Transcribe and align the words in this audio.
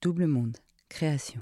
Double 0.00 0.28
Monde, 0.28 0.58
création. 0.88 1.40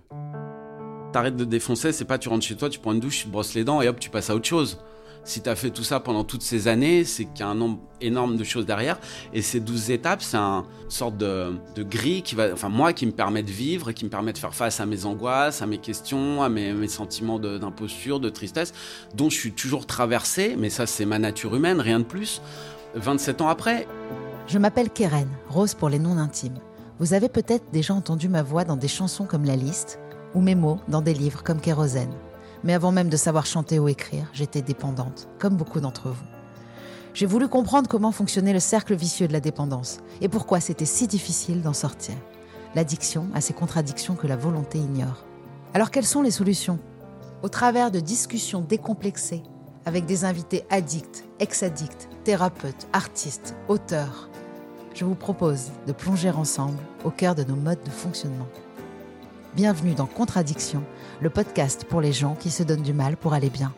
T'arrêtes 1.13 1.37
de 1.37 1.45
défoncer, 1.45 1.93
c'est 1.93 2.07
pas 2.07 2.17
tu 2.17 2.31
rentres 2.31 2.47
chez 2.47 2.57
toi, 2.57 2.71
tu 2.71 2.79
prends 2.79 2.95
une 2.95 3.01
douche, 3.01 3.19
tu 3.19 3.25
te 3.27 3.29
brosses 3.29 3.53
les 3.53 3.65
dents 3.65 3.83
et 3.83 3.89
hop, 3.89 4.01
tu 4.01 4.09
passes 4.09 4.31
à 4.31 4.35
autre 4.35 4.47
chose. 4.47 4.79
Si 5.25 5.43
tu 5.43 5.51
as 5.51 5.57
fait 5.57 5.69
tout 5.69 5.85
ça 5.85 6.01
pendant 6.01 6.25
toutes 6.25 6.41
ces 6.41 6.67
années, 6.67 7.05
c'est 7.05 7.27
qu'il 7.27 7.41
y 7.41 7.43
a 7.43 7.49
un 7.49 7.55
nombre 7.55 7.81
énorme 8.01 8.39
de 8.39 8.45
choses 8.45 8.65
derrière. 8.65 8.99
Et 9.35 9.43
ces 9.43 9.61
douze 9.61 9.91
étapes, 9.91 10.23
c'est 10.23 10.39
une 10.39 10.65
sorte 10.89 11.19
de, 11.19 11.53
de, 11.75 11.83
grille 11.83 12.23
qui 12.23 12.35
va, 12.35 12.51
enfin 12.51 12.71
moi, 12.71 12.95
qui 12.95 13.05
me 13.05 13.13
permet 13.13 13.43
de 13.43 13.51
vivre 13.51 13.91
et 13.91 13.95
qui 13.95 14.07
me 14.07 14.11
permet 14.11 14.33
de 14.33 14.39
faire 14.39 14.55
face 14.55 14.81
à 14.81 14.87
mes 14.87 15.05
angoisses, 15.05 15.61
à 15.61 15.67
mes 15.67 15.79
questions, 15.79 16.43
à 16.43 16.49
mes, 16.49 16.73
mes 16.73 16.89
sentiments 16.89 17.39
d'imposture, 17.39 18.21
de, 18.21 18.31
de 18.31 18.31
tristesse, 18.31 18.73
dont 19.15 19.29
je 19.29 19.37
suis 19.37 19.53
toujours 19.53 19.85
traversé. 19.85 20.57
Mais 20.57 20.71
ça, 20.71 20.87
c'est 20.87 21.05
ma 21.05 21.19
nature 21.19 21.55
humaine, 21.55 21.79
rien 21.79 21.99
de 21.99 22.05
plus. 22.05 22.41
27 22.95 23.43
ans 23.43 23.49
après. 23.49 23.87
Je 24.47 24.57
m'appelle 24.57 24.89
Keren, 24.89 25.29
Rose 25.51 25.75
pour 25.75 25.91
les 25.91 25.99
noms 25.99 26.17
intimes. 26.17 26.59
Vous 26.99 27.13
avez 27.13 27.29
peut-être 27.29 27.71
déjà 27.73 27.93
entendu 27.93 28.27
ma 28.27 28.43
voix 28.43 28.65
dans 28.65 28.77
des 28.77 28.89
chansons 28.89 29.27
comme 29.27 29.45
La 29.45 29.55
Liste 29.55 29.99
ou 30.35 30.41
mes 30.41 30.55
mots 30.55 30.81
dans 30.89 31.03
des 31.03 31.13
livres 31.13 31.43
comme 31.43 31.61
Kérosène. 31.61 32.15
Mais 32.65 32.73
avant 32.73 32.91
même 32.91 33.11
de 33.11 33.19
savoir 33.19 33.45
chanter 33.45 33.79
ou 33.79 33.87
écrire, 33.89 34.27
j'étais 34.33 34.63
dépendante, 34.63 35.29
comme 35.39 35.57
beaucoup 35.57 35.81
d'entre 35.81 36.09
vous. 36.09 36.25
J'ai 37.13 37.27
voulu 37.27 37.49
comprendre 37.49 37.87
comment 37.87 38.13
fonctionnait 38.13 38.55
le 38.55 38.61
cercle 38.61 38.95
vicieux 38.95 39.29
de 39.29 39.35
la 39.35 39.41
dépendance 39.41 39.99
et 40.23 40.31
pourquoi 40.31 40.59
c'était 40.59 40.87
si 40.87 41.07
difficile 41.07 41.61
d'en 41.61 41.75
sortir. 41.75 42.15
L'addiction 42.75 43.27
a 43.35 43.43
ces 43.43 43.53
contradictions 43.53 44.15
que 44.15 44.27
la 44.27 44.37
volonté 44.37 44.79
ignore. 44.79 45.27
Alors 45.75 45.91
quelles 45.91 46.07
sont 46.07 46.23
les 46.23 46.31
solutions? 46.31 46.79
Au 47.43 47.51
travers 47.51 47.91
de 47.91 48.01
discussions 48.01 48.63
décomplexées 48.67 49.43
avec 49.85 50.07
des 50.07 50.25
invités 50.25 50.65
addicts, 50.71 51.25
ex-addicts, 51.41 52.09
thérapeutes, 52.25 52.89
artistes, 52.95 53.55
auteurs, 53.69 54.31
je 54.97 55.05
vous 55.05 55.15
propose 55.15 55.73
de 55.87 55.93
plonger 55.93 56.31
ensemble 56.31 56.79
au 57.05 57.11
cœur 57.11 57.35
de 57.35 57.45
nos 57.45 57.55
modes 57.55 57.83
de 57.85 57.91
fonctionnement. 57.91 58.49
Bienvenue 59.55 59.95
dans 59.95 60.07
Contradiction, 60.07 60.83
le 61.21 61.29
podcast 61.29 61.85
pour 61.85 62.01
les 62.01 62.15
gens 62.15 62.35
qui 62.35 62.51
se 62.51 62.63
donnent 62.63 62.83
du 62.83 62.95
mal 62.95 63.19
pour 63.19 63.35
aller 63.35 63.51
bien. 63.51 63.75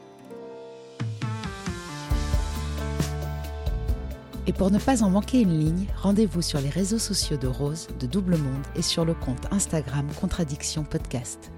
Et 4.47 4.53
pour 4.53 4.71
ne 4.71 4.79
pas 4.79 5.03
en 5.03 5.11
manquer 5.11 5.41
une 5.41 5.59
ligne, 5.59 5.87
rendez-vous 6.01 6.41
sur 6.41 6.61
les 6.61 6.71
réseaux 6.71 7.01
sociaux 7.01 7.37
de 7.37 7.49
Rose, 7.49 7.89
de 7.99 8.07
Double 8.07 8.37
Monde 8.37 8.65
et 8.77 8.83
sur 8.83 9.05
le 9.05 9.15
compte 9.15 9.47
Instagram 9.51 10.07
Contradiction 10.21 10.85
Podcast. 10.85 11.51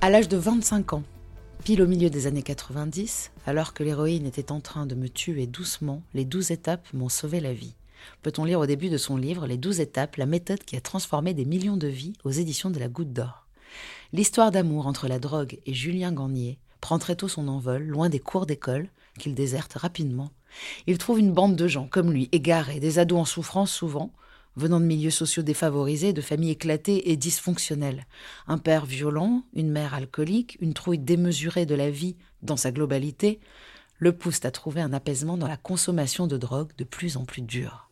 À 0.00 0.08
l'âge 0.08 0.28
de 0.28 0.38
25 0.38 0.94
ans, 0.94 1.02
pile 1.60 1.82
au 1.82 1.86
milieu 1.86 2.08
des 2.08 2.26
années 2.26 2.42
90, 2.42 3.32
alors 3.46 3.74
que 3.74 3.82
l'héroïne 3.82 4.24
était 4.24 4.50
en 4.50 4.60
train 4.60 4.86
de 4.86 4.94
me 4.94 5.10
tuer 5.10 5.46
doucement, 5.46 6.02
les 6.14 6.24
douze 6.24 6.50
étapes 6.50 6.86
m'ont 6.94 7.10
sauvé 7.10 7.38
la 7.38 7.52
vie. 7.52 7.74
Peut-on 8.22 8.44
lire 8.44 8.60
au 8.60 8.66
début 8.66 8.88
de 8.88 8.96
son 8.96 9.18
livre 9.18 9.46
Les 9.46 9.58
douze 9.58 9.78
étapes, 9.78 10.16
la 10.16 10.24
méthode 10.24 10.64
qui 10.64 10.76
a 10.76 10.80
transformé 10.80 11.34
des 11.34 11.44
millions 11.44 11.76
de 11.76 11.86
vies 11.86 12.14
aux 12.24 12.30
éditions 12.30 12.70
de 12.70 12.78
la 12.78 12.88
Goutte 12.88 13.12
d'Or? 13.12 13.46
L'histoire 14.14 14.50
d'amour 14.50 14.86
entre 14.86 15.06
la 15.06 15.18
drogue 15.18 15.58
et 15.66 15.74
Julien 15.74 16.12
Gagnier 16.12 16.58
prend 16.80 16.98
très 16.98 17.14
tôt 17.14 17.28
son 17.28 17.46
envol, 17.46 17.82
loin 17.82 18.08
des 18.08 18.20
cours 18.20 18.46
d'école, 18.46 18.88
qu'il 19.18 19.34
déserte 19.34 19.74
rapidement. 19.74 20.30
Il 20.86 20.96
trouve 20.96 21.18
une 21.18 21.32
bande 21.32 21.56
de 21.56 21.68
gens 21.68 21.88
comme 21.88 22.10
lui, 22.10 22.30
égarés, 22.32 22.80
des 22.80 22.98
ados 22.98 23.20
en 23.20 23.24
souffrance 23.26 23.70
souvent, 23.70 24.12
venant 24.60 24.78
de 24.78 24.84
milieux 24.84 25.10
sociaux 25.10 25.42
défavorisés, 25.42 26.12
de 26.12 26.20
familles 26.20 26.52
éclatées 26.52 27.10
et 27.10 27.16
dysfonctionnelles. 27.16 28.06
Un 28.46 28.58
père 28.58 28.86
violent, 28.86 29.42
une 29.54 29.70
mère 29.70 29.94
alcoolique, 29.94 30.56
une 30.60 30.74
trouille 30.74 30.98
démesurée 30.98 31.66
de 31.66 31.74
la 31.74 31.90
vie 31.90 32.16
dans 32.42 32.56
sa 32.56 32.70
globalité, 32.70 33.40
le 33.98 34.12
poussent 34.12 34.44
à 34.44 34.50
trouver 34.50 34.80
un 34.80 34.92
apaisement 34.92 35.36
dans 35.36 35.48
la 35.48 35.56
consommation 35.56 36.26
de 36.26 36.36
drogue 36.36 36.70
de 36.78 36.84
plus 36.84 37.16
en 37.16 37.24
plus 37.24 37.42
dure. 37.42 37.90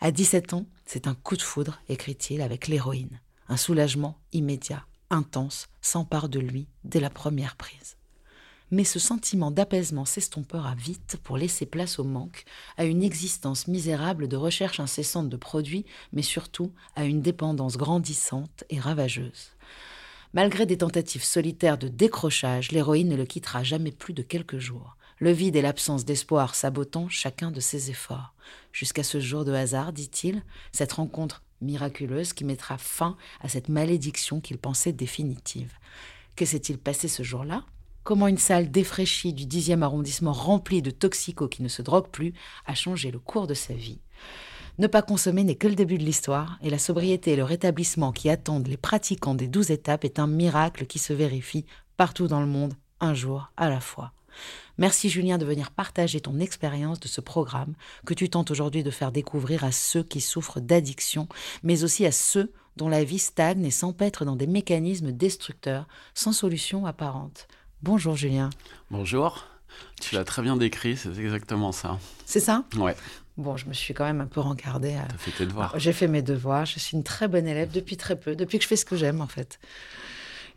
À 0.00 0.10
17 0.10 0.52
ans, 0.52 0.66
c'est 0.84 1.06
un 1.06 1.14
coup 1.14 1.36
de 1.36 1.42
foudre, 1.42 1.80
écrit-il, 1.88 2.42
avec 2.42 2.68
l'héroïne. 2.68 3.20
Un 3.48 3.56
soulagement 3.56 4.18
immédiat, 4.32 4.84
intense, 5.10 5.68
s'empare 5.80 6.28
de 6.28 6.40
lui 6.40 6.68
dès 6.84 7.00
la 7.00 7.10
première 7.10 7.56
prise 7.56 7.96
mais 8.72 8.84
ce 8.84 8.98
sentiment 8.98 9.50
d'apaisement 9.50 10.06
s'estompera 10.06 10.74
vite 10.74 11.18
pour 11.22 11.36
laisser 11.36 11.66
place 11.66 11.98
au 11.98 12.04
manque, 12.04 12.44
à 12.78 12.84
une 12.86 13.02
existence 13.02 13.68
misérable 13.68 14.28
de 14.28 14.36
recherche 14.36 14.80
incessante 14.80 15.28
de 15.28 15.36
produits, 15.36 15.84
mais 16.12 16.22
surtout 16.22 16.72
à 16.96 17.04
une 17.04 17.20
dépendance 17.20 17.76
grandissante 17.76 18.64
et 18.70 18.80
ravageuse. 18.80 19.50
Malgré 20.32 20.64
des 20.64 20.78
tentatives 20.78 21.22
solitaires 21.22 21.76
de 21.76 21.88
décrochage, 21.88 22.72
l'héroïne 22.72 23.10
ne 23.10 23.16
le 23.16 23.26
quittera 23.26 23.62
jamais 23.62 23.92
plus 23.92 24.14
de 24.14 24.22
quelques 24.22 24.58
jours, 24.58 24.96
le 25.18 25.32
vide 25.32 25.56
et 25.56 25.62
l'absence 25.62 26.06
d'espoir 26.06 26.54
sabotant 26.54 27.10
chacun 27.10 27.50
de 27.50 27.60
ses 27.60 27.90
efforts. 27.90 28.32
Jusqu'à 28.72 29.04
ce 29.04 29.20
jour 29.20 29.44
de 29.44 29.52
hasard, 29.52 29.92
dit-il, 29.92 30.42
cette 30.72 30.94
rencontre 30.94 31.42
miraculeuse 31.60 32.32
qui 32.32 32.44
mettra 32.44 32.78
fin 32.78 33.18
à 33.40 33.48
cette 33.48 33.68
malédiction 33.68 34.40
qu'il 34.40 34.56
pensait 34.56 34.92
définitive. 34.92 35.74
Que 36.36 36.46
s'est-il 36.46 36.78
passé 36.78 37.06
ce 37.06 37.22
jour-là? 37.22 37.64
Comment 38.04 38.28
une 38.28 38.38
salle 38.38 38.70
défraîchie 38.70 39.32
du 39.32 39.44
10e 39.44 39.82
arrondissement 39.82 40.32
remplie 40.32 40.82
de 40.82 40.90
toxicos 40.90 41.48
qui 41.48 41.62
ne 41.62 41.68
se 41.68 41.82
droguent 41.82 42.10
plus 42.10 42.32
a 42.66 42.74
changé 42.74 43.10
le 43.10 43.18
cours 43.18 43.46
de 43.46 43.54
sa 43.54 43.74
vie. 43.74 44.00
Ne 44.78 44.86
pas 44.86 45.02
consommer 45.02 45.44
n'est 45.44 45.56
que 45.56 45.68
le 45.68 45.74
début 45.74 45.98
de 45.98 46.04
l'histoire, 46.04 46.58
et 46.62 46.70
la 46.70 46.78
sobriété 46.78 47.32
et 47.32 47.36
le 47.36 47.44
rétablissement 47.44 48.12
qui 48.12 48.30
attendent 48.30 48.68
les 48.68 48.78
pratiquants 48.78 49.34
des 49.34 49.48
douze 49.48 49.70
étapes 49.70 50.04
est 50.04 50.18
un 50.18 50.26
miracle 50.26 50.86
qui 50.86 50.98
se 50.98 51.12
vérifie 51.12 51.66
partout 51.96 52.26
dans 52.26 52.40
le 52.40 52.46
monde, 52.46 52.74
un 53.00 53.14
jour 53.14 53.52
à 53.56 53.68
la 53.68 53.80
fois. 53.80 54.12
Merci 54.78 55.10
Julien 55.10 55.36
de 55.36 55.44
venir 55.44 55.70
partager 55.70 56.20
ton 56.20 56.40
expérience 56.40 57.00
de 57.00 57.08
ce 57.08 57.20
programme 57.20 57.74
que 58.06 58.14
tu 58.14 58.30
tentes 58.30 58.50
aujourd'hui 58.50 58.82
de 58.82 58.90
faire 58.90 59.12
découvrir 59.12 59.64
à 59.64 59.72
ceux 59.72 60.02
qui 60.02 60.22
souffrent 60.22 60.60
d'addiction, 60.60 61.28
mais 61.62 61.84
aussi 61.84 62.06
à 62.06 62.12
ceux 62.12 62.52
dont 62.76 62.88
la 62.88 63.04
vie 63.04 63.18
stagne 63.18 63.66
et 63.66 63.70
s'empêtre 63.70 64.24
dans 64.24 64.36
des 64.36 64.46
mécanismes 64.46 65.12
destructeurs 65.12 65.86
sans 66.14 66.32
solution 66.32 66.86
apparente. 66.86 67.46
Bonjour 67.82 68.14
Julien. 68.14 68.48
Bonjour. 68.92 69.44
Tu 70.00 70.14
l'as 70.14 70.22
très 70.22 70.40
bien 70.40 70.56
décrit, 70.56 70.96
c'est 70.96 71.18
exactement 71.18 71.72
ça. 71.72 71.98
C'est 72.26 72.38
ça? 72.38 72.64
Ouais. 72.76 72.94
Bon, 73.36 73.56
je 73.56 73.66
me 73.66 73.72
suis 73.72 73.92
quand 73.92 74.04
même 74.04 74.20
un 74.20 74.26
peu 74.26 74.38
rencardée. 74.38 74.94
À... 74.94 75.06
T'as 75.06 75.16
fait 75.16 75.32
tes 75.32 75.46
devoirs. 75.46 75.76
J'ai 75.80 75.92
fait 75.92 76.06
mes 76.06 76.22
devoirs. 76.22 76.64
Je 76.64 76.78
suis 76.78 76.96
une 76.96 77.02
très 77.02 77.26
bonne 77.26 77.48
élève 77.48 77.72
depuis 77.72 77.96
très 77.96 78.14
peu, 78.14 78.36
depuis 78.36 78.58
que 78.58 78.62
je 78.62 78.68
fais 78.68 78.76
ce 78.76 78.84
que 78.84 78.94
j'aime 78.94 79.20
en 79.20 79.26
fait. 79.26 79.58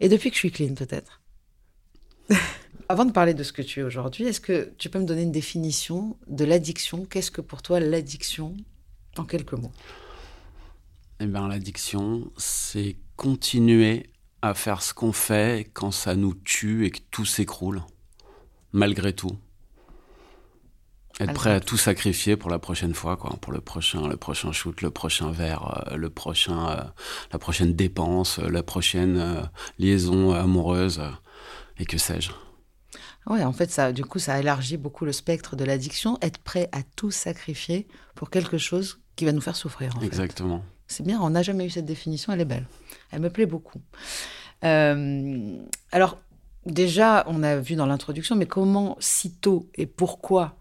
Et 0.02 0.08
depuis 0.08 0.30
que 0.30 0.36
je 0.36 0.40
suis 0.40 0.52
clean 0.52 0.76
peut-être. 0.76 1.20
Avant 2.90 3.06
de 3.06 3.12
parler 3.12 3.34
de 3.34 3.42
ce 3.42 3.52
que 3.52 3.64
tu 3.64 3.80
es 3.80 3.84
aujourd'hui, 3.84 4.26
est-ce 4.26 4.42
que 4.42 4.72
tu 4.78 4.92
peux 4.92 5.00
me 5.00 5.06
donner 5.06 5.24
une 5.24 5.32
définition 5.32 6.18
de 6.28 6.46
l'addiction? 6.46 7.06
Qu'est-ce 7.06 7.32
que 7.32 7.42
pour 7.42 7.64
toi 7.64 7.80
l'addiction 7.80 8.56
en 9.18 9.24
quelques 9.24 9.54
mots? 9.54 9.72
Eh 11.20 11.26
bien, 11.26 11.48
l'addiction, 11.48 12.32
c'est 12.38 12.98
continuer 13.16 14.12
à 14.46 14.54
faire 14.54 14.82
ce 14.82 14.94
qu'on 14.94 15.12
fait 15.12 15.70
quand 15.74 15.92
ça 15.92 16.16
nous 16.16 16.34
tue 16.34 16.86
et 16.86 16.92
que 16.92 17.00
tout 17.12 17.26
s'écroule, 17.26 17.82
malgré 18.72 19.14
tout. 19.14 19.38
Être 21.20 21.34
prêt 21.34 21.52
à 21.52 21.62
tout 21.62 21.78
sacrifier 21.78 22.36
pour 22.36 22.50
la 22.50 22.60
prochaine 22.60 22.94
fois, 22.94 23.16
quoi, 23.16 23.38
pour 23.40 23.54
le 23.54 23.62
prochain, 23.62 24.08
le 24.08 24.18
prochain 24.18 24.52
shoot, 24.52 24.82
le 24.82 24.92
prochain 24.92 25.32
verre, 25.32 25.88
euh, 25.92 25.96
le 25.96 26.10
prochain, 26.10 26.70
euh, 26.70 26.84
la 27.32 27.40
prochaine 27.40 27.74
dépense, 27.74 28.40
euh, 28.40 28.50
la 28.50 28.64
prochaine 28.64 29.50
liaison 29.80 30.34
amoureuse, 30.34 31.02
et 31.78 31.86
que 31.86 31.98
sais-je. 31.98 32.32
Ouais, 33.28 33.44
en 33.44 33.54
fait, 33.54 33.72
ça, 33.72 33.94
du 33.94 34.04
coup, 34.04 34.20
ça 34.20 34.40
élargit 34.40 34.78
beaucoup 34.78 35.06
le 35.06 35.14
spectre 35.14 35.56
de 35.56 35.64
l'addiction. 35.64 36.18
Être 36.22 36.38
prêt 36.40 36.70
à 36.74 36.84
tout 36.84 37.12
sacrifier 37.12 37.88
pour 38.14 38.30
quelque 38.30 38.58
chose 38.58 39.00
qui 39.16 39.24
va 39.24 39.32
nous 39.32 39.42
faire 39.42 39.56
souffrir. 39.56 39.96
En 39.98 40.02
Exactement. 40.02 40.64
C'est 40.88 41.04
bien, 41.04 41.20
on 41.22 41.32
n'a 41.32 41.42
jamais 41.42 41.66
eu 41.66 41.70
cette 41.70 41.86
définition, 41.86 42.34
elle 42.34 42.42
est 42.42 42.46
belle. 42.46 42.68
Elle 43.12 43.22
me 43.22 43.30
plaît 43.30 43.46
beaucoup. 43.46 43.82
Euh, 44.64 45.58
alors, 45.92 46.20
déjà, 46.66 47.24
on 47.28 47.44
a 47.44 47.58
vu 47.58 47.76
dans 47.76 47.86
l'introduction, 47.86 48.36
mais 48.36 48.46
comment, 48.46 48.98
si 49.00 49.32
tôt 49.32 49.68
et 49.76 49.86
pourquoi 49.86 50.58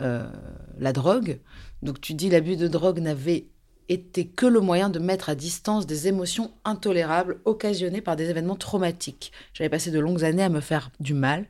euh, 0.00 0.30
la 0.78 0.92
drogue? 0.92 1.38
Donc, 1.82 2.00
tu 2.00 2.14
dis 2.14 2.28
l'abus 2.28 2.56
de 2.56 2.68
drogue 2.68 3.00
n'avait 3.00 3.46
été 3.88 4.26
que 4.26 4.46
le 4.46 4.60
moyen 4.60 4.88
de 4.88 4.98
mettre 4.98 5.28
à 5.28 5.34
distance 5.34 5.86
des 5.86 6.08
émotions 6.08 6.52
intolérables 6.64 7.40
occasionnées 7.44 8.00
par 8.00 8.16
des 8.16 8.30
événements 8.30 8.56
traumatiques. 8.56 9.32
J'avais 9.54 9.70
passé 9.70 9.90
de 9.90 9.98
longues 9.98 10.24
années 10.24 10.42
à 10.42 10.48
me 10.48 10.60
faire 10.60 10.90
du 11.00 11.14
mal 11.14 11.46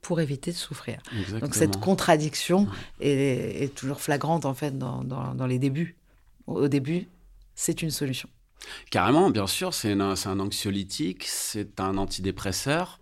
pour 0.00 0.20
éviter 0.20 0.52
de 0.52 0.56
souffrir. 0.56 1.00
Exactement. 1.12 1.40
Donc 1.40 1.54
cette 1.54 1.78
contradiction 1.78 2.68
est, 3.00 3.64
est, 3.64 3.74
toujours 3.74 4.00
flagrante 4.00 4.44
en 4.44 4.54
fait 4.54 4.78
dans, 4.78 5.02
dans, 5.02 5.34
dans 5.34 5.46
les 5.46 5.58
débuts. 5.58 5.96
Au 6.46 6.68
début, 6.68 7.08
c'est 7.56 7.82
une 7.82 7.90
solution. 7.90 8.28
Carrément, 8.90 9.30
bien 9.30 9.48
sûr, 9.48 9.74
c'est 9.74 9.92
un 9.92 10.40
anxiolytique, 10.40 11.24
c'est 11.24 11.80
un 11.80 11.98
antidépresseur. 11.98 13.00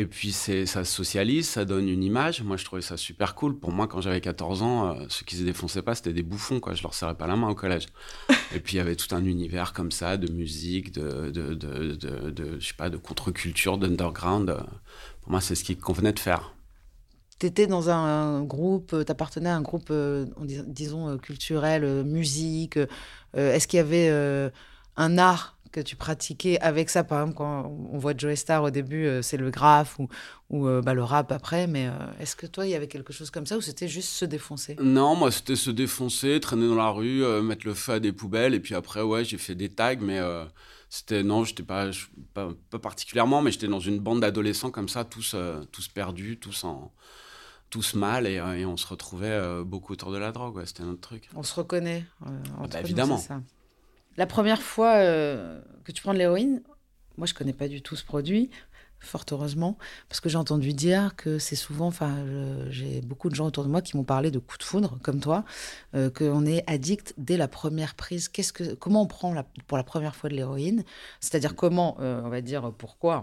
Et 0.00 0.06
puis 0.06 0.32
ça 0.32 0.84
socialise, 0.84 1.46
ça 1.46 1.66
donne 1.66 1.86
une 1.86 2.02
image. 2.02 2.42
Moi, 2.42 2.56
je 2.56 2.64
trouvais 2.64 2.80
ça 2.80 2.96
super 2.96 3.34
cool. 3.34 3.58
Pour 3.58 3.70
moi, 3.70 3.86
quand 3.86 4.00
j'avais 4.00 4.22
14 4.22 4.62
ans, 4.62 4.86
euh, 4.86 5.04
ceux 5.10 5.26
qui 5.26 5.36
se 5.36 5.42
défonçaient 5.42 5.82
pas, 5.82 5.94
c'était 5.94 6.14
des 6.14 6.22
bouffons. 6.22 6.58
Quoi. 6.58 6.72
Je 6.72 6.82
leur 6.82 6.94
serrais 6.94 7.16
pas 7.16 7.26
la 7.26 7.36
main 7.36 7.50
au 7.50 7.54
collège. 7.54 7.86
Et 8.54 8.60
puis 8.60 8.74
il 8.74 8.78
y 8.78 8.80
avait 8.80 8.96
tout 8.96 9.14
un 9.14 9.22
univers 9.26 9.74
comme 9.74 9.90
ça, 9.90 10.16
de 10.16 10.32
musique, 10.32 10.92
de, 10.92 11.28
de, 11.28 11.52
de, 11.52 11.94
de, 11.96 12.30
de 12.30 12.58
je 12.58 12.68
sais 12.68 12.72
pas, 12.72 12.88
de 12.88 12.96
contre-culture, 12.96 13.76
d'underground. 13.76 14.56
Pour 15.20 15.32
moi, 15.32 15.42
c'est 15.42 15.54
ce 15.54 15.64
qui 15.64 15.76
convenait 15.76 16.14
de 16.14 16.18
faire. 16.18 16.54
tu 17.38 17.44
étais 17.44 17.66
dans 17.66 17.90
un, 17.90 18.42
groupe, 18.42 18.96
tu 19.04 19.12
appartenais 19.12 19.50
à 19.50 19.56
un 19.56 19.60
groupe, 19.60 19.92
disons, 20.66 21.18
culturel, 21.18 22.04
musique. 22.04 22.78
Est-ce 23.34 23.68
qu'il 23.68 23.78
y 23.78 23.80
avait 23.80 24.50
un 24.96 25.18
art 25.18 25.56
que 25.72 25.80
tu 25.80 25.94
pratiquais 25.94 26.58
avec 26.60 26.90
ça? 26.90 27.04
Par 27.04 27.20
exemple, 27.20 27.36
quand 27.36 27.72
on 27.92 27.98
voit 27.98 28.12
Joe 28.16 28.34
Star 28.34 28.64
au 28.64 28.70
début, 28.70 29.08
c'est 29.22 29.36
le 29.36 29.50
graphe 29.50 29.98
ou, 29.98 30.08
ou 30.50 30.68
bah, 30.82 30.94
le 30.94 31.04
rap 31.04 31.30
après. 31.30 31.66
Mais 31.66 31.88
est-ce 32.18 32.34
que 32.34 32.46
toi, 32.46 32.66
il 32.66 32.70
y 32.70 32.74
avait 32.74 32.88
quelque 32.88 33.12
chose 33.12 33.30
comme 33.30 33.46
ça 33.46 33.56
ou 33.56 33.60
c'était 33.60 33.88
juste 33.88 34.10
se 34.10 34.24
défoncer? 34.24 34.76
Non, 34.80 35.14
moi, 35.14 35.30
c'était 35.30 35.56
se 35.56 35.70
défoncer, 35.70 36.40
traîner 36.40 36.66
dans 36.66 36.74
la 36.74 36.90
rue, 36.90 37.22
mettre 37.42 37.66
le 37.66 37.74
feu 37.74 37.92
à 37.92 38.00
des 38.00 38.12
poubelles. 38.12 38.54
Et 38.54 38.60
puis 38.60 38.74
après, 38.74 39.02
ouais, 39.02 39.24
j'ai 39.24 39.38
fait 39.38 39.54
des 39.54 39.68
tags, 39.68 39.94
mais 40.00 40.20
c'était 40.88 41.22
non, 41.22 41.44
j'étais 41.44 41.62
pas, 41.62 41.90
pas, 42.34 42.48
pas 42.68 42.78
particulièrement, 42.80 43.42
mais 43.42 43.52
j'étais 43.52 43.68
dans 43.68 43.78
une 43.78 44.00
bande 44.00 44.20
d'adolescents 44.20 44.72
comme 44.72 44.88
ça, 44.88 45.04
tous, 45.04 45.36
tous 45.70 45.86
perdus, 45.86 46.38
tous 46.38 46.64
en 46.64 46.92
tous 47.70 47.94
mal 47.94 48.26
et, 48.26 48.34
et, 48.34 48.66
on 48.66 48.76
se 48.76 48.86
retrouvait 48.86 49.64
beaucoup 49.64 49.92
autour 49.92 50.12
de 50.12 50.18
la 50.18 50.32
drogue. 50.32 50.62
C'était 50.64 50.82
notre 50.82 51.00
truc. 51.00 51.28
On 51.34 51.42
se 51.42 51.54
reconnaît. 51.54 52.04
Ah 52.24 52.30
bah, 52.70 52.80
évidemment. 52.80 53.16
ça. 53.16 53.40
La 54.16 54.26
première 54.26 54.60
fois 54.60 54.96
euh, 54.96 55.60
que 55.84 55.92
tu 55.92 56.02
prends 56.02 56.12
de 56.12 56.18
l'héroïne, 56.18 56.62
moi 57.16 57.26
je 57.26 57.34
connais 57.34 57.52
pas 57.52 57.68
du 57.68 57.80
tout 57.80 57.96
ce 57.96 58.04
produit, 58.04 58.50
fort 58.98 59.24
heureusement, 59.30 59.78
parce 60.10 60.20
que 60.20 60.28
j'ai 60.28 60.36
entendu 60.36 60.74
dire 60.74 61.14
que 61.16 61.38
c'est 61.38 61.56
souvent, 61.56 61.86
enfin 61.86 62.16
j'ai 62.68 63.00
beaucoup 63.00 63.30
de 63.30 63.34
gens 63.34 63.46
autour 63.46 63.64
de 63.64 63.70
moi 63.70 63.80
qui 63.80 63.96
m'ont 63.96 64.04
parlé 64.04 64.30
de 64.30 64.38
coup 64.38 64.58
de 64.58 64.62
foudre, 64.62 64.98
comme 65.02 65.20
toi, 65.20 65.44
euh, 65.94 66.10
qu'on 66.10 66.44
est 66.44 66.68
addict 66.68 67.14
dès 67.16 67.38
la 67.38 67.48
première 67.48 67.94
prise. 67.94 68.28
Qu'est-ce 68.28 68.52
que, 68.52 68.74
comment 68.74 69.02
on 69.02 69.06
prend 69.06 69.34
pour 69.66 69.78
la 69.78 69.84
première 69.84 70.14
fois 70.14 70.28
de 70.28 70.34
l'héroïne? 70.34 70.84
C'est-à-dire 71.20 71.54
comment, 71.54 71.96
euh, 72.00 72.20
on 72.22 72.28
va 72.28 72.42
dire 72.42 72.72
pourquoi, 72.76 73.22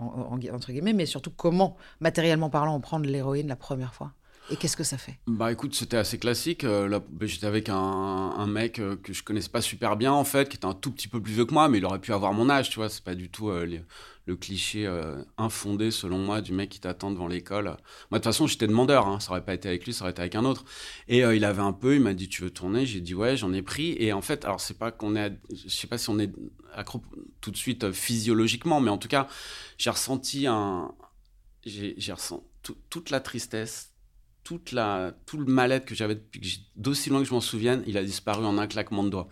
entre 0.51 0.71
guillemets, 0.71 0.93
mais 0.93 1.05
surtout 1.05 1.31
comment, 1.31 1.77
matériellement 2.00 2.50
parlant, 2.50 2.75
on 2.75 2.81
prend 2.81 3.00
de 3.00 3.07
l'héroïne 3.07 3.47
la 3.47 3.55
première 3.55 3.93
fois? 3.93 4.13
Et 4.49 4.55
qu'est-ce 4.55 4.77
que 4.77 4.83
ça 4.83 4.97
fait? 4.97 5.17
Bah 5.27 5.51
écoute, 5.51 5.75
c'était 5.75 5.97
assez 5.97 6.17
classique. 6.17 6.63
Euh, 6.63 6.88
bah, 6.88 7.25
j'étais 7.25 7.47
avec 7.47 7.69
un, 7.69 8.47
mec 8.47 8.79
euh, 8.79 8.95
que 8.95 9.11
je 9.11 9.23
connaissais 9.23 9.49
pas 9.49 9.61
super 9.61 9.97
bien 9.97 10.13
en 10.13 10.23
fait, 10.23 10.47
qui 10.47 10.55
était 10.55 10.65
un 10.65 10.73
tout 10.73 10.91
petit 10.91 11.07
peu 11.07 11.21
plus 11.21 11.33
vieux 11.33 11.45
que 11.45 11.53
moi, 11.53 11.67
mais 11.67 11.79
il 11.79 11.85
aurait 11.85 11.99
pu 11.99 12.13
avoir 12.13 12.33
mon 12.33 12.49
âge, 12.49 12.69
tu 12.69 12.77
vois. 12.77 12.89
C'est 12.89 13.03
pas 13.03 13.15
du 13.15 13.29
tout 13.29 13.49
euh, 13.49 13.65
le 14.25 14.35
cliché 14.35 14.89
infondé 15.38 15.89
selon 15.89 16.17
moi 16.17 16.41
du 16.41 16.51
mec 16.51 16.69
qui 16.69 16.79
t'attend 16.79 17.11
devant 17.11 17.27
l'école. 17.27 17.65
Moi 17.65 17.75
de 18.11 18.15
toute 18.17 18.23
façon, 18.25 18.47
j'étais 18.47 18.67
demandeur. 18.67 19.07
Hein. 19.07 19.19
Ça 19.19 19.31
aurait 19.31 19.44
pas 19.44 19.53
été 19.53 19.69
avec 19.69 19.85
lui, 19.85 19.94
ça 19.94 20.03
aurait 20.03 20.11
été 20.11 20.21
avec 20.21 20.35
un 20.35 20.44
autre. 20.45 20.65
Et 21.07 21.19
il 21.19 21.45
avait 21.45 21.61
un 21.61 21.73
peu, 21.73 21.95
il 21.95 22.01
m'a 22.01 22.13
dit 22.13 22.27
tu 22.27 22.41
veux 22.41 22.50
tourner? 22.50 22.85
J'ai 22.85 23.01
dit 23.01 23.15
ouais, 23.15 23.38
j'en 23.38 23.53
ai 23.53 23.61
pris. 23.61 23.95
Et 24.00 24.11
en 24.13 24.21
fait, 24.21 24.43
alors 24.45 24.59
c'est 24.59 24.77
pas 24.77 24.91
qu'on 24.91 25.15
est, 25.15 25.33
je 25.51 25.69
sais 25.69 25.88
pas 25.88 25.97
si 25.97 26.09
on 26.09 26.19
est 26.19 26.31
accro 26.73 27.01
tout 27.41 27.51
de 27.51 27.57
suite 27.57 27.91
physiologiquement, 27.91 28.81
mais 28.81 28.91
en 28.91 28.97
tout 28.97 29.07
cas, 29.07 29.27
j'ai 29.77 29.89
ressenti 29.89 30.45
un, 30.45 30.93
j'ai 31.65 32.11
ressenti 32.11 32.43
toute 32.89 33.11
la 33.11 33.21
tristesse 33.21 33.91
toute 34.47 34.71
la, 34.71 35.11
tout 35.25 35.38
le 35.38 35.44
mal-être 35.44 35.83
que 35.83 35.94
j'avais 35.94 36.15
depuis 36.15 36.65
d'aussi 36.77 37.09
loin 37.09 37.19
que 37.19 37.27
je 37.27 37.33
m'en 37.33 37.41
souvienne, 37.41 37.83
il 37.85 37.97
a 37.97 38.03
disparu 38.03 38.45
en 38.45 38.57
un 38.57 38.65
claquement 38.65 39.03
de 39.03 39.09
doigts. 39.09 39.27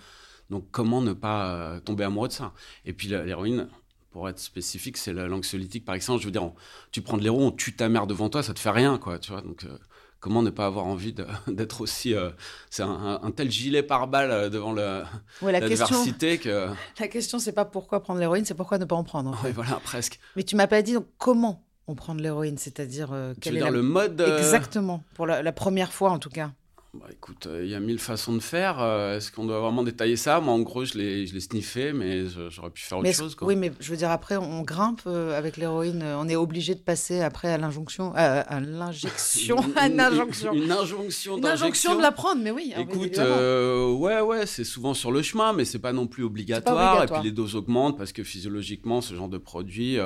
Donc 0.50 0.68
comment 0.72 1.00
ne 1.00 1.14
pas 1.14 1.56
euh, 1.56 1.80
tomber 1.80 2.04
amoureux 2.04 2.28
de 2.28 2.34
ça? 2.34 2.52
Et 2.84 2.92
puis 2.92 3.08
l'héroïne, 3.08 3.70
pour 4.12 4.28
être 4.28 4.40
spécifique, 4.40 4.98
c'est 4.98 5.14
l'anxiolytique 5.14 5.86
par 5.86 5.96
exemple. 5.96 6.20
Je 6.20 6.26
veux 6.26 6.34
dire, 6.34 6.52
tu 6.92 7.02
prends 7.02 7.16
de 7.16 7.24
l'héros, 7.24 7.42
on 7.42 7.52
tue 7.52 7.78
ta 7.78 7.88
mère 7.88 8.08
devant 8.08 8.28
toi, 8.28 8.44
ça 8.44 8.54
te 8.54 8.60
fait 8.60 8.72
rien, 8.72 8.98
quoi. 8.98 9.18
Tu 9.18 9.32
vois 9.32 9.40
Donc 9.40 9.64
euh, 9.64 9.78
comment 10.20 10.42
ne 10.42 10.50
pas 10.50 10.66
avoir 10.66 10.86
envie 10.86 11.16
d'être 11.48 11.80
aussi 11.80 12.14
euh, 12.14 12.32
c'est 12.70 12.84
un, 12.84 13.32
tel 13.34 13.50
gilet 13.50 13.84
par 13.84 14.10
balle 14.10 14.50
devant 14.50 14.74
la 14.74 15.06
l'adversité 15.42 16.40
que 16.40 16.68
la 17.00 17.08
question 17.08 17.40
c'est 17.40 17.54
pas 17.54 17.64
pourquoi 17.64 18.04
prendre 18.04 18.20
l'héroïne, 18.20 18.44
c'est 18.44 18.54
pourquoi 18.54 18.80
ne 18.80 18.86
pas 18.86 18.98
en 18.98 19.06
prendre. 19.06 19.30
En 19.30 19.52
voilà, 19.52 19.80
presque. 19.82 20.20
Mais 20.36 20.44
tu 20.44 20.58
m'as 20.58 20.68
pas 20.68 20.82
dit 20.82 20.92
donc 20.92 21.08
comment? 21.18 21.66
On 21.88 21.96
prend 21.96 22.16
de 22.16 22.22
l'héroïne, 22.22 22.58
c'est-à-dire 22.58 23.10
euh, 23.14 23.34
quel 23.40 23.58
est 23.58 23.72
le 23.72 23.82
mode 23.82 24.20
euh, 24.22 24.38
Exactement, 24.40 25.04
pour 25.14 25.28
la, 25.28 25.52
première 25.52 25.94
fois 25.94 26.12
en 26.12 26.20
tout 26.20 26.30
cas. 26.30 26.52
Bah, 26.94 27.08
écoute, 27.12 27.48
euh, 27.48 27.66
il 27.66 27.70
y 27.70 27.76
a 27.76 27.80
mille 27.82 28.00
façons 28.00 28.32
de 28.34 28.40
faire. 28.40 28.82
Est-ce 28.82 29.30
qu'on 29.30 29.44
doit 29.44 29.60
vraiment 29.60 29.84
détailler 29.84 30.16
ça? 30.16 30.40
Moi, 30.40 30.54
en 30.54 30.62
gros, 30.62 30.86
je 30.86 30.98
l'ai, 30.98 31.28
sniffé, 31.42 31.92
mais 31.92 32.24
j'aurais 32.50 32.70
pu 32.70 32.84
faire 32.84 33.00
autre 33.00 33.12
chose. 33.12 33.36
Oui, 33.42 33.58
mais 33.58 33.74
je 33.82 33.92
veux 33.92 33.98
dire, 33.98 34.12
après, 34.12 34.38
on 34.38 34.62
grimpe 34.62 35.06
avec 35.06 35.58
l'héroïne. 35.58 36.04
On 36.04 36.30
est 36.30 36.38
obligé 36.38 36.74
de 36.74 36.80
passer 36.80 37.20
après 37.20 37.52
à 37.52 37.58
l'injonction, 37.58 38.14
à 38.16 38.62
l'injection, 38.62 39.58
à 39.76 39.88
une, 39.88 40.00
injonction. 40.00 40.54
Une, 40.54 40.72
injonction 40.72 41.38
Une 41.38 41.46
injonction 41.46 41.98
de 41.98 42.02
la 42.02 42.14
prendre, 42.14 42.42
mais 42.42 42.52
oui. 42.52 42.74
Écoute, 42.78 43.18
ouais, 43.18 44.22
ouais, 44.22 44.46
c'est 44.46 44.64
souvent 44.64 44.94
sur 44.94 45.12
le 45.12 45.22
chemin, 45.22 45.52
mais 45.52 45.66
c'est 45.66 45.80
pas 45.80 45.94
non 45.94 46.08
plus 46.08 46.24
obligatoire. 46.24 47.04
Et 47.04 47.08
puis 47.08 47.24
les 47.24 47.32
doses 47.32 47.58
augmentent 47.58 47.98
parce 47.98 48.14
que 48.14 48.24
physiologiquement, 48.24 49.02
ce 49.02 49.14
genre 49.16 49.30
de 49.30 49.38
produit 49.38 50.00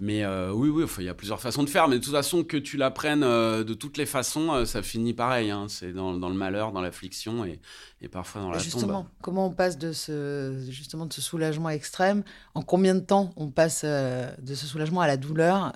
mais 0.00 0.24
euh, 0.24 0.50
oui, 0.52 0.70
oui, 0.70 0.84
il 0.98 1.04
y 1.04 1.08
a 1.08 1.14
plusieurs 1.14 1.40
façons 1.40 1.62
de 1.62 1.68
faire. 1.68 1.86
Mais 1.88 1.98
de 1.98 2.04
toute 2.04 2.12
façon, 2.12 2.42
que 2.42 2.56
tu 2.56 2.76
l'apprennes 2.76 3.22
euh, 3.22 3.64
de 3.64 3.74
toutes 3.74 3.98
les 3.98 4.06
façons, 4.06 4.52
euh, 4.52 4.64
ça 4.64 4.82
finit 4.82 5.12
pareil. 5.12 5.50
Hein. 5.50 5.66
C'est 5.68 5.92
dans, 5.92 6.12
le 6.12 6.34
malheur, 6.34 6.72
dans 6.72 6.80
l'affliction 6.80 7.44
et, 7.44 7.60
et, 8.00 8.08
parfois 8.08 8.40
dans 8.40 8.50
la 8.50 8.58
justement, 8.58 9.06
comment 9.20 9.46
on 9.46 9.50
passe 9.50 9.78
de 9.78 9.92
ce, 9.92 10.66
justement, 10.68 11.06
de 11.06 11.12
ce 11.12 11.20
soulagement 11.20 11.68
extrême 11.68 12.22
En 12.54 12.62
combien 12.62 12.94
de 12.94 13.00
temps 13.00 13.32
on 13.36 13.50
passe 13.50 13.84
de 13.84 14.54
ce 14.54 14.66
soulagement 14.66 15.02
à 15.02 15.06
la 15.06 15.16
douleur 15.16 15.72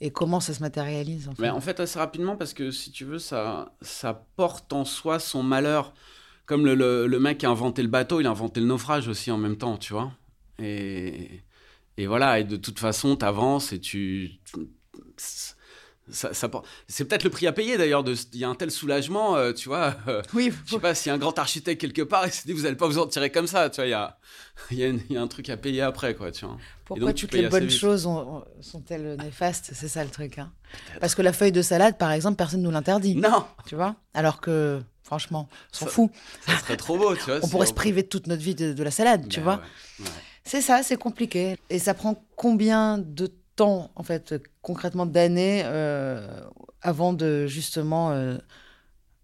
et 0.00 0.10
comment 0.10 0.40
ça 0.40 0.54
se 0.54 0.60
matérialise 0.60 1.28
en 1.28 1.34
fait, 1.34 1.42
Mais 1.42 1.50
en 1.50 1.60
fait 1.60 1.78
assez 1.78 1.98
rapidement, 1.98 2.36
parce 2.36 2.54
que 2.54 2.70
si 2.70 2.90
tu 2.90 3.04
veux, 3.04 3.18
ça, 3.18 3.74
ça 3.82 4.26
porte 4.36 4.72
en 4.72 4.84
soi 4.84 5.18
son 5.18 5.42
malheur. 5.42 5.92
Comme 6.46 6.64
le, 6.64 6.74
le, 6.74 7.06
le 7.06 7.20
mec 7.20 7.38
qui 7.38 7.46
a 7.46 7.50
inventé 7.50 7.82
le 7.82 7.88
bateau, 7.88 8.20
il 8.20 8.26
a 8.26 8.30
inventé 8.30 8.60
le 8.60 8.66
naufrage 8.66 9.06
aussi 9.06 9.30
en 9.30 9.38
même 9.38 9.56
temps, 9.56 9.76
tu 9.76 9.92
vois. 9.92 10.10
Et 10.58 11.42
et 12.00 12.06
voilà, 12.06 12.38
et 12.38 12.44
de 12.44 12.56
toute 12.56 12.78
façon, 12.78 13.14
tu 13.14 13.26
avances 13.26 13.74
et 13.74 13.78
tu. 13.78 14.40
Ça, 16.08 16.30
c'est 16.88 17.04
peut-être 17.04 17.24
le 17.24 17.30
prix 17.30 17.46
à 17.46 17.52
payer 17.52 17.76
d'ailleurs. 17.76 18.02
Il 18.32 18.38
y 18.38 18.44
a 18.44 18.48
un 18.48 18.54
tel 18.54 18.70
soulagement, 18.70 19.36
euh, 19.36 19.52
tu 19.52 19.68
vois. 19.68 19.94
Euh, 20.08 20.22
oui. 20.32 20.50
Je 20.64 20.72
sais 20.72 20.80
pas 20.80 20.94
s'il 20.94 21.10
y 21.10 21.12
a 21.12 21.14
un 21.14 21.18
grand 21.18 21.38
architecte 21.38 21.78
quelque 21.78 22.00
part 22.00 22.24
et 22.24 22.30
s'est 22.30 22.44
dit 22.46 22.54
vous 22.54 22.62
n'allez 22.62 22.74
pas 22.74 22.88
vous 22.88 22.98
en 22.98 23.06
tirer 23.06 23.30
comme 23.30 23.46
ça, 23.46 23.68
tu 23.68 23.76
vois. 23.76 23.86
Il 23.86 23.90
y 23.90 23.94
a, 24.84 24.88
y, 24.88 25.12
y 25.12 25.16
a, 25.18 25.20
un 25.20 25.26
truc 25.28 25.50
à 25.50 25.58
payer 25.58 25.82
après, 25.82 26.14
quoi, 26.14 26.32
tu 26.32 26.46
vois. 26.46 26.56
Pourquoi 26.86 27.12
toutes 27.12 27.34
les 27.34 27.48
bonnes 27.50 27.70
choses 27.70 28.08
sont-elles 28.62 29.16
néfastes? 29.16 29.72
C'est 29.74 29.88
ça 29.88 30.02
le 30.02 30.10
truc. 30.10 30.38
Hein. 30.38 30.50
Parce 31.00 31.14
que 31.14 31.20
la 31.20 31.34
feuille 31.34 31.52
de 31.52 31.62
salade, 31.62 31.98
par 31.98 32.12
exemple, 32.12 32.36
personne 32.36 32.60
ne 32.60 32.64
nous 32.64 32.72
l'interdit. 32.72 33.14
Non. 33.14 33.44
Tu 33.66 33.74
vois? 33.74 33.94
Alors 34.14 34.40
que, 34.40 34.80
franchement, 35.02 35.50
on 35.74 35.76
s'en 35.76 35.86
fout. 35.86 36.10
Ça 36.46 36.56
serait 36.56 36.78
trop 36.78 36.96
beau, 36.96 37.14
tu 37.14 37.24
vois. 37.24 37.40
on 37.42 37.48
pourrait 37.48 37.66
se 37.66 37.74
priver 37.74 38.02
de 38.02 38.08
toute 38.08 38.26
notre 38.26 38.42
vie 38.42 38.54
de, 38.54 38.82
la 38.82 38.90
salade, 38.90 39.28
tu 39.28 39.40
ben 39.40 39.44
vois? 39.44 39.62
Ouais. 40.00 40.06
C'est 40.44 40.60
ça, 40.62 40.82
c'est 40.82 40.96
compliqué. 40.96 41.56
Et 41.68 41.78
ça 41.78 41.94
prend 41.94 42.24
combien 42.36 42.98
de 42.98 43.26
temps, 43.56 43.90
en 43.94 44.02
fait, 44.02 44.34
concrètement 44.62 45.06
d'années, 45.06 45.62
euh, 45.64 46.42
avant 46.82 47.12
de 47.12 47.46
justement 47.46 48.10
euh, 48.10 48.38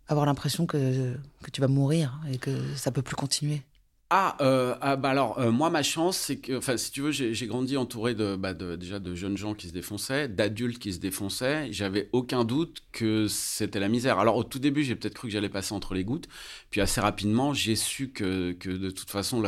avoir 0.09 0.27
l'impression 0.27 0.67
que, 0.67 1.15
que 1.43 1.51
tu 1.51 1.61
vas 1.61 1.69
mourir 1.69 2.21
et 2.31 2.39
que 2.39 2.75
ça 2.77 2.91
peut 2.91 3.03
plus 3.03 3.17
continuer? 3.17 3.63
Ah, 4.11 4.37
euh, 4.41 4.77
ah, 4.81 4.95
bah 4.95 5.11
alors 5.11 5.41
moi 5.53 5.69
ma 5.69 5.83
chance 5.83 6.17
c'est 6.17 6.37
que 6.37 6.57
enfin 6.57 6.77
si 6.77 6.93
tu 6.93 7.01
veux 7.01 7.11
j'ai 7.11 7.47
grandi 7.49 7.77
entouré 7.77 8.15
de, 8.15 8.37
bah, 8.37 8.55
de, 8.55 8.77
déjà 8.77 9.01
de 9.01 9.17
jeunes 9.17 9.37
gens 9.37 9.53
qui 9.55 9.67
se 9.67 9.73
défonçaient 9.73 10.29
d'adultes 10.29 10.79
qui 10.79 10.93
se 10.93 11.01
défonçaient. 11.01 11.73
J'avais 11.73 12.09
aucun 12.13 12.45
doute 12.45 12.85
que 12.93 13.27
c'était 13.27 13.81
la 13.81 13.89
misère. 13.89 14.21
Alors 14.21 14.37
au 14.37 14.45
tout 14.45 14.61
début 14.61 14.85
j'ai 14.85 14.95
peut-être 14.95 15.15
cru 15.15 15.27
que 15.27 15.33
j'allais 15.33 15.49
passer 15.49 15.75
entre 15.75 15.95
les 15.95 16.05
gouttes. 16.05 16.29
Puis 16.71 16.81
assez 16.81 17.01
rapidement 17.01 17.53
j'ai 17.53 17.75
su 17.75 18.13
que, 18.13 18.53
que 18.53 18.71
de 18.71 18.91
toute 18.91 19.11
façon 19.11 19.43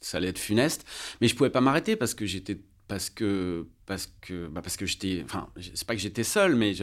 ça 0.00 0.16
allait 0.16 0.28
être 0.28 0.38
funeste. 0.38 0.86
Mais 1.20 1.28
je 1.28 1.36
pouvais 1.36 1.50
pas 1.50 1.60
m'arrêter 1.60 1.94
parce 1.94 2.14
que 2.14 2.24
j'étais 2.24 2.58
parce 2.88 3.10
que 3.10 3.66
parce 3.84 4.10
que 4.22 4.46
bah 4.48 4.62
parce 4.62 4.78
que 4.78 4.86
j'étais 4.86 5.22
enfin 5.24 5.48
c'est 5.60 5.86
pas 5.86 5.94
que 5.94 6.00
j'étais 6.00 6.24
seul 6.24 6.54
mais 6.54 6.74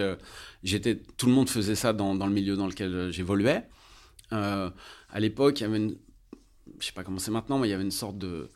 j'étais 0.63 1.01
tout 1.17 1.25
le 1.25 1.31
monde 1.31 1.49
faisait 1.49 1.75
ça 1.75 1.93
dans, 1.93 2.13
le 2.13 2.33
milieu 2.33 2.55
dans 2.55 2.67
lequel 2.67 3.09
j'évoluais. 3.11 3.67
Euh, 4.33 4.69
à 5.09 5.19
l'époque 5.19 5.59
il 5.59 5.63
y 5.63 5.65
avait 5.65 5.77
une 5.77 5.97
je 6.81 6.87
sais 6.87 6.93
pas 6.93 7.03
comment 7.03 7.19
c'est 7.19 7.31
maintenant, 7.31 7.59
mais 7.59 7.67
il 7.67 7.71
y 7.71 7.73
avait 7.73 7.83
une 7.83 7.91
sorte 7.91 8.17
de 8.17 8.49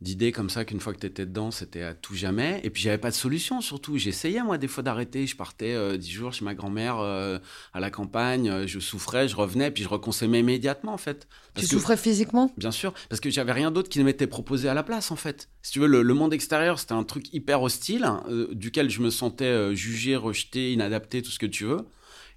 d'idée 0.00 0.30
comme 0.30 0.48
ça 0.48 0.64
qu'une 0.64 0.78
fois 0.78 0.92
que 0.92 1.00
tu 1.00 1.06
étais 1.06 1.26
dedans, 1.26 1.50
c'était 1.50 1.82
à 1.82 1.94
tout 1.94 2.14
jamais. 2.14 2.60
Et 2.62 2.70
puis 2.70 2.82
j'avais 2.82 2.98
pas 2.98 3.10
de 3.10 3.16
solution 3.16 3.60
surtout. 3.60 3.98
J'essayais 3.98 4.42
moi 4.42 4.58
des 4.58 4.68
fois 4.68 4.82
d'arrêter. 4.82 5.26
Je 5.26 5.36
partais 5.36 5.74
euh, 5.74 5.96
dix 5.96 6.10
jours 6.10 6.32
chez 6.32 6.44
ma 6.44 6.54
grand-mère 6.54 6.98
euh, 6.98 7.38
à 7.72 7.80
la 7.80 7.90
campagne. 7.90 8.48
Euh, 8.48 8.66
je 8.66 8.78
souffrais, 8.78 9.26
je 9.26 9.34
revenais, 9.34 9.70
puis 9.70 9.82
je 9.82 9.88
reconsommais 9.88 10.40
immédiatement 10.40 10.92
en 10.92 10.98
fait. 10.98 11.26
tu 11.56 11.66
souffrais 11.66 11.96
physiquement? 11.96 12.52
Bien 12.56 12.70
sûr, 12.70 12.94
parce 13.08 13.20
que 13.20 13.30
j'avais 13.30 13.52
rien 13.52 13.70
d'autre 13.70 13.88
qui 13.88 13.98
ne 13.98 14.04
m'était 14.04 14.28
proposé 14.28 14.68
à 14.68 14.74
la 14.74 14.82
place 14.82 15.10
en 15.10 15.16
fait. 15.16 15.48
Si 15.62 15.72
tu 15.72 15.80
veux, 15.80 15.88
le, 15.88 16.14
monde 16.14 16.32
extérieur 16.32 16.78
c'était 16.78 16.94
un 16.94 17.04
truc 17.04 17.32
hyper 17.32 17.62
hostile, 17.62 18.04
hein, 18.04 18.24
duquel 18.52 18.90
je 18.90 19.00
me 19.00 19.10
sentais 19.10 19.74
jugé, 19.74 20.16
rejeté, 20.16 20.72
inadapté, 20.72 21.22
tout 21.22 21.30
ce 21.30 21.38
que 21.38 21.46
tu 21.46 21.64
veux. 21.64 21.86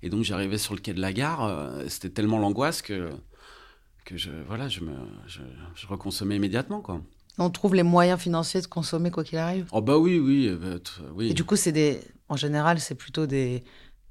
Et 0.04 0.10
donc 0.10 0.24
j'arrivais 0.24 0.58
sur 0.58 0.74
le 0.76 0.82
quai 0.82 0.94
de 0.94 1.02
la 1.02 1.14
gare, 1.14 1.72
c'était 1.88 2.10
tellement 2.10 2.40
l'angoisse 2.40 2.82
que 2.82 3.10
que 4.06 4.18
je, 4.18 4.32
voilà, 4.48 4.68
je, 4.68 4.82
me, 4.82 4.94
je, 5.28 5.88
reconsommais 5.88 6.36
immédiatement. 6.36 6.82
Quoi. 6.82 7.02
On 7.38 7.50
trouve 7.50 7.76
les 7.76 7.84
moyens 7.84 8.20
financiers 8.20 8.62
de 8.62 8.68
consommer 8.68 9.12
quoi 9.12 9.24
qu'il 9.24 9.38
arrive 9.38 9.68
Oh 9.72 9.82
bah 9.82 9.98
oui, 9.98 10.20
oui. 10.20 10.48
Euh, 10.48 10.80
oui. 11.16 11.30
Et 11.30 11.34
du 11.34 11.44
coup, 11.44 11.56
c'est 11.56 11.72
des, 11.72 12.02
en 12.30 12.36
général, 12.36 12.80
c'est 12.80 12.96
plutôt 12.96 13.26
des, 13.26 13.64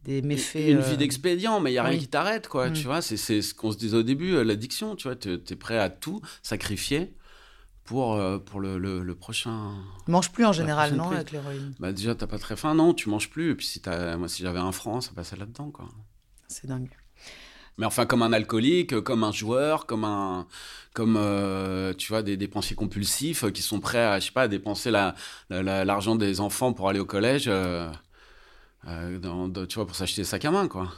des 0.04 0.22
méfaits. 0.22 0.56
Une 0.68 0.80
vie 0.80 0.94
euh, 0.94 0.96
d'expédient, 0.96 1.60
mais 1.60 1.70
il 1.70 1.74
n'y 1.74 1.78
a 1.78 1.84
rien 1.84 1.98
qui 1.98 2.08
t'arrête, 2.08 2.48
quoi. 2.48 2.70
Mm. 2.70 2.72
Tu 2.72 2.84
vois, 2.84 3.02
c'est 3.02 3.16
ce 3.16 3.54
qu'on 3.54 3.72
se 3.72 3.78
disait 3.78 3.96
au 3.96 4.02
début, 4.02 4.34
euh, 4.34 4.42
l'addiction, 4.42 4.96
tu 4.96 5.08
vois, 5.08 5.16
tu 5.16 5.32
es 5.34 5.56
prêt 5.56 5.78
à 5.78 5.90
tout 5.90 6.20
sacrifier 6.42 7.14
pour, 7.84 8.20
pour 8.44 8.60
le, 8.60 8.78
le, 8.78 9.02
le 9.02 9.14
prochain. 9.16 9.74
Tu 10.04 10.12
manges 10.12 10.30
plus 10.30 10.44
en 10.44 10.52
général, 10.52 10.94
non, 10.94 11.06
prise. 11.06 11.16
avec 11.16 11.32
l'héroïne? 11.32 11.74
Bah 11.80 11.92
déjà, 11.92 12.14
t'as 12.14 12.28
pas 12.28 12.38
très 12.38 12.54
faim, 12.54 12.74
non, 12.74 12.94
tu 12.94 13.08
manges 13.08 13.30
plus. 13.30 13.50
Et 13.50 13.54
puis 13.56 13.66
si 13.66 13.80
t'as, 13.80 14.16
moi, 14.16 14.28
si 14.28 14.42
j'avais 14.42 14.60
un 14.60 14.72
franc, 14.72 15.00
ça 15.00 15.10
passait 15.12 15.36
là-dedans, 15.36 15.70
quoi. 15.70 15.88
C'est 16.46 16.68
dingue. 16.68 16.88
Mais 17.80 17.86
enfin, 17.86 18.06
comme 18.06 18.22
un 18.22 18.32
alcoolique, 18.34 19.00
comme 19.02 19.24
un 19.24 19.32
joueur, 19.32 19.86
comme 19.86 20.04
un, 20.04 20.46
comme 20.94 21.16
euh, 21.18 21.94
tu 21.94 22.08
vois, 22.12 22.22
des 22.22 22.36
dépensiers 22.38 22.76
compulsifs 22.76 23.44
euh, 23.44 23.50
qui 23.50 23.62
sont 23.62 23.80
prêts 23.80 23.98
à, 24.04 24.20
je 24.20 24.26
sais 24.26 24.32
pas, 24.32 24.42
à 24.44 24.48
dépenser 24.48 24.90
la, 24.92 25.14
la- 25.50 25.62
la- 25.64 25.84
l'argent 25.86 26.16
des 26.16 26.40
enfants 26.40 26.72
pour 26.74 26.88
aller 26.90 27.00
au 27.00 27.06
collège, 27.06 27.46
euh, 27.48 27.90
euh, 28.88 29.18
dans- 29.18 29.50
tu 29.66 29.76
vois, 29.76 29.86
pour 29.86 29.96
s'acheter 29.96 30.22
des 30.22 30.26
sacs 30.26 30.44
à 30.44 30.50
main, 30.50 30.68
quoi. 30.68 30.92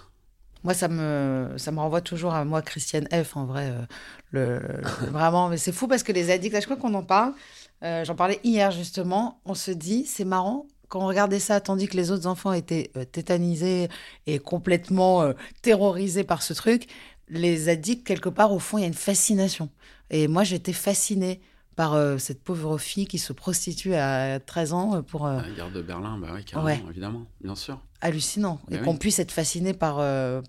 Moi, 0.65 0.75
ça 0.75 0.87
me, 0.89 1.55
ça 1.57 1.73
me 1.73 1.81
renvoie 1.81 2.01
toujours 2.01 2.35
à 2.35 2.45
moi, 2.45 2.63
Christiane 2.63 3.09
F, 3.13 3.37
en 3.37 3.47
vrai. 3.47 3.71
euh, 3.71 3.87
le, 4.31 4.61
vraiment, 5.11 5.49
mais 5.49 5.57
c'est 5.59 5.73
fou 5.73 5.89
parce 5.89 6.05
que 6.05 6.13
les 6.13 6.31
addicts, 6.31 6.57
je 6.61 6.65
crois 6.67 6.77
qu'on 6.77 6.95
en 6.95 7.03
parle. 7.03 7.35
euh, 7.83 8.05
J'en 8.05 8.15
parlais 8.15 8.39
hier, 8.45 8.71
justement. 8.71 9.41
On 9.45 9.55
se 9.55 9.73
dit, 9.73 10.07
c'est 10.07 10.25
marrant, 10.25 10.67
quand 10.93 11.01
on 11.01 11.07
regardait 11.07 11.39
ça, 11.39 11.59
tandis 11.59 11.89
que 11.89 11.97
les 11.97 12.11
autres 12.11 12.27
enfants 12.27 12.53
étaient 12.53 12.91
euh, 12.99 13.07
tétanisés 13.07 13.89
et 14.27 14.39
complètement 14.39 15.23
euh, 15.23 15.33
terrorisés 15.63 16.23
par 16.23 16.43
ce 16.43 16.53
truc, 16.53 16.87
les 17.31 17.71
addicts, 17.71 18.07
quelque 18.07 18.29
part, 18.29 18.53
au 18.53 18.59
fond, 18.59 18.77
il 18.77 18.83
y 18.83 18.85
a 18.85 18.89
une 18.89 18.93
fascination. 18.93 19.71
Et 20.11 20.29
moi, 20.29 20.45
j'étais 20.45 20.75
fascinée 20.75 21.41
par 21.77 21.95
euh, 21.95 22.19
cette 22.19 22.45
pauvre 22.45 22.77
fille 22.77 23.07
qui 23.07 23.17
se 23.17 23.33
prostitue 23.33 23.95
à 23.95 24.39
13 24.39 24.73
ans 24.75 25.03
pour... 25.03 25.27
La 25.27 25.49
guerre 25.57 25.71
de 25.71 25.81
Berlin, 25.81 26.19
bah 26.19 26.29
oui, 26.35 26.45
carrément, 26.45 26.67
Ouais. 26.67 26.83
évidemment, 26.91 27.25
bien 27.41 27.55
sûr. 27.55 27.81
hallucinant. 28.03 28.61
Et 28.69 28.73
Ben 28.75 28.81
oui. 28.81 28.85
qu'on 28.85 28.97
puisse 28.99 29.19
être 29.19 29.33
fasciné 29.33 29.73
par, 29.73 29.97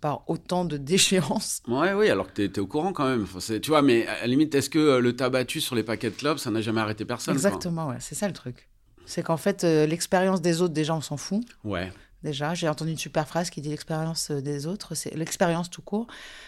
par 0.02 0.30
autant 0.30 0.66
de 0.66 0.76
déchéances. 0.76 1.62
Ouais, 1.70 1.94
oui, 1.94 2.10
alors 2.10 2.28
que 2.28 2.34
t'es, 2.34 2.50
t'es 2.50 2.60
au 2.60 2.68
courant 2.68 2.92
quand 2.92 3.08
même. 3.08 3.24
Enfin, 3.24 3.40
tu 3.60 3.70
vois, 3.70 3.82
mais 3.82 4.06
à 4.08 4.20
la 4.20 4.28
limite, 4.28 4.54
est-ce 4.56 4.70
que 4.70 4.98
le 4.98 5.16
tabac 5.16 5.46
sur 5.60 5.76
les 5.76 5.84
paquets 5.84 6.10
de 6.10 6.16
clopes, 6.16 6.40
ça 6.40 6.52
n'a 6.52 6.60
jamais 6.60 6.82
arrêté 6.82 7.06
personne 7.06 7.34
Exactement, 7.34 7.88
ouais, 7.88 7.98
c'est 8.02 8.16
ça 8.16 8.28
le 8.28 8.34
truc. 8.34 8.68
C'est 9.06 9.24
qu'en 9.24 9.38
fait, 9.38 9.64
euh, 9.64 9.86
l'expérience 9.86 10.42
des 10.42 10.62
autres, 10.62 10.74
déjà, 10.74 10.96
on 10.96 11.02
s'en 11.02 11.18
fout. 11.18 11.44
Ouais, 11.64 11.92
Déjà, 12.24 12.54
j'ai 12.54 12.70
entendu 12.70 12.92
une 12.92 12.98
super 12.98 13.28
phrase 13.28 13.50
qui 13.50 13.60
dit 13.60 13.68
l'expérience 13.68 14.32
euh, 14.32 14.40
des 14.40 14.66
autres, 14.66 14.96
c'est 14.96 15.14
l'expérience 15.14 15.70
tout 15.70 15.82
court, 15.82 16.08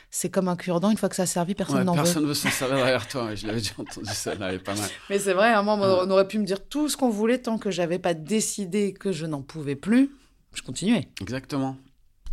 c'est 0.09 0.29
comme 0.29 0.47
un 0.47 0.55
cure-dent, 0.55 0.89
une 0.89 0.95
fois 0.95 1.09
que 1.09 1.17
ça 1.17 1.23
a 1.23 1.25
servi, 1.25 1.53
personne 1.53 1.79
Ouais, 1.79 1.83
n'en 1.83 1.95
veut. 1.95 2.03
personne 2.03 2.25
veut 2.25 2.33
s'en 2.33 2.49
servir 2.49 2.77
derrière 2.77 3.05
toi. 3.09 3.25
ouais, 3.25 3.35
Je 3.35 3.45
l'avais 3.45 3.59
déjà 3.59 3.73
entendu 3.77 4.09
ça, 4.13 4.31
est 4.53 4.59
pas 4.59 4.73
mal. 4.73 4.89
Mais 5.09 5.19
c'est 5.19 5.33
vrai, 5.33 5.49
à 5.51 5.59
un 5.59 5.63
moment, 5.63 5.83
on 5.83 6.09
aurait 6.11 6.29
pu 6.29 6.39
me 6.39 6.45
dire 6.45 6.65
tout 6.65 6.87
ce 6.87 6.95
qu'on 6.95 7.09
voulait 7.09 7.39
tant 7.39 7.57
que 7.57 7.71
j'avais 7.71 7.99
pas 7.99 8.13
décidé 8.13 8.93
que 8.93 9.11
je 9.11 9.25
n'en 9.25 9.41
pouvais 9.41 9.75
plus. 9.75 10.11
Je 10.53 10.61
continuais. 10.61 11.09
Exactement. 11.19 11.75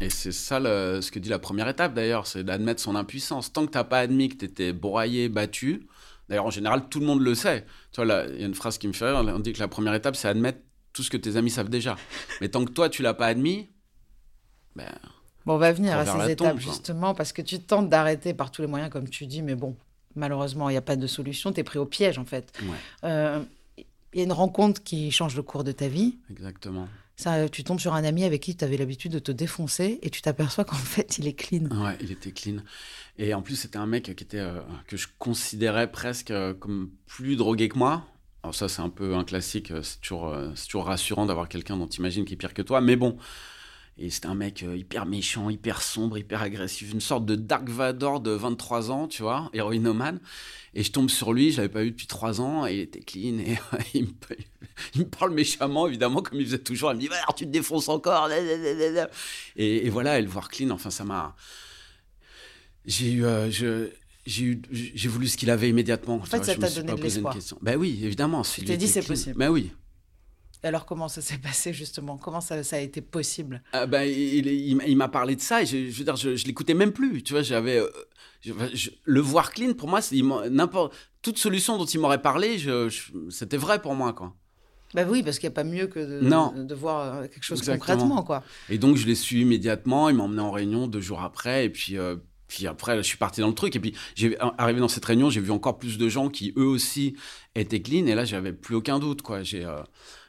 Et 0.01 0.09
c'est 0.09 0.31
ça 0.31 0.61
le- 0.61 1.01
ce 1.03 1.11
que 1.11 1.19
dit 1.19 1.29
la 1.29 1.41
première 1.41 1.67
étape 1.69 1.95
d'ailleurs, 1.95 2.29
c'est 2.29 2.45
d'admettre 2.45 2.81
son 2.81 2.95
impuissance. 2.95 3.53
Tant 3.53 3.67
que 3.67 3.73
t'as 3.73 3.83
pas 3.83 3.99
admis 3.99 4.29
que 4.29 4.37
t'étais 4.37 4.73
broyé, 4.73 5.29
battu, 5.29 5.89
d'ailleurs 6.33 6.47
en 6.47 6.51
général 6.51 6.89
tout 6.89 6.99
le 6.99 7.07
monde 7.07 7.21
le 7.21 7.35
sait. 7.35 7.65
Tu 7.93 8.03
vois, 8.03 8.25
il 8.35 8.41
y 8.41 8.43
a 8.43 8.47
une 8.47 8.55
phrase 8.55 8.79
qui 8.79 8.89
me 8.89 8.93
fait 8.93 9.05
rire, 9.11 9.23
on 9.35 9.39
dit 9.39 9.53
que 9.53 9.61
la 9.61 9.69
première 9.69 9.95
étape 9.95 10.17
c'est 10.17 10.29
admettre 10.29 10.59
tout 10.93 11.03
ce 11.03 11.11
que 11.11 11.17
tes 11.19 11.37
amis 11.37 11.51
savent 11.51 11.69
déjà. 11.69 11.97
Mais 12.41 12.49
tant 12.49 12.65
que 12.65 12.71
toi 12.73 12.89
tu 12.89 13.03
l'as 13.03 13.15
pas 13.15 13.27
admis, 13.27 13.69
ben, 14.75 14.89
Bon, 15.45 15.55
on 15.55 15.59
va 15.59 15.73
venir 15.73 15.97
à 15.99 16.07
ces 16.07 16.31
étapes, 16.31 16.53
tombe, 16.53 16.61
justement, 16.61 17.15
parce 17.15 17.33
que 17.33 17.43
tu 17.43 17.59
tentes 17.61 17.89
d'arrêter 17.89 18.33
par 18.33 18.51
tous 18.53 18.63
les 18.63 18.69
moyens, 18.69 18.91
comme 18.93 19.09
tu 19.09 19.27
dis, 19.27 19.43
mais 19.43 19.57
bon, 19.57 19.75
malheureusement, 20.15 20.69
il 20.69 20.75
n'y 20.75 20.79
a 20.79 20.83
pas 20.83 20.95
de 20.95 21.07
solution, 21.09 21.53
tu 21.53 21.59
es 21.59 21.65
pris 21.65 21.81
au 21.81 21.85
piège, 21.85 22.17
en 22.17 22.25
fait. 22.25 22.53
ouais, 22.63 22.77
Euh, 23.03 23.43
Il 24.15 24.19
y 24.19 24.21
a 24.21 24.25
une 24.25 24.33
rencontre 24.33 24.81
qui 24.85 25.11
change 25.11 25.35
le 25.35 25.43
cours 25.43 25.65
de 25.65 25.73
ta 25.73 25.89
vie. 25.89 26.17
exactement. 26.31 26.87
Ça, 27.23 27.49
tu 27.49 27.65
tombes 27.65 27.81
sur 27.81 27.95
un 27.95 28.05
ami 28.05 28.25
avec 28.25 28.43
qui 28.43 28.57
tu 28.57 28.65
avais 28.65 28.77
l'habitude 28.77 29.13
de 29.13 29.19
te 29.19 29.33
défoncer 29.33 29.99
et 30.03 30.11
tu 30.11 30.23
t'aperçois 30.23 30.65
qu'en 30.71 30.77
fait, 30.77 31.19
il 31.19 31.27
est 31.27 31.35
clean. 31.35 31.65
Ouais, 31.71 31.97
il 32.01 32.11
était 32.13 32.33
clean. 32.33 32.57
Et 33.19 33.35
en 33.35 33.43
plus, 33.43 33.57
c'était 33.57 33.79
un 33.79 33.87
mec 33.87 34.05
qui 34.05 34.25
était, 34.25 34.39
euh, 34.39 34.61
que 34.87 34.97
je 34.97 35.07
considérais 35.19 35.91
presque 35.91 36.31
euh, 36.31 36.55
comme 36.55 36.91
plus 37.07 37.37
drogué 37.37 37.69
que 37.69 37.79
moi. 37.79 38.05
Alors 38.43 38.55
ça, 38.55 38.69
c'est 38.69 38.83
un 38.83 38.89
peu 38.89 39.15
un 39.15 39.25
classique. 39.25 39.71
euh, 39.71 39.83
C'est 39.83 40.01
toujours, 40.01 40.29
euh, 40.29 40.51
toujours 40.69 40.87
rassurant 40.87 41.27
d'avoir 41.27 41.49
quelqu'un 41.49 41.77
dont 41.77 41.87
tu 41.87 42.01
imagines 42.01 42.25
qui 42.25 42.35
est 42.35 42.37
pire 42.37 42.55
que 42.55 42.63
toi. 42.63 42.81
Mais 42.81 42.97
bon. 42.97 43.17
Et 43.99 44.11
c'était 44.11 44.27
un 44.27 44.35
mec 44.35 44.63
euh, 44.63 44.77
hyper 44.77 45.05
méchant, 45.07 45.51
hyper 45.51 45.83
sombre, 45.83 46.17
hyper 46.17 46.43
agressif. 46.43 46.93
Une 46.93 47.01
sorte 47.01 47.27
de 47.27 47.35
Dark 47.37 47.69
Vador 47.69 48.21
de 48.21 48.31
23 48.31 48.91
ans, 48.91 49.07
tu 49.07 49.23
vois, 49.23 49.51
héroïnomane. 49.53 50.19
Et 50.75 50.83
je 50.83 50.91
tombe 50.91 51.11
sur 51.11 51.33
lui, 51.33 51.53
je 51.53 51.59
l'avais 51.59 51.69
pas 51.69 51.83
vu 51.83 51.91
depuis 51.91 52.07
3 52.07 52.41
ans, 52.41 52.67
et 52.67 52.75
il 52.75 52.81
était 52.81 53.01
clean. 53.01 53.39
Et 53.39 53.59
il, 53.95 54.05
me, 54.05 54.11
il 54.95 55.01
me 55.03 55.07
parle 55.07 55.35
méchamment, 55.35 55.87
évidemment, 55.87 56.23
comme 56.23 56.41
il 56.41 56.47
faisait 56.47 56.59
toujours. 56.59 56.91
Il 56.93 56.97
me 56.97 57.01
dit, 57.01 57.09
Ouais, 57.09 57.17
alors 57.17 57.35
tu 57.35 57.45
te 57.45 57.51
défonces 57.51 57.89
encore. 57.89 58.31
Et, 59.57 59.87
et 59.87 59.91
voilà, 59.91 60.19
et 60.19 60.23
le 60.23 60.29
voir 60.29 60.49
clean, 60.49 60.71
enfin, 60.71 60.91
ça 60.91 61.05
m'a 61.05 61.37
j'ai 62.85 63.13
eu, 63.13 63.25
euh, 63.25 63.51
je, 63.51 63.91
eu, 64.41 64.63
j'ai 64.71 65.09
voulu 65.09 65.29
ce 65.29 65.37
qu'il 65.37 65.51
avait 65.51 65.69
immédiatement. 65.69 66.17
En 66.17 66.25
fait, 66.25 66.45
ça 66.45 66.55
t'a 66.57 66.71
donné 66.71 66.95
de 66.95 67.03
l'espoir. 67.03 67.37
Ben 67.61 67.77
oui, 67.77 68.01
évidemment. 68.03 68.43
Tu 68.43 68.65
t'es 68.65 68.77
dit, 68.77 68.89
c'est 68.89 69.03
possible. 69.03 69.37
Ben 69.37 69.51
oui. 69.51 69.71
Alors, 70.65 70.87
comment 70.87 71.09
ça 71.09 71.21
s'est 71.21 71.39
passé, 71.43 71.73
justement? 71.73 72.17
Comment 72.19 72.41
ça, 72.41 72.63
ça 72.63 72.77
a 72.77 72.79
été 72.81 73.01
possible? 73.01 73.63
Ah 73.73 73.87
ben, 73.87 74.03
il, 74.03 74.47
il, 74.47 74.81
il 74.87 74.97
m'a 74.97 75.09
parlé 75.09 75.37
de 75.37 75.41
ça 75.41 75.63
et 75.63 75.67
je, 75.67 75.91
je 75.91 75.99
veux 75.99 76.05
dire, 76.05 76.17
je, 76.17 76.37
je 76.37 76.47
l'écoutais 76.47 76.75
même 76.75 76.93
plus. 76.93 77.23
Tu 77.23 77.33
vois, 77.33 77.43
j'avais 77.43 77.79
euh, 77.79 77.89
le 79.05 79.21
voir 79.21 79.53
clean 79.53 79.75
pour 79.75 79.89
moi, 79.89 80.01
n'importe 80.51 80.95
toute 81.23 81.39
solution 81.39 81.79
dont 81.79 81.85
il 81.85 82.01
m'aurait 82.01 82.23
parlé, 82.23 82.59
c'était 83.31 83.57
vrai 83.57 83.81
pour 83.81 83.95
moi 83.95 84.13
quoi. 84.13 84.35
Bah 84.95 85.05
oui, 85.09 85.23
parce 85.23 85.39
qu'il 85.39 85.49
n'y 85.49 85.53
a 85.53 85.55
pas 85.55 85.65
mieux 85.65 85.87
que 85.87 85.99
de, 86.01 86.21
Non. 86.21 86.53
de, 86.55 86.75
voir 86.75 87.15
euh, 87.15 87.23
quelque 87.23 87.45
chose 87.45 87.61
Exactement. 87.61 87.97
concrètement, 87.97 88.23
quoi. 88.23 88.43
Et 88.69 88.77
donc 88.77 88.97
je 88.97 89.07
l'ai 89.07 89.15
su 89.15 89.41
immédiatement. 89.41 90.11
Il 90.11 90.17
m'a 90.17 90.25
emmené 90.25 90.43
en 90.43 90.51
réunion 90.51 90.87
deux 90.87 91.01
jours 91.01 91.23
après 91.23 91.65
et 91.65 91.71
puis. 91.71 91.97
euh, 91.97 92.17
puis 92.55 92.67
après, 92.67 92.99
je 92.99 93.03
suis 93.03 93.17
parti 93.17 93.41
dans 93.41 93.49
le 93.49 93.55
truc. 93.55 93.75
Et 93.77 93.81
puis, 93.81 93.95
j'ai 94.15 94.37
arrivé 94.59 94.79
dans 94.79 94.89
cette 94.89 95.07
réunion, 95.07 95.31
j'ai 95.31 95.41
vu 95.41 95.51
encore 95.51 95.79
plus 95.79 95.97
de 95.97 96.07
gens 96.11 96.29
qui, 96.29 96.53
eux 96.59 96.67
aussi, 96.67 97.17
étaient 97.55 97.81
clean. 97.81 98.05
Et 98.07 98.15
là, 98.15 98.27
j'avais 98.27 98.53
plus 98.53 98.75
aucun 98.75 98.99
doute. 98.99 99.23
Quoi. 99.23 99.43
J'ai, 99.43 99.65
euh, 99.65 99.81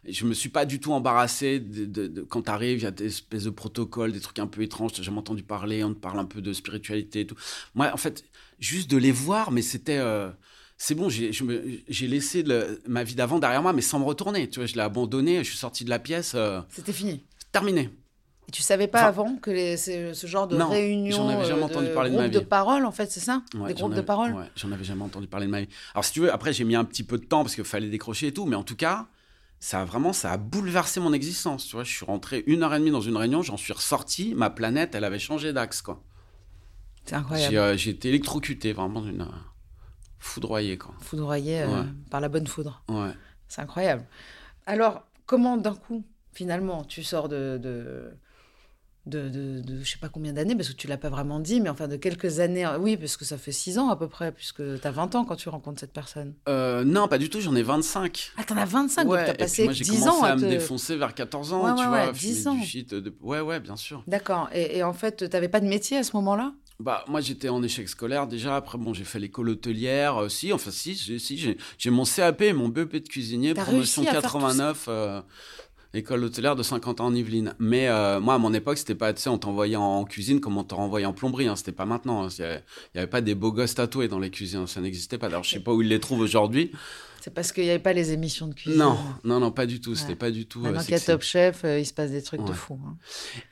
je 0.07 0.25
me 0.25 0.33
suis 0.33 0.47
pas 0.47 0.65
du 0.65 0.79
tout 0.79 0.93
embarrassé 0.93 1.59
de, 1.59 1.83
de- 1.83 2.07
de- 2.07 2.21
quand 2.21 2.43
t'arrives, 2.43 2.79
il 2.79 2.83
y 2.83 2.87
a 2.87 2.91
des 2.91 3.07
espèces 3.07 3.43
de 3.43 3.49
protocoles, 3.49 4.13
des 4.13 4.21
trucs 4.21 4.39
un 4.39 4.47
peu 4.47 4.61
étranges. 4.61 4.93
T'as 4.93 5.01
jamais 5.03 5.17
entendu 5.17 5.43
parler, 5.43 5.83
on 5.83 5.93
te 5.93 5.99
parle 5.99 6.17
un 6.19 6.23
peu 6.25 6.39
de 6.41 6.53
spiritualité 6.53 7.19
et 7.21 7.27
tout. 7.27 7.35
Moi, 7.75 7.91
en 7.93 7.97
fait, 7.97 8.23
juste 8.59 8.89
de 8.89 8.95
les 8.95 9.11
voir, 9.11 9.51
mais 9.51 9.61
c'était. 9.61 9.97
euh, 9.97 10.29
c'est 10.77 10.95
bon, 10.95 11.09
j'ai, 11.09 11.31
j'ai 11.89 12.07
laissé 12.07 12.41
le- 12.43 12.81
ma 12.87 13.03
vie 13.03 13.15
d'avant 13.15 13.39
derrière 13.39 13.61
moi, 13.61 13.73
mais 13.73 13.81
sans 13.81 13.99
me 13.99 14.05
retourner. 14.05 14.49
Tu 14.49 14.59
vois, 14.59 14.65
je 14.65 14.75
l'ai 14.75 14.79
abandonné, 14.81 15.39
je 15.43 15.49
suis 15.49 15.57
sorti 15.57 15.83
de 15.83 15.89
la 15.89 15.99
pièce, 15.99 16.33
euh, 16.35 16.61
C'était 16.69 16.93
fini. 16.93 17.25
terminé. 17.51 17.89
Et 18.47 18.51
tu 18.51 18.61
savais 18.61 18.87
pas 18.87 18.99
Enfin- 18.99 19.07
avant 19.07 19.35
que 19.37 19.49
les- 19.51 19.77
ce, 19.77 20.13
ce 20.13 20.27
genre 20.27 20.47
de 20.47 20.57
Non, 20.57 20.69
réunion, 20.69 21.15
j'en 21.15 21.29
avais 21.29 21.45
jamais 21.45 21.61
euh, 21.61 21.65
entendu 21.65 21.87
de 21.87 21.93
parler 21.93 22.09
de 22.09 22.15
ma 22.15 22.23
groupe 22.23 22.33
de 22.33 22.39
vie. 22.39 22.45
parole, 22.45 22.85
en 22.85 22.91
fait, 22.91 23.09
c'est 23.11 23.19
ça? 23.19 23.41
Ouais, 23.55 23.69
Des 23.69 23.73
groupes 23.73 23.93
de 23.93 24.01
parole? 24.01 24.33
ouais, 24.33 24.49
J'en 24.55 24.71
avais 24.71 24.83
jamais 24.83 25.03
entendu 25.03 25.27
parler 25.27 25.45
de 25.47 25.51
ma 25.51 25.61
vie. 25.61 25.69
Alors, 25.93 26.03
si 26.05 26.11
tu 26.13 26.19
veux, 26.21 26.31
après, 26.33 26.51
j'ai 26.53 26.63
mis 26.65 26.75
un 26.75 26.83
petit 26.85 27.03
peu 27.03 27.17
de 27.17 27.23
temps 27.25 27.43
parce 27.43 27.55
qu'il 27.55 27.63
fallait 27.63 27.89
décrocher 27.89 28.27
et 28.27 28.33
tout, 28.33 28.45
mais 28.45 28.55
en 28.55 28.63
tout 28.63 28.75
cas, 28.75 29.07
ça 29.59 29.81
a 29.81 29.85
vraiment, 29.85 30.11
ça 30.11 30.31
a 30.33 30.37
bouleversé 30.37 30.99
mon 30.99 31.13
existence. 31.13 31.65
Tu 31.67 31.75
vois, 31.75 31.85
je 31.85 31.91
suis 31.95 32.05
rentré 32.05 32.43
une 32.47 32.63
heure 32.63 32.73
et 32.75 32.79
demie 32.79 32.91
dans 32.91 32.99
une 33.01 33.15
réunion, 33.15 33.41
j'en 33.41 33.55
suis 33.57 33.71
ressorti, 33.73 34.33
ma 34.35 34.49
planète, 34.49 34.93
elle 34.93 35.05
avait 35.05 35.19
changé 35.19 35.53
d'axe, 35.53 35.81
quoi. 35.81 36.03
C'est 37.05 37.15
incroyable. 37.15 37.51
J'ai 37.77 37.89
euh, 37.89 37.93
été 37.95 38.09
électrocuté, 38.09 38.73
vraiment, 38.73 39.05
une, 39.05 39.21
euh, 39.21 39.25
foudroyé, 40.19 40.77
quoi. 40.77 40.93
Foudroyé 40.99 41.61
euh, 41.61 41.67
Ouais. 41.81 41.87
par 42.09 42.19
la 42.21 42.29
bonne 42.29 42.47
foudre. 42.47 42.83
Ouais. 42.89 43.11
C'est 43.47 43.61
incroyable. 43.61 44.05
Alors, 44.65 45.03
comment 45.25 45.57
d'un 45.57 45.75
coup, 45.75 46.03
finalement, 46.33 46.83
tu 46.83 47.03
sors 47.03 47.29
de, 47.29 47.57
de, 47.61 48.11
de, 49.05 49.27
de, 49.29 49.59
de 49.61 49.83
je 49.83 49.91
sais 49.91 49.97
pas 49.97 50.07
combien 50.09 50.31
d'années, 50.33 50.55
parce 50.55 50.69
que 50.69 50.73
tu 50.75 50.87
l'as 50.87 50.97
pas 50.97 51.09
vraiment 51.09 51.39
dit, 51.39 51.59
mais 51.59 51.69
enfin 51.69 51.87
de 51.87 51.97
quelques 51.97 52.39
années, 52.39 52.65
euh, 52.65 52.77
oui, 52.77 52.95
parce 52.97 53.17
que 53.17 53.25
ça 53.25 53.37
fait 53.37 53.51
six 53.51 53.77
ans 53.77 53.89
à 53.89 53.95
peu 53.97 54.07
près, 54.07 54.31
puisque 54.31 54.61
tu 54.79 54.87
as 54.87 54.91
20 54.91 55.13
ans 55.15 55.25
quand 55.25 55.35
tu 55.35 55.49
rencontres 55.49 55.79
cette 55.81 55.91
personne. 55.93 56.33
Euh, 56.47 56.83
non, 56.85 57.07
pas 57.07 57.17
du 57.17 57.29
tout, 57.29 57.41
j'en 57.41 57.55
ai 57.55 57.63
25. 57.63 58.31
Ah, 58.37 58.43
t'en 58.45 58.55
as 58.57 58.65
25, 58.65 59.05
ouais, 59.07 59.17
donc 59.17 59.25
t'as 59.25 59.31
et 59.31 59.35
puis 59.35 59.43
passé 59.43 59.63
moi, 59.65 59.73
j'ai 59.73 59.83
10 59.83 59.99
commencé 59.99 60.09
ans 60.09 60.23
à, 60.23 60.29
à 60.29 60.35
me 60.35 60.47
défoncer 60.47 60.95
vers 60.95 61.13
14 61.13 61.51
ans, 61.53 61.65
Ouais, 61.65 61.73
tu 61.75 61.81
ouais, 61.81 61.87
vois. 61.87 62.05
ouais, 62.07 62.13
fumer 62.13 62.33
10 62.33 62.47
ans. 62.47 62.55
Du 62.55 62.65
shit, 62.65 62.93
de- 62.93 63.13
Ouais, 63.21 63.41
ouais, 63.41 63.59
bien 63.59 63.75
sûr. 63.75 64.03
D'accord. 64.07 64.49
Et, 64.53 64.77
et 64.77 64.83
en 64.83 64.93
fait, 64.93 65.29
t'avais 65.29 65.49
pas 65.49 65.59
de 65.59 65.67
métier 65.67 65.97
à 65.97 66.03
ce 66.03 66.15
moment-là? 66.15 66.53
Bah, 66.79 67.05
moi, 67.07 67.21
j'étais 67.21 67.49
en 67.49 67.61
échec 67.61 67.87
scolaire 67.87 68.25
déjà. 68.27 68.55
Après, 68.55 68.77
bon, 68.77 68.93
j'ai 68.93 69.03
fait 69.03 69.19
l'école 69.19 69.49
hôtelière. 69.49 70.23
euh, 70.23 70.29
si, 70.29 70.51
enfin, 70.51 70.71
si, 70.71 70.95
j'ai 70.95 71.19
si, 71.19 71.37
j'ai- 71.37 71.57
j'ai 71.77 71.89
mon 71.91 72.03
CAP 72.03 72.41
mon 72.53 72.67
BEP 72.67 72.93
de 72.93 73.07
cuisinier, 73.07 73.53
promotion 73.53 74.01
réussi 74.01 74.07
à 74.07 74.21
faire 74.21 74.31
tout 74.31 74.39
ça? 74.39 74.47
89, 74.47 74.85
euh, 74.87 75.21
école 75.93 76.23
hôtelière 76.23 76.55
de 76.55 76.63
50 76.63 77.01
ans 77.01 77.05
en 77.07 77.15
Yvelines. 77.15 77.53
Mais 77.59 77.87
euh, 77.87 78.19
moi, 78.19 78.33
à 78.35 78.37
mon 78.37 78.53
époque, 78.53 78.77
c'était 78.77 78.95
pas, 78.95 79.13
tu 79.13 79.21
sais, 79.21 79.29
on 79.29 79.37
t'envoyait 79.37 79.75
en 79.75 80.03
cuisine 80.05 80.39
comme 80.39 80.57
on 80.57 80.63
te 80.63 80.73
renvoyait 80.75 81.05
en 81.05 81.13
plomberie. 81.13 81.47
Hein, 81.47 81.55
c'était 81.55 81.71
pas 81.71 81.85
maintenant. 81.85 82.23
hein. 82.23 82.29
Il 82.37 82.41
y 82.41 82.45
avait- 82.45 82.63
il 82.93 82.97
y 82.97 82.99
avait 82.99 83.09
pas 83.09 83.21
des 83.21 83.35
beaux 83.35 83.51
gosses 83.51 83.75
tatoués 83.75 84.07
dans 84.07 84.19
les 84.19 84.29
cuisines. 84.31 84.65
Ça 84.67 84.81
n'existait 84.81 85.17
pas. 85.17 85.27
Alors, 85.27 85.43
je 85.43 85.51
sais 85.51 85.59
pas 85.59 85.71
où 85.73 85.81
ils 85.81 85.87
les 85.87 85.99
trouvent 85.99 86.19
aujourd'hui. 86.21 86.71
C'est 87.21 87.33
parce 87.33 87.53
qu'il 87.53 87.63
n'y 87.63 87.69
avait 87.69 87.79
pas 87.79 87.93
les 87.93 88.11
émissions 88.11 88.47
de 88.47 88.53
cuisine. 88.53 88.77
Non, 88.77 88.97
non, 89.23 89.39
non, 89.39 89.49
pas 89.51 89.65
du 89.65 89.79
tout. 89.79 89.95
C'était 89.95 90.09
Ouais. 90.09 90.15
pas 90.17 90.29
du 90.31 90.45
tout. 90.45 90.59
euh, 90.59 90.63
Maintenant 90.63 90.81
qu'il 90.83 90.91
y 90.91 90.95
a. 90.95 90.99
Top 90.99 91.21
Chef, 91.21 91.61
euh, 91.63 91.79
il 91.79 91.85
se 91.85 91.93
passe 91.93 92.11
des 92.11 92.21
trucs 92.21 92.43
de 92.43 92.51
fou. 92.51 92.77
hein. 92.85 92.97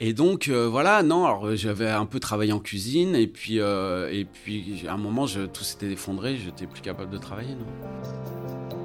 Et 0.02 0.12
donc 0.12 0.50
euh, 0.50 0.68
voilà, 0.68 1.04
non, 1.04 1.24
alors 1.26 1.46
euh, 1.48 1.56
j'avais 1.56 1.90
un 1.90 2.06
peu 2.06 2.20
travaillé 2.20 2.52
en 2.52 2.60
cuisine 2.60 3.16
et 3.16 3.28
puis 3.28 3.60
euh, 3.62 4.10
et 4.12 4.26
puis 4.26 4.84
à 4.90 4.94
un 4.96 4.98
moment 4.98 5.26
je, 5.26 5.44
tout 5.44 5.64
s'était 5.64 5.90
effondré, 5.92 6.36
j'étais 6.36 6.68
plus 6.68 6.82
capable 6.82 7.12
de 7.12 7.18
travailler. 7.18 7.56
Non. 7.56 8.81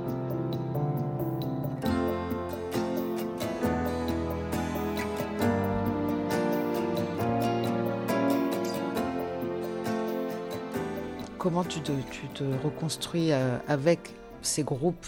Comment 11.47 11.63
tu 11.63 11.81
te, 11.81 11.93
tu 12.11 12.27
te 12.35 12.43
reconstruis 12.65 13.31
euh, 13.31 13.57
avec 13.69 14.11
ces 14.43 14.65
groupes 14.65 15.07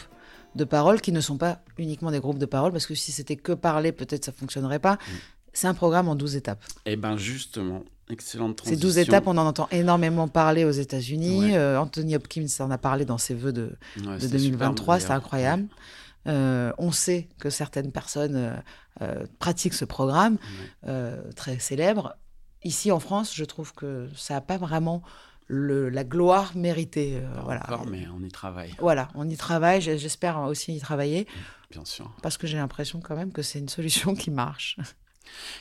de 0.54 0.62
parole 0.62 1.00
qui 1.00 1.10
ne 1.10 1.20
sont 1.20 1.36
pas 1.36 1.58
uniquement 1.78 2.12
des 2.12 2.20
groupes 2.20 2.38
de 2.38 2.46
parole, 2.46 2.70
parce 2.70 2.86
que 2.86 2.94
si 2.94 3.10
c'était 3.10 3.34
que 3.34 3.50
parler, 3.50 3.90
peut-être 3.90 4.26
ça 4.26 4.30
fonctionnerait 4.30 4.78
pas. 4.78 4.94
Mm. 4.94 4.98
C'est 5.52 5.66
un 5.66 5.74
programme 5.74 6.06
en 6.06 6.14
12 6.14 6.36
étapes. 6.36 6.64
Eh 6.86 6.94
bien 6.94 7.16
justement, 7.16 7.82
excellente 8.08 8.54
transition. 8.54 8.78
Ces 8.78 8.80
12 8.80 8.98
étapes, 8.98 9.26
on 9.26 9.36
en 9.36 9.46
entend 9.46 9.66
énormément 9.72 10.28
parler 10.28 10.64
aux 10.64 10.70
États-Unis. 10.70 11.56
Euh, 11.56 11.76
Anthony 11.76 12.14
Hopkins 12.14 12.46
en 12.60 12.70
a 12.70 12.78
parlé 12.78 13.04
dans 13.04 13.18
ses 13.18 13.34
vœux 13.34 13.52
de, 13.52 13.72
2023, 13.96 15.00
c'est 15.00 15.10
incroyable. 15.10 15.66
Euh, 16.28 16.70
on 16.78 16.92
sait 16.92 17.26
que 17.40 17.50
certaines 17.50 17.90
personnes 17.90 18.62
euh, 19.02 19.26
pratiquent 19.40 19.74
ce 19.74 19.84
programme 19.84 20.38
très 21.34 21.58
célèbre. 21.58 22.14
Ici 22.62 22.92
en 22.92 23.00
France, 23.00 23.34
je 23.34 23.44
trouve 23.44 23.74
que 23.74 24.08
ça 24.14 24.34
n'a 24.34 24.40
pas 24.40 24.56
vraiment 24.56 25.02
la 25.48 26.04
gloire 26.04 26.56
méritée. 26.56 27.20
voilà. 27.44 27.62
Encore, 27.64 27.86
mais 27.86 28.06
on 28.14 28.22
y 28.22 28.30
travaille. 28.30 28.74
Voilà, 28.78 29.08
on 29.14 29.28
y 29.28 29.36
travaille. 29.36 29.80
J'espère 29.80 30.40
aussi 30.42 30.74
y 30.74 30.80
travailler. 30.80 31.26
Bien 31.70 31.84
sûr. 31.84 32.10
Parce 32.22 32.38
que 32.38 32.46
j'ai 32.46 32.56
l'impression 32.56 33.00
quand 33.00 33.16
même 33.16 33.32
que 33.32 33.42
c'est 33.42 33.58
une 33.58 33.68
solution 33.68 34.14
qui 34.14 34.30
marche. 34.30 34.76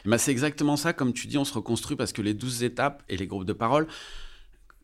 Eh 0.05 0.09
ben, 0.09 0.17
c'est 0.17 0.31
exactement 0.31 0.77
ça, 0.77 0.93
comme 0.93 1.11
tu 1.11 1.27
dis, 1.27 1.37
on 1.37 1.43
se 1.43 1.53
reconstruit 1.53 1.97
parce 1.97 2.13
que 2.13 2.21
les 2.21 2.33
douze 2.33 2.63
étapes 2.63 3.03
et 3.09 3.17
les 3.17 3.27
groupes 3.27 3.43
de 3.43 3.51
parole, 3.51 3.87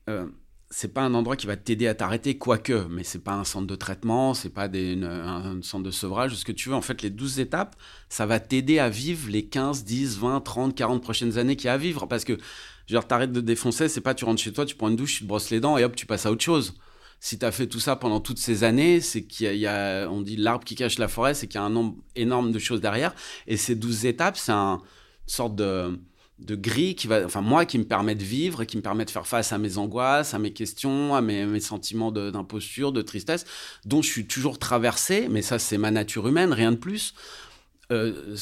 euh, 0.10 0.28
c'est 0.70 0.94
pas 0.94 1.02
un 1.02 1.14
endroit 1.14 1.36
qui 1.36 1.46
va 1.46 1.56
t'aider 1.56 1.88
à 1.88 1.94
t'arrêter, 1.94 2.38
quoique, 2.38 2.88
mais 2.90 3.04
c'est 3.04 3.24
pas 3.24 3.34
un 3.34 3.44
centre 3.44 3.68
de 3.68 3.76
traitement, 3.76 4.34
c'est 4.34 4.50
pas 4.50 4.68
un 4.68 5.62
centre 5.62 5.84
de 5.84 5.92
sevrage, 5.92 6.36
ce 6.36 6.44
que 6.44 6.52
tu 6.52 6.70
veux. 6.70 6.76
En 6.76 6.82
fait, 6.82 7.02
les 7.04 7.12
douze 7.12 7.40
étapes, 7.40 7.76
ça 8.10 8.26
va 8.26 8.40
t'aider 8.40 8.80
à 8.80 8.90
vivre 8.90 9.30
les 9.30 9.46
15, 9.46 9.84
10, 9.84 10.18
20, 10.18 10.42
30, 10.42 10.76
40 10.76 11.04
prochaines 11.04 11.38
années 11.38 11.56
qu'il 11.56 11.68
y 11.68 11.70
a 11.70 11.74
à 11.74 11.78
vivre. 11.78 12.08
Parce 12.08 12.26
que, 12.26 12.38
genre, 12.88 13.08
t'arrêtes 13.08 13.32
de 13.32 13.42
défoncer, 13.42 13.88
c'est 13.88 14.02
pas 14.02 14.13
tu 14.13 14.25
rentres 14.25 14.42
chez 14.42 14.54
toi, 14.54 14.66
tu 14.66 14.75
prends 14.75 14.90
une 14.90 14.96
douche, 14.96 15.18
tu 15.18 15.24
te 15.24 15.28
brosses 15.28 15.50
les 15.50 15.60
dents 15.60 15.78
et 15.78 15.84
hop, 15.84 15.96
tu 15.96 16.06
passes 16.06 16.25
à 16.25 16.32
autre 16.32 16.44
chose 16.44 16.74
si 17.20 17.40
tu 17.40 17.46
as 17.46 17.54
fait 17.54 17.68
tout 17.68 17.80
ça 17.80 17.96
pendant 17.96 18.20
toutes 18.20 18.38
ces 18.38 18.66
années, 18.66 19.00
c'est 19.00 19.24
qu'il 19.24 19.56
y, 19.56 19.66
a, 19.66 20.10
on 20.10 20.20
dit 20.20 20.36
l'arbre 20.36 20.66
qui 20.66 20.75
cache 20.75 21.00
la 21.00 21.08
forêt, 21.08 21.34
c'est 21.34 21.48
qu'il 21.48 21.58
y 21.58 21.63
a 21.63 21.63
un 21.63 21.70
nombre 21.70 21.96
énorme 22.18 22.52
de 22.52 22.60
choses 22.60 22.82
derrière. 22.82 23.16
Et 23.48 23.56
ces 23.56 23.75
douze 23.75 24.06
étapes, 24.06 24.36
c'est 24.36 24.52
un, 24.52 24.82
sorte 25.25 25.56
de, 25.56 26.00
de 26.40 26.56
grille 26.56 26.96
qui 26.96 27.08
va, 27.08 27.25
enfin 27.25 27.42
moi, 27.42 27.66
qui 27.66 27.78
me 27.78 27.86
permet 27.86 28.16
de 28.16 28.24
vivre, 28.24 28.63
qui 28.66 28.78
me 28.78 28.82
permet 28.82 29.06
de 29.06 29.12
faire 29.12 29.28
face 29.28 29.54
à 29.54 29.58
mes 29.58 29.78
angoisses, 29.78 30.34
à 30.34 30.40
mes 30.40 30.52
questions, 30.52 31.16
à 31.16 31.22
mes, 31.22 31.46
mes 31.46 31.60
sentiments 31.60 32.12
d'imposture, 32.12 32.92
de, 32.92 33.02
tristesse, 33.02 33.46
dont 33.86 34.02
je 34.02 34.10
suis 34.10 34.28
toujours 34.28 34.60
traversé, 34.60 35.28
mais 35.30 35.42
ça 35.42 35.60
c'est 35.60 35.78
ma 35.78 35.92
nature 35.92 36.28
humaine, 36.28 36.52
rien 36.54 36.72
de 36.72 36.78
plus. 36.78 37.13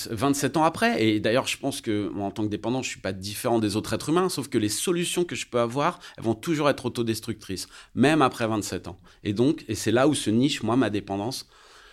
27 0.09 0.55
euh, 0.55 0.59
ans 0.59 0.63
après, 0.63 1.03
et 1.03 1.19
d'ailleurs 1.19 1.47
je 1.47 1.57
pense 1.57 1.81
que 1.81 2.09
moi, 2.09 2.25
en 2.25 2.31
tant 2.31 2.43
que 2.43 2.49
dépendant, 2.49 2.81
je 2.81 2.89
suis 2.89 2.99
pas 2.99 3.13
différent 3.13 3.59
des 3.59 3.75
autres 3.75 3.93
êtres 3.93 4.09
humains, 4.09 4.29
sauf 4.29 4.47
que 4.47 4.57
les 4.57 4.69
solutions 4.69 5.23
que 5.23 5.35
je 5.35 5.47
peux 5.47 5.59
avoir, 5.59 5.99
elles 6.17 6.23
vont 6.23 6.35
toujours 6.35 6.69
être 6.69 6.85
autodestructrices, 6.85 7.67
même 7.95 8.21
après 8.21 8.47
27 8.47 8.87
ans. 8.87 8.99
Et 9.23 9.33
donc, 9.33 9.65
et 9.67 9.75
c'est 9.75 9.91
là 9.91 10.07
où 10.07 10.13
se 10.13 10.29
niche, 10.29 10.63
moi, 10.63 10.75
ma 10.75 10.89
dépendance, 10.89 11.47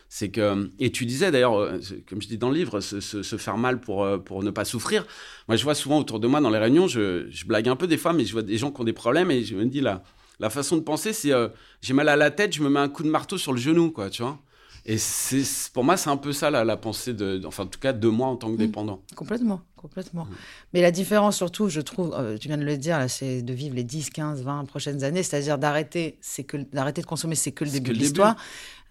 c'est 0.09 0.31
que, 0.31 0.71
et 0.79 0.91
tu 0.91 1.05
disais 1.05 1.31
d'ailleurs, 1.31 1.59
euh, 1.59 1.79
comme 2.09 2.23
je 2.23 2.29
dis 2.29 2.39
dans 2.39 2.51
le 2.51 2.57
livre, 2.57 2.81
se, 2.81 3.37
faire 3.37 3.59
mal 3.59 3.81
pour, 3.81 4.05
euh, 4.05 4.19
pour 4.19 4.43
ne 4.43 4.51
pas 4.51 4.65
souffrir. 4.65 5.07
Moi, 5.49 5.57
je 5.57 5.65
vois 5.65 5.75
souvent 5.75 5.99
autour 5.99 6.21
de 6.21 6.27
moi 6.27 6.41
dans 6.41 6.51
les 6.51 6.59
réunions, 6.59 6.87
je, 6.89 7.29
blague 7.47 7.69
un 7.69 7.77
peu 7.77 7.87
des 7.87 7.99
fois, 7.99 8.13
mais 8.13 8.25
je 8.25 8.33
vois 8.33 8.43
des 8.43 8.57
gens 8.57 8.71
qui 8.71 8.81
ont 8.81 8.85
des 8.85 8.93
problèmes 8.93 9.31
et 9.31 9.45
je 9.45 9.55
me 9.55 9.67
dis 9.67 9.81
là, 9.81 10.03
la 10.41 10.51
façon 10.51 10.77
de 10.77 10.83
penser, 10.83 11.13
c'est 11.13 11.33
j'ai 11.83 11.93
mal 11.95 12.09
à 12.09 12.17
la 12.17 12.31
tête, 12.31 12.55
je 12.55 12.63
me 12.63 12.71
mets 12.71 12.81
un 12.81 12.89
coup 12.89 13.03
de 13.03 13.11
marteau 13.11 13.37
sur 13.39 13.53
le 13.53 13.59
genou, 13.59 13.91
quoi, 13.91 14.09
tu 14.09 14.23
vois. 14.23 14.39
Et 14.91 14.97
c'est, 14.97 15.45
pour 15.75 15.85
moi, 15.85 15.99
c'est 15.99 16.09
un 16.09 16.17
peu 16.17 16.33
ça 16.33 16.51
la, 16.51 16.77
pensée, 16.79 17.13
de, 17.13 17.43
enfin, 17.45 17.65
en 17.65 17.67
tout 17.67 17.79
cas, 17.79 17.93
de 17.93 18.09
moi 18.09 18.27
en 18.27 18.37
tant 18.37 18.49
que 18.49 18.55
mmh. 18.55 18.57
dépendant. 18.57 19.03
complètement, 19.15 19.61
complètement. 19.77 20.25
Mmh. 20.25 20.35
Mais 20.73 20.81
la 20.81 20.91
différence, 20.91 21.37
surtout, 21.37 21.69
je 21.69 21.83
trouve, 21.83 22.17
tu 22.41 22.49
viens 22.49 22.57
de 22.57 22.65
le 22.65 22.79
dire, 22.79 23.05
c'est 23.09 23.43
de 23.43 23.53
vivre 23.53 23.77
les 23.77 23.85
10, 23.85 24.09
15, 24.09 24.43
20 24.43 24.65
prochaines 24.65 25.05
années, 25.05 25.23
c'est-à-dire 25.23 25.59
d'arrêter, 25.59 26.19
c'est 26.23 26.43
que, 26.43 26.57
d'arrêter 26.57 27.03
de 27.03 27.07
consommer, 27.07 27.35
c'est 27.35 27.53
que 27.53 27.65
le 27.65 27.71
début 27.71 27.93
de 27.93 27.99
l'histoire. 27.99 28.37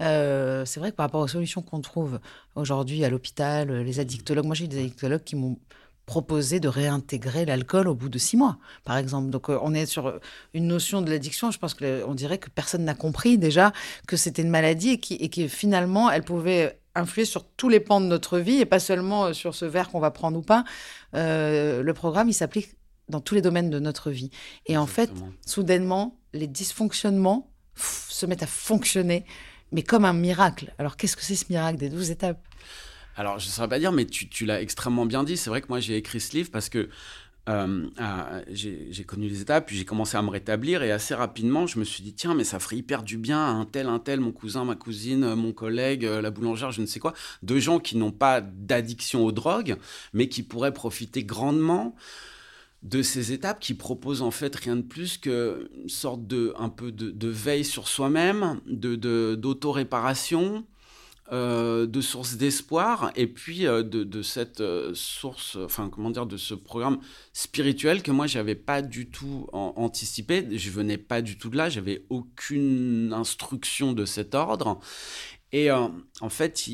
Euh, 0.01 0.65
c'est 0.65 0.79
vrai 0.79 0.91
que 0.91 0.95
par 0.95 1.05
rapport 1.05 1.21
aux 1.21 1.27
solutions 1.27 1.61
qu'on 1.61 1.81
trouve 1.81 2.19
aujourd'hui 2.55 3.03
à 3.03 3.09
l'hôpital, 3.09 3.81
les 3.81 3.99
addictologues, 3.99 4.45
moi 4.45 4.55
j'ai 4.55 4.65
eu 4.65 4.67
des 4.67 4.79
addictologues 4.79 5.23
qui 5.23 5.35
m'ont 5.35 5.57
proposé 6.07 6.59
de 6.59 6.67
réintégrer 6.67 7.45
l'alcool 7.45 7.87
au 7.87 7.93
bout 7.93 8.09
de 8.09 8.17
six 8.17 8.35
mois, 8.35 8.57
par 8.83 8.97
exemple. 8.97 9.29
Donc 9.29 9.49
euh, 9.49 9.59
on 9.61 9.75
est 9.75 9.85
sur 9.85 10.19
une 10.55 10.65
notion 10.65 11.03
de 11.03 11.11
l'addiction, 11.11 11.51
je 11.51 11.59
pense 11.59 11.75
qu'on 11.75 12.15
dirait 12.15 12.39
que 12.39 12.49
personne 12.49 12.83
n'a 12.83 12.95
compris 12.95 13.37
déjà 13.37 13.73
que 14.07 14.17
c'était 14.17 14.41
une 14.41 14.49
maladie 14.49 14.91
et, 14.91 14.99
qui, 14.99 15.13
et 15.15 15.29
que 15.29 15.47
finalement 15.47 16.09
elle 16.09 16.23
pouvait 16.23 16.79
influer 16.95 17.25
sur 17.25 17.45
tous 17.45 17.69
les 17.69 17.79
pans 17.79 18.01
de 18.01 18.07
notre 18.07 18.39
vie 18.39 18.59
et 18.59 18.65
pas 18.65 18.79
seulement 18.79 19.25
euh, 19.25 19.33
sur 19.33 19.53
ce 19.53 19.65
verre 19.65 19.89
qu'on 19.89 19.99
va 19.99 20.09
prendre 20.09 20.39
ou 20.39 20.41
pas. 20.41 20.63
le 21.13 21.91
programme, 21.91 22.29
il 22.29 22.33
s'applique 22.33 22.69
dans 23.09 23.21
tous 23.21 23.35
les 23.35 23.41
domaines 23.41 23.69
de 23.69 23.79
notre 23.79 24.09
vie. 24.09 24.31
Et 24.65 24.77
en 24.77 24.87
fait, 24.87 25.11
soudainement, 25.45 26.17
les 26.33 26.47
dysfonctionnements 26.47 27.49
se 27.75 28.25
mettent 28.25 28.43
à 28.43 28.47
fonctionner 28.47 29.23
mais 29.71 29.83
comme 29.83 30.05
un 30.05 30.13
miracle. 30.13 30.73
Alors 30.77 30.97
qu'est-ce 30.97 31.15
que 31.15 31.23
c'est 31.23 31.35
ce 31.35 31.45
miracle 31.49 31.77
des 31.77 31.89
douze 31.89 32.11
étapes? 32.11 32.41
Alors 33.17 33.39
je 33.39 33.47
ne 33.47 33.51
saurais 33.51 33.67
pas 33.67 33.79
dire, 33.79 33.91
mais 33.91 34.05
tu, 34.05 34.45
l'as 34.45 34.61
extrêmement 34.61 35.07
bien 35.07 35.23
dit. 35.23 35.37
C'est 35.37 35.49
vrai 35.49 35.61
que 35.61 35.67
moi 35.69 35.79
j'ai 35.79 35.97
écrit 35.97 36.21
ce 36.21 36.37
livre 36.37 36.51
parce 36.51 36.69
que 36.69 36.87
euh, 37.49 37.87
j'ai 38.51 39.03
connu 39.05 39.27
les 39.27 39.41
étapes, 39.41 39.67
puis 39.67 39.75
j'ai 39.75 39.85
commencé 39.85 40.17
à 40.17 40.21
me 40.21 40.29
rétablir 40.29 40.83
et 40.83 40.91
assez 40.91 41.15
rapidement, 41.15 41.65
je 41.65 41.79
me 41.79 41.83
suis 41.85 42.03
dit 42.03 42.13
tiens, 42.13 42.35
mais 42.35 42.43
ça 42.43 42.59
ferait 42.59 42.75
hyper 42.75 43.03
du 43.03 43.17
bien 43.17 43.39
à 43.39 43.49
un 43.49 43.65
tel, 43.65 43.87
un 43.87 43.99
tel, 43.99 44.19
mon 44.19 44.31
cousin, 44.31 44.65
ma 44.65 44.75
cousine, 44.75 45.33
mon 45.33 45.53
collègue, 45.53 46.05
euh, 46.05 46.21
la 46.21 46.29
boulangère, 46.29 46.71
je 46.71 46.81
ne 46.81 46.85
sais 46.85 46.99
quoi, 46.99 47.13
de 47.43 47.57
gens 47.57 47.79
qui 47.79 47.97
n'ont 47.97 48.11
pas 48.11 48.41
d'addiction 48.41 49.25
aux 49.25 49.31
drogues, 49.31 49.77
mais 50.13 50.27
qui 50.27 50.43
pourraient 50.43 50.73
profiter 50.73 51.23
grandement 51.23 51.95
de 52.83 53.01
ces 53.01 53.31
étapes 53.31 53.59
qui 53.59 53.73
proposent 53.73 54.21
en 54.21 54.31
fait 54.31 54.55
rien 54.55 54.75
de 54.75 54.81
plus 54.81 55.17
qu'une 55.17 55.89
sorte 55.89 56.27
de 56.27 56.53
un 56.59 56.69
peu 56.69 56.91
de, 56.91 57.27
veille 57.27 57.65
sur 57.65 57.87
soi-même, 57.87 58.59
de 58.67 59.35
d'auto-réparation, 59.35 60.65
euh, 61.33 61.87
de 61.87 61.99
source 61.99 62.35
d'espoir 62.35 63.11
et 63.17 63.27
puis 63.27 63.67
euh, 63.67 63.83
de, 63.83 64.21
cette 64.21 64.61
euh, 64.61 64.91
source, 64.93 65.57
enfin 65.61 65.89
comment 65.89 66.09
dire, 66.09 66.25
de 66.25 66.37
ce 66.37 66.53
programme 66.53 66.99
spirituel 67.33 68.01
que 68.01 68.11
moi 68.11 68.27
j'avais 68.27 68.55
pas 68.55 68.81
du 68.81 69.09
tout 69.09 69.47
anticipé. 69.51 70.47
Je 70.57 70.69
venais 70.69 70.97
pas 70.97 71.21
du 71.21 71.37
tout 71.37 71.49
de 71.49 71.57
là, 71.57 71.67
j'avais 71.67 72.05
aucune 72.09 73.11
instruction 73.13 73.91
de 73.91 74.05
cet 74.05 74.35
ordre 74.35 74.79
et 75.53 75.71
euh, 75.71 75.87
en 76.19 76.27
fait, 76.29 76.65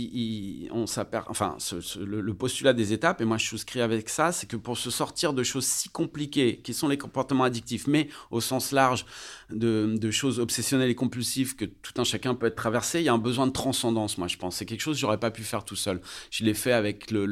on 0.72 0.86
enfin, 1.28 1.58
le, 2.00 2.34
postulat 2.34 2.74
des 2.74 2.92
étapes, 2.92 3.22
et 3.22 3.26
moi 3.26 3.38
je 3.38 3.46
souscris 3.46 3.82
avec 3.82 4.10
ça, 4.10 4.32
c'est 4.32 4.48
que 4.48 4.56
pour 4.56 4.80
se 4.80 4.90
sortir 4.90 5.34
de 5.34 5.44
choses 5.44 5.66
si 5.66 5.90
compliquées, 5.90 6.60
qui 6.64 6.74
sont 6.74 6.88
les 6.88 6.98
comportements 6.98 7.44
addictifs, 7.44 7.86
mais 7.86 8.10
au 8.32 8.42
sens 8.42 8.72
large 8.72 9.06
de, 9.52 10.10
choses 10.10 10.40
obsessionnelles 10.40 10.90
et 10.90 10.96
compulsives 10.96 11.56
que 11.56 11.66
tout 11.66 11.94
un 11.98 12.04
chacun 12.04 12.34
peut 12.34 12.48
être 12.48 12.56
traversé, 12.56 13.00
il 13.00 13.06
y 13.06 13.10
a 13.10 13.14
un 13.14 13.20
besoin 13.20 13.46
de 13.46 13.52
transcendance, 13.52 14.18
moi 14.18 14.28
je 14.28 14.38
pense. 14.38 14.56
C'est 14.56 14.66
quelque 14.66 14.82
chose 14.82 14.96
que 14.96 15.02
j'aurais 15.02 15.20
pas 15.20 15.32
pu 15.32 15.44
faire 15.44 15.66
tout 15.66 15.76
seul. 15.76 16.02
Je 16.32 16.44
l'ai 16.44 16.56
fait 16.56 16.74
avec 16.74 17.12
le, 17.12 17.26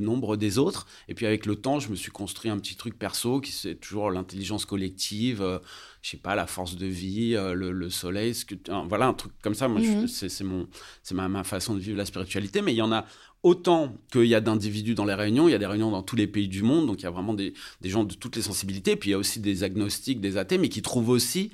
nombre 0.00 0.36
des 0.36 0.56
autres, 0.56 0.86
et 1.08 1.14
puis 1.14 1.26
avec 1.26 1.44
le 1.44 1.56
temps, 1.56 1.80
je 1.80 1.90
me 1.90 1.96
suis 1.96 2.10
construit 2.10 2.50
un 2.50 2.58
petit 2.58 2.76
truc 2.76 2.98
perso 2.98 3.42
qui 3.42 3.52
c'est 3.52 3.74
toujours 3.74 4.10
l'intelligence 4.10 4.64
collective. 4.64 5.42
Euh, 5.42 5.58
je 6.02 6.10
sais 6.10 6.16
pas, 6.16 6.34
la 6.34 6.46
force 6.46 6.76
de 6.76 6.86
vie, 6.86 7.34
euh, 7.34 7.54
le, 7.54 7.90
soleil, 7.90 8.34
ce 8.34 8.44
que, 8.44 8.54
voilà, 8.88 9.06
un 9.06 9.14
truc 9.14 9.32
comme 9.42 9.54
ça. 9.54 9.68
Moi, 9.68 9.80
mhm. 9.80 10.06
c'est 10.06 10.44
mon, 10.44 10.68
c'est 11.02 11.14
ma, 11.14 11.28
ma, 11.28 11.44
façon 11.44 11.74
de 11.74 11.80
vivre 11.80 11.96
la 11.96 12.04
spiritualité. 12.04 12.62
Mais 12.62 12.72
il 12.72 12.76
y 12.76 12.82
en 12.82 12.92
a 12.92 13.04
autant 13.42 13.94
qu'il 14.12 14.26
y 14.26 14.34
a 14.34 14.40
d'individus 14.40 14.94
dans 14.94 15.04
les 15.04 15.14
réunions. 15.14 15.48
Il 15.48 15.52
y 15.52 15.54
a 15.54 15.58
des 15.58 15.66
réunions 15.66 15.90
dans 15.90 16.02
tous 16.02 16.16
les 16.16 16.26
pays 16.26 16.48
du 16.48 16.62
monde, 16.62 16.86
donc 16.86 17.00
il 17.00 17.04
y 17.04 17.06
a 17.06 17.10
vraiment 17.10 17.34
des, 17.34 17.52
des 17.80 17.88
gens 17.88 18.04
de 18.04 18.14
toutes 18.14 18.36
les 18.36 18.42
sensibilités. 18.42 18.96
Puis 18.96 19.10
il 19.10 19.12
y 19.12 19.14
a 19.14 19.18
aussi 19.18 19.40
des 19.40 19.64
agnostiques, 19.64 20.20
des 20.20 20.36
athées, 20.36 20.58
mais 20.58 20.68
qui 20.68 20.82
trouvent 20.82 21.10
aussi 21.10 21.50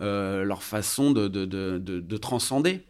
euh, 0.00 0.44
leur 0.44 0.62
façon 0.62 1.10
de, 1.10 1.28
de, 1.28 1.44
de, 1.44 1.78
de 1.78 2.16
transcender. 2.16 2.84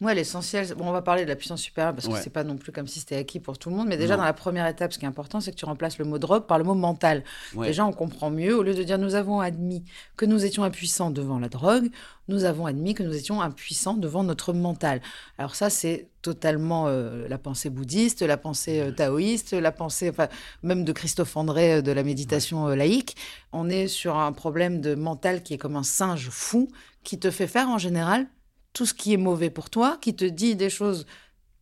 Ouais, 0.00 0.14
l'essentiel, 0.14 0.64
bon, 0.76 0.86
on 0.86 0.92
va 0.92 1.02
parler 1.02 1.24
de 1.24 1.28
la 1.28 1.34
puissance 1.34 1.60
supérieure 1.60 1.92
parce 1.92 2.06
que 2.06 2.14
c'est 2.22 2.30
pas 2.30 2.44
non 2.44 2.56
plus 2.56 2.70
comme 2.70 2.86
si 2.86 3.00
c'était 3.00 3.16
acquis 3.16 3.40
pour 3.40 3.58
tout 3.58 3.68
le 3.68 3.74
monde, 3.74 3.88
mais 3.88 3.96
déjà 3.96 4.16
dans 4.16 4.22
la 4.22 4.32
première 4.32 4.68
étape, 4.68 4.92
ce 4.92 4.98
qui 4.98 5.04
est 5.04 5.08
important, 5.08 5.40
c'est 5.40 5.50
que 5.50 5.56
tu 5.56 5.64
remplaces 5.64 5.98
le 5.98 6.04
mot 6.04 6.18
drogue 6.18 6.46
par 6.46 6.58
le 6.58 6.62
mot 6.62 6.74
mental. 6.74 7.24
Déjà, 7.56 7.84
on 7.84 7.92
comprend 7.92 8.30
mieux, 8.30 8.56
au 8.56 8.62
lieu 8.62 8.74
de 8.74 8.82
dire 8.84 8.96
nous 8.96 9.16
avons 9.16 9.40
admis 9.40 9.82
que 10.16 10.24
nous 10.24 10.44
étions 10.44 10.62
impuissants 10.62 11.10
devant 11.10 11.40
la 11.40 11.48
drogue, 11.48 11.90
nous 12.28 12.44
avons 12.44 12.66
admis 12.66 12.94
que 12.94 13.02
nous 13.02 13.16
étions 13.16 13.42
impuissants 13.42 13.94
devant 13.94 14.22
notre 14.22 14.52
mental. 14.52 15.00
Alors 15.36 15.56
ça, 15.56 15.68
c'est 15.68 16.06
totalement 16.22 16.86
euh, 16.86 17.26
la 17.26 17.38
pensée 17.38 17.68
bouddhiste, 17.68 18.22
la 18.22 18.36
pensée 18.36 18.80
euh, 18.80 18.92
taoïste, 18.92 19.52
la 19.52 19.72
pensée 19.72 20.10
enfin, 20.10 20.28
même 20.62 20.84
de 20.84 20.92
Christophe 20.92 21.36
André 21.36 21.74
euh, 21.74 21.82
de 21.82 21.90
la 21.90 22.04
méditation 22.04 22.68
laïque. 22.68 23.16
On 23.52 23.68
est 23.68 23.88
sur 23.88 24.16
un 24.16 24.30
problème 24.30 24.80
de 24.80 24.94
mental 24.94 25.42
qui 25.42 25.54
est 25.54 25.58
comme 25.58 25.76
un 25.76 25.82
singe 25.82 26.28
fou 26.30 26.68
qui 27.02 27.18
te 27.18 27.32
fait 27.32 27.46
faire 27.48 27.68
en 27.68 27.78
général 27.78 28.26
tout 28.78 28.86
ce 28.86 28.94
qui 28.94 29.12
est 29.12 29.16
mauvais 29.16 29.50
pour 29.50 29.70
toi, 29.70 29.98
qui 30.00 30.14
te 30.14 30.24
dit 30.24 30.54
des 30.54 30.70
choses 30.70 31.04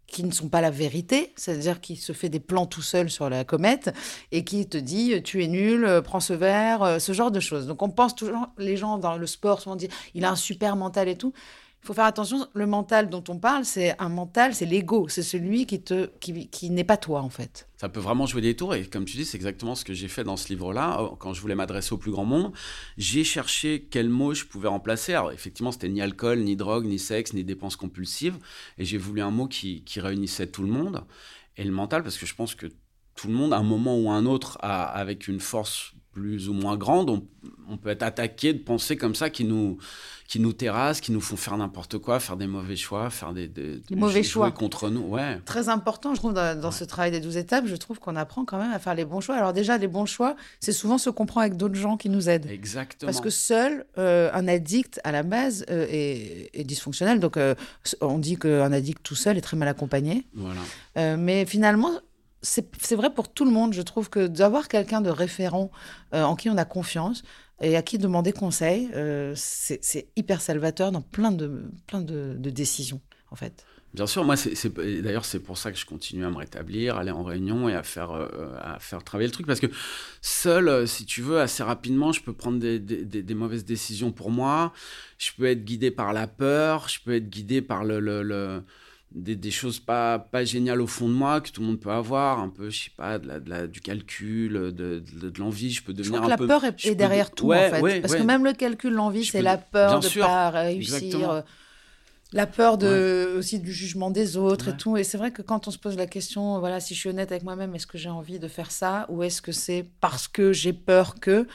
qui 0.07 0.23
ne 0.23 0.31
sont 0.31 0.51
pas 0.51 0.61
la 0.61 0.71
vérité, 0.71 1.33
c'est-à-dire 1.37 1.81
qui 1.81 1.97
se 1.97 2.13
fait 2.13 2.29
des 2.29 2.41
plans 2.41 2.67
tout 2.67 2.83
seul 2.83 3.09
sur 3.09 3.31
la 3.31 3.43
comète 3.43 3.91
et 4.33 4.45
qui 4.45 4.69
te 4.69 4.77
dit 4.77 5.23
tu 5.23 5.43
es 5.43 5.49
nul, 5.49 6.03
prends 6.05 6.21
ce 6.21 6.35
verre, 6.35 7.01
ce 7.01 7.13
genre 7.15 7.31
de 7.31 7.41
choses. 7.41 7.67
Donc 7.67 7.83
on 7.83 7.89
pense 7.89 8.15
toujours, 8.15 8.49
les 8.59 8.77
gens 8.77 8.99
dans 8.99 9.17
le 9.17 9.27
sport 9.27 9.63
souvent 9.63 9.77
disent 9.77 9.89
il 10.13 10.27
a 10.27 10.31
un 10.31 10.37
super 10.37 10.77
mental 10.77 11.09
et 11.09 11.17
tout. 11.17 11.33
Il 11.83 11.87
faut 11.87 11.95
faire 11.95 12.05
attention. 12.05 12.49
Le 12.53 12.67
mental 12.67 13.09
dont 13.09 13.23
on 13.29 13.39
parle, 13.39 13.65
c'est 13.65 13.95
un 14.01 14.09
mental, 14.09 14.55
c'est 14.55 14.67
l'ego. 14.67 15.07
C'est 15.09 15.23
celui 15.23 15.67
qui, 15.67 15.83
qui, 16.21 16.49
qui 16.49 16.71
n'est 16.71 16.85
pas 16.85 16.97
toi, 16.97 17.21
en 17.21 17.31
fait. 17.31 17.69
Ça 17.77 17.89
peut 17.89 18.01
vraiment 18.01 18.27
jouer 18.27 18.41
des 18.41 18.57
tours. 18.57 18.75
Et 18.75 18.85
comme 18.87 19.05
tu 19.05 19.17
dis, 19.17 19.25
c'est 19.25 19.37
exactement 19.37 19.75
ce 19.75 19.85
que 19.85 19.95
j'ai 19.95 20.09
fait 20.09 20.25
dans 20.25 20.37
ce 20.37 20.49
livre-là. 20.49 20.99
Oh, 21.01 21.17
quand 21.17 21.33
je 21.33 21.41
voulais 21.41 21.55
m'adresser 21.55 21.93
au 21.93 21.99
plus 21.99 22.11
grand 22.11 22.25
monde, 22.25 22.53
j'ai 22.99 23.23
cherché 23.23 23.87
quel 23.91 24.09
mot 24.09 24.35
je 24.35 24.45
pouvais 24.47 24.69
remplacer. 24.69 25.15
Alors, 25.15 25.31
effectivement, 25.31 25.71
c'était 25.71 25.89
ni 25.89 26.01
alcool, 26.03 26.41
ni 26.41 26.57
drogue, 26.57 26.87
ni 26.87 26.99
sexe, 26.99 27.35
ni 27.35 27.45
dépenses 27.45 27.77
compulsives. 27.77 28.39
Et 28.79 28.85
j'ai 28.85 28.99
voulu 28.99 29.21
un 29.21 29.31
mot 29.31 29.47
qui, 29.47 29.85
qui 29.85 30.01
réunissait 30.01 30.49
tout 30.49 30.63
le 30.63 30.69
monde. 30.69 31.05
Et 31.57 31.65
le 31.65 31.73
mental, 31.73 32.03
parce 32.03 32.19
que 32.19 32.27
je 32.27 32.35
pense 32.35 32.55
que 32.55 32.67
tout 33.15 33.29
le 33.29 33.35
monde, 33.35 33.53
à 33.53 33.59
un 33.59 33.63
moment 33.63 33.97
ou 33.97 34.11
un 34.11 34.27
autre, 34.27 34.59
a, 34.61 34.85
avec 34.85 35.29
une 35.29 35.41
force 35.41 35.93
plus 36.17 36.49
ou 36.49 36.55
moins 36.55 36.79
grande, 36.79 37.11
on, 37.69 37.77
peut 37.77 37.91
être 37.91 38.03
attaqué 38.03 38.55
de 38.55 38.59
penser 38.59 38.97
comme 38.97 39.15
ça 39.15 39.29
qui 39.29 39.45
nous, 39.45 39.77
qui 40.27 40.41
nous 40.41 40.55
terrassent, 40.55 41.03
qui 41.03 41.13
nous 41.13 41.21
font 41.21 41.37
faire 41.37 41.59
n'importe 41.59 41.99
quoi, 41.99 42.21
faire 42.21 42.39
des 42.39 42.47
mauvais 42.47 42.75
choix, 42.75 43.11
faire 43.11 43.35
des, 43.35 43.49
des, 43.49 43.83
mauvais 43.91 44.23
choix 44.23 44.51
contre 44.51 44.89
nous. 44.89 45.03
Ouais. 45.03 45.39
Très 45.45 45.69
important, 45.69 46.15
je 46.15 46.21
trouve, 46.21 46.33
dans, 46.33 46.71
ce 46.71 46.85
travail 46.85 47.11
des 47.11 47.21
12 47.21 47.37
étapes, 47.37 47.67
je 47.67 47.77
trouve 47.77 47.99
qu'on 47.99 48.17
apprend 48.17 48.47
quand 48.47 48.57
même 48.57 48.73
à 48.73 48.79
faire 48.79 48.95
les 48.95 49.05
bons 49.05 49.21
choix. 49.21 49.35
Alors 49.35 49.53
déjà, 49.53 49.77
les 49.77 49.89
bons 49.89 50.07
choix, 50.07 50.37
c'est 50.59 50.73
souvent 50.73 50.97
ce 50.97 51.11
qu'on 51.11 51.27
prend 51.27 51.43
avec 51.43 51.59
d'autres 51.59 51.75
gens 51.75 51.99
qui 51.99 52.09
nous 52.09 52.31
aident. 52.31 52.49
Exactement. 52.51 53.13
Parce 53.13 53.21
que 53.21 53.29
seul, 53.29 53.85
euh, 53.99 54.31
un 54.33 54.49
addict, 54.49 54.99
à 55.05 55.13
la 55.13 55.23
base, 55.23 55.67
euh, 55.69 55.87
est, 55.91 56.65
dysfonctionnel. 56.65 57.21
Donc, 57.21 57.37
euh, 57.37 57.55
on 58.01 58.19
dit 58.19 58.39
qu'un 58.39 58.73
addict 58.73 59.03
tout 59.03 59.17
seul 59.17 59.37
est 59.37 59.43
très 59.43 59.59
mal 59.59 59.69
accompagné. 59.69 60.25
Voilà. 60.35 61.17
mais 61.19 61.45
finalement, 61.45 61.91
c'est 62.43 62.95
vrai 62.95 63.13
pour 63.13 63.33
tout 63.33 63.45
le 63.45 63.51
monde. 63.51 63.73
Je 63.73 63.83
trouve 63.83 64.11
que 64.11 64.27
d'avoir 64.27 64.69
quelqu'un 64.69 65.01
de 65.01 65.11
référent 65.11 65.71
euh, 66.15 66.23
en 66.23 66.37
qui 66.37 66.49
on 66.51 66.57
a 66.57 66.65
confiance 66.65 67.23
et 67.61 67.77
à 67.77 67.83
qui 67.83 67.99
demander 67.99 68.33
conseil, 68.33 68.91
euh, 68.95 69.33
c'est 69.35 70.09
hyper 70.17 70.41
salvateur 70.41 70.93
dans 70.93 71.01
plein 71.01 71.33
de, 71.33 71.65
plein 71.87 72.03
de, 72.03 72.37
décisions, 72.51 73.01
en 73.31 73.37
fait. 73.37 73.65
Bien 73.95 74.07
sûr, 74.07 74.25
moi, 74.25 74.35
d'ailleurs, 74.77 75.25
c'est 75.25 75.41
pour 75.41 75.57
ça 75.57 75.73
que 75.73 75.79
je 75.79 75.87
continue 75.87 76.27
à 76.27 76.31
me 76.31 76.37
rétablir, 76.37 76.99
aller 76.99 77.13
en 77.13 77.23
réunion 77.23 77.67
et 77.71 77.75
à 77.75 77.83
faire, 77.83 78.11
euh, 78.11 78.55
à 78.61 78.79
faire 78.79 79.03
travailler 79.03 79.29
le 79.29 79.33
truc. 79.33 79.47
Parce 79.47 79.61
que 79.61 79.69
seul, 80.21 80.87
si 80.87 81.07
tu 81.07 81.23
veux, 81.23 81.41
assez 81.41 81.63
rapidement, 81.63 82.13
je 82.13 82.21
peux 82.21 82.35
prendre 82.35 82.59
des, 82.59 82.79
des, 82.79 83.35
mauvaises 83.35 83.65
décisions 83.65 84.13
pour 84.13 84.31
moi. 84.31 84.75
Je 85.17 85.31
peux 85.35 85.47
être 85.47 85.65
guidé 85.65 85.91
par 85.91 86.13
la 86.13 86.27
peur, 86.27 86.89
je 86.91 87.01
peux 87.03 87.15
être 87.15 87.31
guidé 87.31 87.63
par 87.63 87.85
le, 87.85 88.01
le 88.01 88.63
des, 89.13 89.51
choses 89.51 89.79
pas, 89.79 90.19
pas 90.19 90.45
géniales 90.45 90.81
au 90.81 90.87
fond 90.87 91.09
de 91.09 91.15
moi 91.15 91.41
que 91.41 91.51
tout 91.51 91.61
le 91.61 91.69
monde 91.69 91.81
peut 91.81 91.91
avoir, 91.91 92.39
un 92.39 92.49
peu, 92.49 92.71
je 92.71 92.85
sais 92.85 92.91
pas, 92.97 93.19
de 93.19 93.49
la, 93.49 93.67
du 93.67 93.81
calcul, 93.81 94.53
de, 94.53 94.71
de, 95.01 95.33
l'envie, 95.39 95.73
je 95.73 95.83
peux 95.83 95.95
devenir 95.95 96.21
je 96.21 96.23
crois 96.23 96.37
que 96.37 96.43
la 96.43 96.47
peur 96.47 96.65
est, 96.65 96.95
derrière 96.95 97.31
tout, 97.31 97.53
en 97.53 97.71
fait. 97.71 98.01
Parce 98.01 98.15
que 98.15 98.23
même 98.23 98.45
le 98.45 98.53
calcul, 98.53 98.93
l'envie, 98.93 99.25
c'est 99.25 99.43
la 99.43 99.59
peur 99.59 100.01
de 100.01 100.07
ne 100.07 100.21
pas 100.21 100.51
réussir. 100.51 101.45
La 102.33 102.47
peur 102.47 102.77
de, 102.77 103.35
aussi 103.39 103.61
du 103.61 103.73
jugement 103.73 104.11
des 104.11 104.37
autres 104.37 104.69
et 104.69 104.77
tout. 104.77 104.97
Et 104.97 105.05
c'est 105.05 105.17
vrai 105.17 105.31
que 105.31 105.43
quand 105.43 105.69
on 105.69 105.71
se 105.71 105.79
pose 105.79 105.97
la 105.97 106.07
question, 106.07 106.59
voilà, 106.59 106.81
si 106.81 106.95
je 106.95 107.01
suis 107.01 107.09
honnête 107.09 107.31
avec 107.31 107.45
moi-même, 107.45 107.75
est-ce 107.75 107.87
que 107.87 107.99
j'ai 107.99 108.09
envie 108.09 108.41
de 108.41 108.49
faire 108.49 108.73
ça 108.73 109.07
ou 109.09 109.23
est-ce 109.23 109.41
que 109.41 109.53
c'est 109.53 109.87
parce 110.01 110.27
que 110.27 110.53
j'ai 110.53 110.73
peur 110.73 111.21
que 111.21 111.47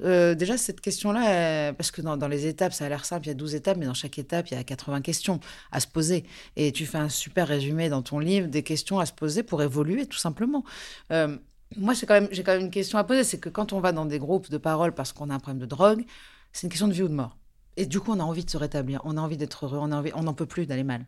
euh, 0.00 0.34
Déjà, 0.34 0.56
cette 0.56 0.80
question-là, 0.80 1.72
parce 1.74 1.92
que 1.92 2.02
dans, 2.02 2.28
les 2.28 2.46
étapes, 2.46 2.72
ça 2.72 2.86
a 2.86 2.88
l'air 2.88 3.04
simple, 3.04 3.26
il 3.26 3.28
y 3.28 3.30
a 3.30 3.34
12 3.34 3.54
étapes, 3.54 3.76
mais 3.76 3.86
dans 3.86 3.94
chaque 3.94 4.18
étape, 4.18 4.48
il 4.50 4.54
y 4.54 4.56
a 4.56 4.64
80 4.64 5.00
questions 5.00 5.38
à 5.70 5.78
se 5.78 5.86
poser. 5.86 6.24
Et 6.56 6.72
tu 6.72 6.86
fais 6.86 6.98
un 6.98 7.08
super 7.08 7.46
résumé 7.46 7.88
dans 7.88 8.02
ton 8.02 8.18
livre 8.18 8.48
des 8.48 8.64
questions 8.64 8.98
à 8.98 9.06
se 9.06 9.12
poser 9.12 9.44
pour 9.44 9.62
évoluer, 9.62 10.06
tout 10.06 10.18
simplement. 10.18 10.64
Euh, 11.12 11.36
moi, 11.76 11.94
j'ai 11.94 12.06
quand, 12.06 12.20
quand 12.44 12.52
même 12.52 12.62
une 12.62 12.70
question 12.70 12.98
à 12.98 13.04
poser, 13.04 13.22
c'est 13.22 13.38
que 13.38 13.48
quand 13.48 13.72
on 13.72 13.80
va 13.80 13.92
dans 13.92 14.06
des 14.06 14.18
groupes 14.18 14.50
de 14.50 14.58
parole 14.58 14.92
parce 14.92 15.12
qu'on 15.12 15.30
a 15.30 15.34
un 15.34 15.38
problème 15.38 15.60
de 15.60 15.66
drogue, 15.66 16.04
c'est 16.52 16.64
une 16.64 16.70
question 16.70 16.88
de 16.88 16.92
vie 16.92 17.02
ou 17.02 17.08
de 17.08 17.14
mort. 17.14 17.36
Et 17.76 17.86
du 17.86 18.00
coup, 18.00 18.12
on 18.12 18.20
a 18.20 18.24
envie 18.24 18.44
de 18.44 18.50
se 18.50 18.56
rétablir, 18.56 19.00
on 19.04 19.16
a 19.16 19.20
envie 19.20 19.36
d'être 19.36 19.66
heureux, 19.66 19.78
on 19.80 19.92
a 19.92 20.02
on 20.14 20.22
n'en 20.22 20.34
peut 20.34 20.46
plus 20.46 20.66
d'aller 20.66 20.84
mal. 20.84 21.04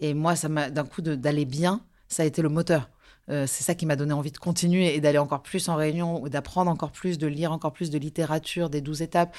Et 0.00 0.14
moi, 0.14 0.36
ça 0.36 0.48
m'a 0.48 0.70
d'un 0.70 0.84
coup 0.84 1.02
d'aller 1.02 1.44
bien, 1.44 1.82
ça 2.08 2.22
a 2.22 2.26
été 2.26 2.42
le 2.42 2.48
moteur. 2.48 2.88
Euh, 3.28 3.46
c'est 3.46 3.62
ça 3.62 3.74
qui 3.74 3.86
m'a 3.86 3.96
donné 3.96 4.12
envie 4.12 4.32
de 4.32 4.38
continuer 4.38 4.94
et 4.94 5.00
d'aller 5.00 5.18
encore 5.18 5.42
plus 5.42 5.68
en 5.68 5.76
réunion, 5.76 6.26
d'apprendre 6.26 6.70
encore 6.70 6.90
plus, 6.90 7.18
de 7.18 7.26
lire 7.26 7.52
encore 7.52 7.72
plus 7.72 7.90
de 7.90 7.98
littérature, 7.98 8.70
des 8.70 8.80
douze 8.80 9.02
étapes. 9.02 9.36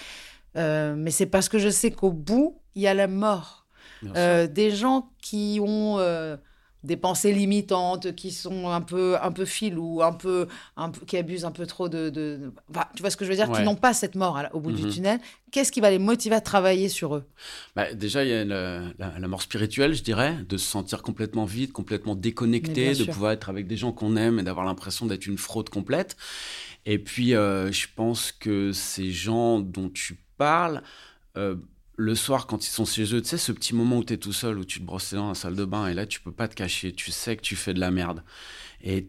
Euh, 0.55 0.95
mais 0.95 1.11
c'est 1.11 1.25
parce 1.25 1.49
que 1.49 1.59
je 1.59 1.69
sais 1.69 1.91
qu'au 1.91 2.11
bout, 2.11 2.57
il 2.75 2.83
y 2.83 2.87
a 2.87 2.93
la 2.93 3.07
mort. 3.07 3.65
Euh, 4.15 4.47
des 4.47 4.71
gens 4.71 5.11
qui 5.21 5.59
ont 5.61 5.99
des 6.83 6.97
pensées 6.97 7.31
limitantes 7.31 8.15
qui 8.15 8.31
sont 8.31 8.69
un 8.69 8.81
peu 8.81 9.15
un 9.21 9.31
peu 9.31 9.45
ou 9.77 10.01
un 10.01 10.13
peu, 10.13 10.47
un 10.77 10.89
peu 10.89 11.05
qui 11.05 11.17
abusent 11.17 11.45
un 11.45 11.51
peu 11.51 11.67
trop 11.67 11.89
de, 11.89 12.09
de, 12.09 12.51
tu 12.95 13.01
vois 13.01 13.09
ce 13.11 13.17
que 13.17 13.25
je 13.25 13.29
veux 13.29 13.35
dire? 13.35 13.51
Qui 13.51 13.61
n'ont 13.61 13.75
pas 13.75 13.93
cette 13.93 14.15
mort 14.15 14.41
au 14.53 14.59
bout 14.59 14.71
du 14.71 14.83
mhm. 14.83 14.91
tunnel. 14.91 15.19
Qu'est-ce 15.51 15.71
qui 15.71 15.81
va 15.81 15.91
les 15.91 15.99
motiver 15.99 16.35
à 16.35 16.41
travailler 16.41 16.89
sur 16.89 17.15
eux? 17.15 17.25
Bah, 17.75 17.93
déjà 17.93 18.23
il 18.23 18.29
y 18.29 18.33
a 18.33 18.45
la, 18.45 19.27
mort 19.27 19.41
spirituelle 19.41 19.93
je 19.93 20.03
dirais 20.03 20.37
de 20.47 20.57
se 20.57 20.65
sentir 20.65 21.03
complètement 21.03 21.45
vide 21.45 21.71
complètement 21.71 22.15
déconnecté 22.15 22.95
de 22.95 23.03
pouvoir 23.05 23.31
être 23.33 23.49
avec 23.49 23.67
des 23.67 23.77
gens 23.77 23.91
qu'on 23.91 24.15
aime 24.15 24.39
et 24.39 24.43
d'avoir 24.43 24.65
l'impression 24.65 25.05
d'être 25.05 25.27
une 25.27 25.37
fraude 25.37 25.69
complète. 25.69 26.17
Et 26.85 26.97
puis 26.97 27.35
euh, 27.35 27.71
je 27.71 27.87
pense 27.95 28.31
que 28.31 28.71
ces 28.71 29.11
gens 29.11 29.59
dont 29.59 29.89
tu 29.89 30.17
parles 30.37 30.81
euh, 31.37 31.55
le 31.95 32.15
soir, 32.15 32.47
quand 32.47 32.65
ils 32.65 32.71
sont 32.71 32.85
chez 32.85 33.13
eux, 33.13 33.21
tu 33.21 33.29
sais, 33.29 33.37
ce 33.37 33.51
petit 33.51 33.75
moment 33.75 33.97
où 33.97 34.03
tu 34.03 34.13
es 34.13 34.17
tout 34.17 34.33
seul, 34.33 34.57
où 34.57 34.65
tu 34.65 34.79
te 34.79 34.85
brosses 34.85 35.11
les 35.11 35.17
dents 35.17 35.23
dans 35.23 35.29
la 35.29 35.35
salle 35.35 35.55
de 35.55 35.65
bain, 35.65 35.87
et 35.87 35.93
là, 35.93 36.05
tu 36.05 36.21
peux 36.21 36.31
pas 36.31 36.47
te 36.47 36.55
cacher, 36.55 36.93
tu 36.93 37.11
sais 37.11 37.35
que 37.35 37.41
tu 37.41 37.55
fais 37.55 37.73
de 37.73 37.79
la 37.79 37.91
merde. 37.91 38.23
Et 38.83 39.05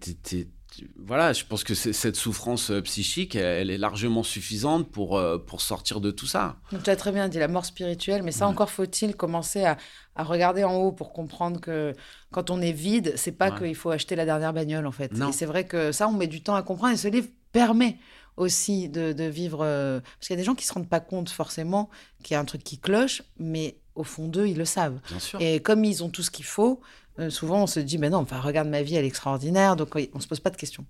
voilà, 0.97 1.33
je 1.33 1.45
pense 1.45 1.65
que 1.65 1.75
cette 1.75 2.17
souffrance 2.17 2.71
euh, 2.71 2.81
psychique, 2.81 3.35
elle, 3.35 3.71
est 3.71 3.79
largement 3.79 4.23
suffisante 4.23 4.91
pour, 4.91 5.19
euh, 5.19 5.39
pour 5.39 5.61
sortir 5.61 6.01
de 6.01 6.11
tout 6.11 6.27
ça. 6.27 6.57
tu 6.83 6.89
as 6.89 6.97
très 6.97 7.13
bien 7.13 7.29
dit 7.29 7.39
la 7.39 7.49
mort 7.49 7.65
spirituelle, 7.65 8.23
mais 8.23 8.33
ça 8.33 8.47
encore 8.47 8.71
faut-il 8.71 9.15
commencer 9.15 9.65
à, 9.65 9.77
regarder 10.17 10.65
en 10.65 10.75
haut 10.75 10.93
pour 10.93 11.13
comprendre 11.13 11.61
que 11.61 11.95
quand 12.31 12.51
on 12.51 12.61
est 12.61 12.73
vide, 12.73 13.13
c'est 13.17 13.33
pas 13.33 13.51
qu'il 13.51 13.75
faut 13.75 13.91
acheter 13.91 14.17
la 14.17 14.25
dernière 14.25 14.53
bagnole 14.53 14.87
en 14.87 14.93
fait. 14.93 15.13
Et 15.13 15.33
c'est 15.33 15.47
vrai 15.47 15.67
que 15.67 15.93
ça, 15.93 16.09
on 16.09 16.13
met 16.13 16.27
du 16.27 16.43
temps 16.43 16.55
à 16.55 16.63
comprendre 16.63 16.95
et 16.95 16.99
ce 16.99 17.09
livre 17.09 17.29
permet 17.53 17.99
aussi 18.37 18.89
de, 18.89 19.25
vivre. 19.25 19.61
Euh, 19.63 20.01
parce 20.01 20.27
qu'il 20.27 20.35
y 20.35 20.39
a 20.39 20.41
des 20.41 20.45
gens 20.45 20.55
qui 20.55 20.67
se 20.67 20.73
rendent 20.73 20.89
pas 20.89 21.01
compte 21.01 21.31
forcément 21.31 21.91
qu'il 22.23 22.35
y 22.35 22.37
a 22.37 22.41
un 22.41 22.45
truc 22.45 22.63
qui 22.65 22.79
cloche, 22.79 23.23
mais 23.39 23.77
au 23.95 24.05
fond 24.05 24.29
d'eux, 24.29 24.47
ils 24.47 24.57
le 24.57 24.65
savent. 24.65 25.01
Et 25.41 25.61
comme 25.61 25.85
ils 25.85 26.03
ont 26.03 26.09
tout 26.09 26.23
ce 26.23 26.31
qu'il 26.31 26.45
faut, 26.45 26.81
euh, 27.19 27.31
souvent 27.31 27.63
on 27.63 27.67
se 27.67 27.81
dit, 27.81 27.99
mais 27.99 28.11
non, 28.11 28.19
enfin, 28.19 28.41
regarde 28.41 28.69
ma 28.69 28.83
vie, 28.83 28.95
elle 28.95 29.05
est 29.05 29.09
extraordinaire, 29.09 29.77
donc 29.77 29.95
on 30.15 30.21
se 30.21 30.27
pose 30.27 30.41
pas 30.41 30.51
de 30.51 30.57
questions. 30.57 30.87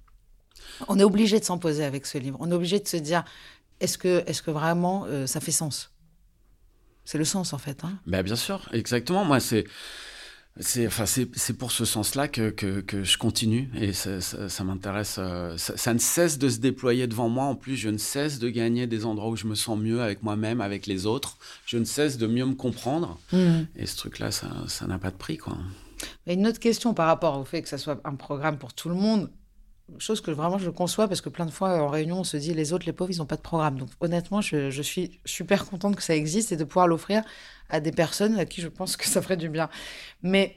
On 0.89 0.99
est 0.99 1.05
obligé 1.05 1.41
de 1.41 1.45
s'en 1.45 1.59
poser 1.59 1.85
avec 1.85 2.07
ce 2.07 2.19
livre. 2.19 2.39
On 2.41 2.51
est 2.51 2.55
obligé 2.55 2.79
de 2.79 2.87
se 2.87 2.97
dire, 2.97 3.25
est-ce 3.81 3.99
que, 3.99 4.23
est 4.27 4.41
que 4.41 4.51
vraiment 4.51 5.05
euh, 5.07 5.27
ça 5.27 5.41
fait 5.41 5.53
sens? 5.53 5.91
C'est 7.05 7.19
le 7.19 7.25
sens 7.25 7.53
en 7.53 7.59
fait. 7.59 7.83
Hein 7.85 7.99
bah, 8.07 8.23
bien 8.23 8.37
sûr, 8.37 8.69
exactement. 8.73 9.25
Moi, 9.25 9.41
c'est 9.41 9.65
c'est 10.61 10.87
enfin, 10.87 11.05
pour 11.59 11.73
ce 11.73 11.85
sens-là 11.87 12.29
que, 12.29 12.51
que, 12.51 12.81
que, 12.81 13.05
je 13.05 13.17
continue 13.17 13.71
et 13.75 13.95
ça, 13.95 14.21
ça, 14.21 14.65
m'intéresse. 14.65 15.17
Euh, 15.19 15.57
ça, 15.57 15.95
ne 15.95 15.99
cesse 15.99 16.39
de 16.39 16.49
se 16.51 16.59
déployer 16.59 17.07
devant 17.07 17.31
moi. 17.31 17.45
En 17.45 17.55
plus, 17.55 17.77
je 17.77 17.89
ne 17.89 17.97
cesse 17.97 18.39
de 18.39 18.51
gagner 18.51 18.87
des 18.87 19.07
endroits 19.07 19.31
où 19.31 19.37
je 19.37 19.47
me 19.47 19.55
sens 19.55 19.79
mieux 19.79 20.03
avec 20.03 20.23
moi-même, 20.23 20.61
avec 20.61 20.87
les 20.87 21.07
autres. 21.07 21.39
Je 21.65 21.79
ne 21.79 21.85
cesse 21.85 22.19
de 22.19 22.27
mieux 22.27 22.45
me 22.45 22.55
comprendre. 22.55 23.19
Mmh. 23.33 23.63
Et 23.77 23.87
ce 23.87 23.97
truc-là, 23.97 24.31
ça 24.31 24.87
n'a 24.87 24.99
pas 24.99 25.11
de 25.11 25.17
prix. 25.17 25.39
Quoi. 25.39 25.57
une 26.27 26.47
autre 26.47 26.61
question 26.61 26.93
par 26.93 27.07
rapport 27.07 27.39
au 27.39 27.45
fait 27.45 27.63
que 27.63 27.69
ça 27.69 27.79
soit 27.79 28.01
un 28.05 28.15
programme 28.15 28.59
pour 28.59 28.75
tout 28.75 28.91
le 28.91 28.95
monde 28.95 29.31
chose 29.99 30.21
que 30.21 30.31
vraiment 30.31 30.59
je 30.59 30.71
conçois 30.71 31.09
parce 31.09 31.21
que 31.21 31.29
plein 31.29 31.47
de 31.47 31.51
fois 31.51 31.83
en 31.83 31.89
réunion 31.89 32.21
on 32.21 32.25
se 32.25 32.37
dit 32.37 32.55
les 32.55 32.73
autres 32.73 32.87
les 32.87 32.93
pauvres 32.93 33.11
ils 33.11 33.19
n'ont 33.19 33.27
pas 33.27 33.37
de 33.37 33.43
programme. 33.43 33.79
Donc 33.79 33.89
honnêtement 34.01 34.41
je, 34.41 34.71
je, 34.71 34.83
suis 34.83 35.21
super 35.25 35.67
contente 35.67 35.97
que 35.97 36.03
ça 36.03 36.15
existe 36.15 36.53
et 36.53 36.57
de 36.57 36.65
pouvoir 36.65 36.89
l'offrir 36.89 37.23
à 37.69 37.81
des 37.81 37.93
personnes 37.93 38.39
à 38.39 38.45
qui 38.45 38.61
je 38.61 38.69
pense 38.69 38.97
que 38.97 39.07
ça 39.07 39.23
ferait 39.23 39.37
du 39.37 39.49
bien. 39.49 39.69
Mais 40.23 40.57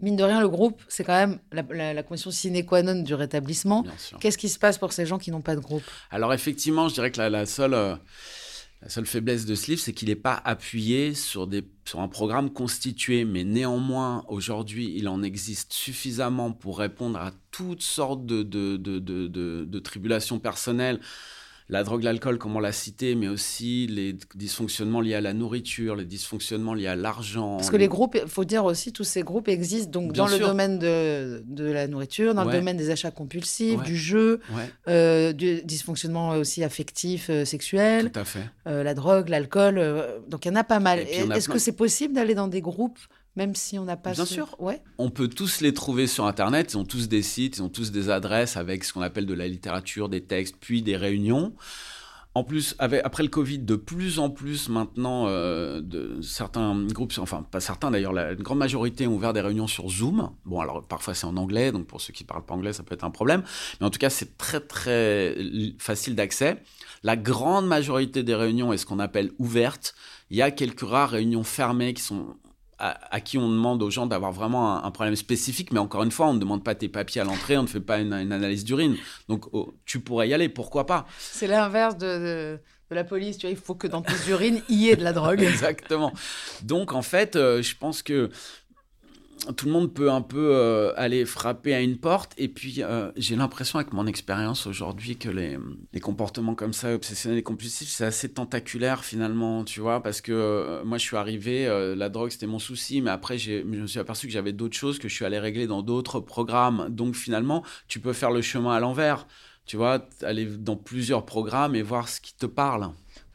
mine 0.00 0.16
de 0.16 0.24
rien 0.24 0.40
le 0.40 0.48
groupe 0.48 0.82
c'est 0.88 1.04
quand 1.04 1.14
même 1.14 1.38
la, 1.52 1.92
la, 1.94 2.02
condition 2.02 2.30
sine 2.30 2.64
qua 2.64 2.82
non 2.82 3.02
du 3.02 3.14
rétablissement. 3.14 3.84
Qu'est-ce 4.20 4.38
qui 4.38 4.48
se 4.48 4.58
passe 4.58 4.78
pour 4.78 4.92
ces 4.92 5.06
gens 5.06 5.18
qui 5.18 5.30
n'ont 5.30 5.42
pas 5.42 5.56
de 5.56 5.60
groupe? 5.60 5.84
Alors 6.10 6.32
effectivement 6.34 6.88
je 6.88 6.94
dirais 6.94 7.10
que 7.10 7.18
la, 7.18 7.30
la 7.30 7.46
seule 7.46 7.74
euh, 7.74 7.96
la 8.82 8.88
seule 8.88 9.06
faiblesse 9.06 9.46
de 9.46 9.54
ce 9.54 9.68
livre, 9.70 9.80
c'est 9.80 9.92
qu'il 9.92 10.08
n'est 10.08 10.16
pas 10.16 10.34
appuyé 10.44 11.14
sur, 11.14 11.48
un 11.94 12.08
programme 12.08 12.52
constitué, 12.52 13.24
mais 13.24 13.44
néanmoins, 13.44 14.24
aujourd'hui, 14.26 14.92
il 14.96 15.08
en 15.08 15.22
existe 15.22 15.72
suffisamment 15.72 16.50
pour 16.50 16.78
répondre 16.78 17.18
à 17.18 17.30
toutes 17.52 17.82
sortes 17.82 18.26
de 18.26 19.78
tribulations 19.78 20.40
personnelles 20.40 20.98
la 21.72 21.84
drogue, 21.84 22.02
l'alcool, 22.02 22.36
comme 22.36 22.54
on 22.54 22.60
l'a 22.60 22.70
cité, 22.70 23.14
mais 23.14 23.28
aussi 23.28 23.86
les 23.86 24.14
dysfonctionnements 24.34 25.00
liés 25.00 25.14
à 25.14 25.22
la 25.22 25.32
nourriture, 25.32 25.96
les 25.96 26.04
dysfonctionnements 26.04 26.74
liés 26.74 26.86
à 26.86 26.96
l'argent. 26.96 27.56
Parce 27.56 27.70
que 27.70 27.78
les 27.78 27.88
groupes, 27.88 28.14
il 28.22 28.28
faut 28.28 28.44
dire 28.44 28.66
aussi, 28.66 28.92
tous 28.92 29.04
ces 29.04 29.22
groupes 29.22 29.48
existent 29.48 29.90
donc 29.90 30.12
dans 30.12 30.26
le 30.26 30.38
domaine 30.38 30.78
de, 30.78 31.42
de, 31.46 31.64
la 31.64 31.88
nourriture, 31.88 32.34
dans 32.34 32.44
le 32.44 32.52
domaine 32.52 32.76
des 32.76 32.90
achats 32.90 33.10
compulsifs, 33.10 33.82
du 33.84 33.96
jeu, 33.96 34.40
euh, 34.86 35.32
du 35.32 35.62
dysfonctionnement 35.62 36.30
aussi 36.32 36.62
affectif, 36.62 37.30
euh, 37.30 37.46
sexuel. 37.46 38.12
Tout 38.12 38.20
à 38.20 38.24
fait. 38.24 38.44
Euh, 38.66 38.82
la 38.82 38.92
drogue, 38.92 39.30
l'alcool. 39.30 39.80
donc 40.28 40.44
il 40.44 40.48
y 40.48 40.50
en 40.50 40.56
a 40.56 40.64
pas 40.64 40.78
mal. 40.78 40.98
Est-ce 40.98 41.48
que 41.48 41.58
c'est 41.58 41.72
possible 41.72 42.12
d'aller 42.12 42.34
dans 42.34 42.48
des 42.48 42.60
groupes 42.60 42.98
même 43.36 43.54
si 43.54 43.78
on 43.78 43.84
n'a 43.84 43.96
pas 43.96 44.12
Bien 44.12 44.26
sûr. 44.26 44.54
Ouais. 44.58 44.82
On 44.98 45.10
peut 45.10 45.28
tous 45.28 45.60
les 45.60 45.72
trouver 45.72 46.06
sur 46.06 46.26
Internet. 46.26 46.72
Ils 46.72 46.76
ont 46.76 46.84
tous 46.84 47.08
des 47.08 47.22
sites, 47.22 47.58
ils 47.58 47.62
ont 47.62 47.68
tous 47.68 47.90
des 47.90 48.10
adresses 48.10 48.56
avec 48.56 48.84
ce 48.84 48.92
qu'on 48.92 49.02
appelle 49.02 49.26
de 49.26 49.34
la 49.34 49.48
littérature, 49.48 50.08
des 50.08 50.22
textes, 50.22 50.56
puis 50.60 50.82
des 50.82 50.96
réunions. 50.96 51.54
En 52.34 52.44
plus, 52.44 52.74
avec, 52.78 53.02
après 53.04 53.22
le 53.22 53.28
Covid, 53.28 53.58
de 53.58 53.76
plus 53.76 54.18
en 54.18 54.30
plus 54.30 54.70
maintenant, 54.70 55.26
euh, 55.28 55.82
de 55.82 56.22
certains 56.22 56.82
groupes, 56.86 57.12
enfin 57.18 57.42
pas 57.42 57.60
certains 57.60 57.90
d'ailleurs, 57.90 58.14
la 58.14 58.34
grande 58.34 58.56
majorité 58.56 59.06
ont 59.06 59.14
ouvert 59.16 59.34
des 59.34 59.42
réunions 59.42 59.66
sur 59.66 59.90
Zoom. 59.90 60.30
Bon, 60.46 60.60
alors 60.60 60.82
parfois 60.82 61.12
c'est 61.12 61.26
en 61.26 61.36
anglais, 61.36 61.72
donc 61.72 61.86
pour 61.86 62.00
ceux 62.00 62.14
qui 62.14 62.24
parlent 62.24 62.44
pas 62.44 62.54
anglais, 62.54 62.72
ça 62.72 62.84
peut 62.84 62.94
être 62.94 63.04
un 63.04 63.10
problème. 63.10 63.42
Mais 63.80 63.86
en 63.86 63.90
tout 63.90 63.98
cas, 63.98 64.08
c'est 64.08 64.38
très 64.38 64.60
très 64.60 65.36
facile 65.78 66.14
d'accès. 66.14 66.62
La 67.02 67.16
grande 67.16 67.66
majorité 67.66 68.22
des 68.22 68.34
réunions 68.34 68.72
est 68.72 68.78
ce 68.78 68.86
qu'on 68.86 68.98
appelle 68.98 69.32
ouvertes. 69.38 69.94
Il 70.30 70.38
y 70.38 70.42
a 70.42 70.50
quelques 70.50 70.88
rares 70.88 71.10
réunions 71.10 71.44
fermées 71.44 71.92
qui 71.92 72.02
sont 72.02 72.36
à, 72.82 73.20
qui 73.20 73.38
on 73.38 73.48
demande 73.48 73.80
aux 73.80 73.90
gens 73.90 74.06
d'avoir 74.06 74.32
vraiment 74.32 74.84
un, 74.84 74.90
problème 74.90 75.14
spécifique, 75.14 75.72
mais 75.72 75.78
encore 75.78 76.02
une 76.02 76.10
fois, 76.10 76.26
on 76.26 76.34
ne 76.34 76.40
demande 76.40 76.64
pas 76.64 76.74
tes 76.74 76.88
papiers 76.88 77.20
à 77.20 77.24
l'entrée, 77.24 77.56
on 77.56 77.62
ne 77.62 77.68
fait 77.68 77.80
pas 77.80 77.98
une, 77.98 78.12
analyse 78.12 78.64
d'urine. 78.64 78.96
Donc, 79.28 79.46
oh, 79.52 79.72
tu 79.86 80.00
pourrais 80.00 80.28
y 80.28 80.34
aller, 80.34 80.48
pourquoi 80.48 80.84
pas? 80.84 81.06
C'est 81.18 81.46
l'inverse 81.46 81.96
de, 81.96 82.58
la 82.90 83.04
police, 83.04 83.38
tu 83.38 83.46
vois, 83.46 83.52
il 83.52 83.56
faut 83.56 83.76
que 83.76 83.86
dans 83.86 84.02
tes 84.02 84.30
urines, 84.30 84.60
il 84.68 84.78
y 84.78 84.90
ait 84.90 84.96
de 84.96 85.04
la 85.04 85.12
drogue. 85.12 85.42
Exactement. 85.48 86.12
Donc, 86.62 86.92
en 86.92 87.02
fait, 87.02 87.36
euh, 87.36 87.62
je 87.62 87.76
pense 87.76 88.02
que 88.02 88.30
tout 89.56 89.66
le 89.66 89.72
monde 89.72 89.92
peut 89.92 90.10
un 90.10 90.22
peu 90.22 90.54
euh, 90.54 90.92
aller 90.96 91.24
frapper 91.24 91.74
à 91.74 91.80
une 91.80 91.98
porte. 91.98 92.32
Et 92.38 92.48
puis, 92.48 92.82
euh, 92.82 93.10
j'ai 93.16 93.36
l'impression, 93.36 93.78
avec 93.78 93.92
mon 93.92 94.06
expérience 94.06 94.66
aujourd'hui, 94.66 95.16
que 95.16 95.28
les, 95.28 95.58
comportements 96.00 96.54
comme 96.54 96.72
ça, 96.72 96.94
obsessionnels 96.94 97.38
et 97.38 97.42
compulsifs, 97.42 97.88
c'est 97.88 98.04
assez 98.04 98.32
tentaculaire 98.32 99.04
finalement, 99.04 99.64
tu 99.64 99.80
vois. 99.80 100.02
Parce 100.02 100.20
que 100.20 100.32
euh, 100.32 100.84
moi, 100.84 100.98
je 100.98 101.02
suis 101.04 101.16
arrivé, 101.16 101.66
la 101.96 102.08
drogue, 102.08 102.30
c'était 102.30 102.46
mon 102.46 102.58
souci, 102.58 103.00
mais 103.00 103.10
après, 103.10 103.38
je 103.38 103.62
me 103.62 103.86
suis 103.86 103.98
aperçu 103.98 104.26
que 104.26 104.32
j'avais 104.32 104.52
d'autres 104.52 104.76
choses 104.76 104.98
que 104.98 105.08
je 105.08 105.14
suis 105.14 105.24
allé 105.24 105.38
régler 105.38 105.66
dans 105.66 105.82
d'autres 105.82 106.20
programmes. 106.20 106.88
Donc, 106.90 107.14
finalement, 107.14 107.64
tu 107.88 108.00
peux 108.00 108.12
faire 108.12 108.30
le 108.30 108.42
chemin 108.42 108.72
à 108.72 108.80
l'envers. 108.80 109.26
Tu 109.64 109.76
vois, 109.76 110.08
aller 110.22 110.44
dans 110.44 110.76
plusieurs 110.76 111.24
programmes 111.24 111.74
et 111.76 111.82
voir 111.82 112.08
ce 112.08 112.20
qui 112.20 112.34
te 112.34 112.46
parle. 112.46 112.90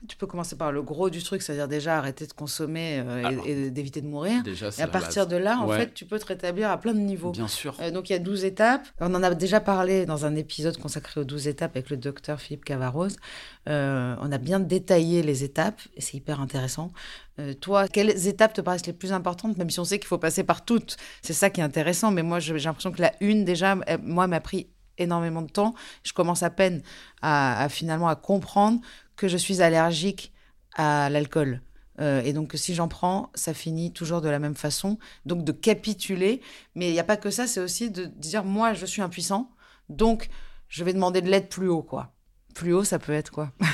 Tu 0.07 0.15
peux 0.15 0.27
commencer 0.27 0.55
par 0.55 0.71
le 0.71 0.83
gros 0.83 1.10
du 1.10 1.23
truc, 1.23 1.41
c'est-à-dire 1.41 1.67
déjà 1.67 1.97
arrêter 1.97 2.27
de 2.27 2.33
consommer 2.33 3.03
euh, 3.03 3.41
et, 3.45 3.71
d'éviter 3.71 3.99
de 4.01 4.07
mourir. 4.07 4.43
et 4.45 4.81
à 4.81 4.88
partir 4.88 5.25
de 5.25 5.36
là, 5.36 5.60
en 5.60 5.67
fait, 5.69 5.91
tu 5.95 6.05
peux 6.05 6.19
te 6.19 6.25
rétablir 6.25 6.69
à 6.69 6.79
plein 6.79 6.93
de 6.93 6.99
niveaux. 6.99 7.31
Bien 7.31 7.47
sûr. 7.47 7.75
Euh, 7.81 7.89
donc 7.89 8.10
il 8.10 8.13
y 8.13 8.15
a 8.15 8.19
12 8.19 8.45
étapes. 8.45 8.88
On 8.99 9.13
en 9.15 9.23
a 9.23 9.33
déjà 9.33 9.60
parlé 9.60 10.05
dans 10.05 10.25
un 10.25 10.36
épisode 10.36 10.77
consacré 10.77 11.21
aux 11.21 11.23
12 11.23 11.47
étapes 11.47 11.75
avec 11.75 11.89
le 11.89 11.97
docteur 11.97 12.39
Philippe 12.39 12.63
Cavarose. 12.63 13.17
Euh, 13.67 14.15
on 14.21 14.31
a 14.31 14.38
bien 14.38 14.60
détaillé 14.60 15.23
les 15.23 15.43
étapes 15.43 15.81
et 15.95 16.01
c'est 16.01 16.17
hyper 16.17 16.41
intéressant. 16.41 16.91
toi, 17.60 17.88
quelles 17.88 18.27
étapes 18.27 18.53
te 18.53 18.62
paraissent 18.62 18.86
les 18.86 18.93
plus 18.93 19.13
importantes, 19.13 19.57
même 19.57 19.71
si 19.71 19.79
on 19.79 19.86
sait 19.86 19.97
qu'il 19.97 20.07
faut 20.07 20.19
passer 20.19 20.43
par 20.43 20.63
toutes? 20.63 20.97
C'est 21.23 21.33
ça 21.33 21.49
qui 21.49 21.60
est 21.60 21.63
intéressant. 21.63 22.12
Mais 22.12 22.21
moi, 22.21 22.39
j'ai 22.39 22.57
l'impression 22.57 22.91
que 22.91 23.01
la 23.01 23.13
une, 23.19 23.45
déjà, 23.45 23.75
moi, 24.03 24.27
m'a 24.27 24.41
pris 24.41 24.67
énormément 24.99 25.41
de 25.41 25.49
temps. 25.49 25.73
Je 26.03 26.13
commence 26.13 26.43
à 26.43 26.49
peine 26.49 26.81
à 27.21 27.67
finalement 27.69 28.07
à 28.07 28.15
comprendre 28.15 28.79
que 29.17 29.27
je 29.27 29.38
suis 29.38 29.62
allergique 29.62 30.32
à 30.75 31.10
l'alcool. 31.10 31.62
Euh, 31.99 32.21
et 32.21 32.34
donc, 32.34 32.51
si 32.56 32.75
j'en 32.75 32.88
prends, 32.88 33.32
ça 33.34 33.53
finit 33.53 33.91
toujours 33.91 34.21
de 34.21 34.30
la 34.30 34.39
même 34.39 34.56
façon. 34.56 34.97
Donc, 35.25 35.43
de 35.43 35.51
capituler. 35.51 36.41
Mais 36.75 36.89
il 36.89 36.93
n'y 36.93 36.99
a 36.99 37.03
pas 37.03 37.17
que 37.17 37.32
ça, 37.32 37.47
c'est 37.47 37.60
aussi 37.60 37.89
de 37.89 38.06
dire 38.06 38.43
moi, 38.43 38.73
je 38.73 38.86
suis 38.86 39.01
impuissant. 39.01 39.51
Donc, 39.89 40.30
je 40.69 40.84
vais 40.84 40.93
demander 40.93 41.21
de 41.21 41.30
l'aide 41.30 41.49
plus 41.49 41.67
haut, 41.67 41.82
quoi. 41.82 42.13
Plus 42.53 42.73
haut, 42.73 42.84
ça 42.84 42.99
peut 42.99 43.13
être 43.13 43.32
quoi? 43.32 43.51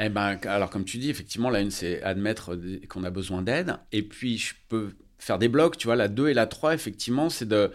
Eh 0.00 0.08
ben, 0.08 0.38
alors, 0.44 0.70
comme 0.70 0.84
tu 0.84 0.98
dis, 0.98 1.08
effectivement, 1.08 1.50
la 1.50 1.60
une, 1.60 1.70
c'est 1.70 2.02
admettre 2.02 2.58
qu'on 2.88 3.04
a 3.04 3.10
besoin 3.10 3.42
d'aide. 3.42 3.76
Et 3.92 4.02
puis, 4.02 4.38
je 4.38 4.54
peux 4.68 4.96
faire 5.18 5.38
des 5.38 5.48
blocs, 5.48 5.76
tu 5.76 5.86
vois. 5.86 5.96
La 5.96 6.08
2 6.08 6.28
et 6.28 6.34
la 6.34 6.46
3, 6.46 6.74
effectivement, 6.74 7.30
c'est 7.30 7.48
de 7.48 7.70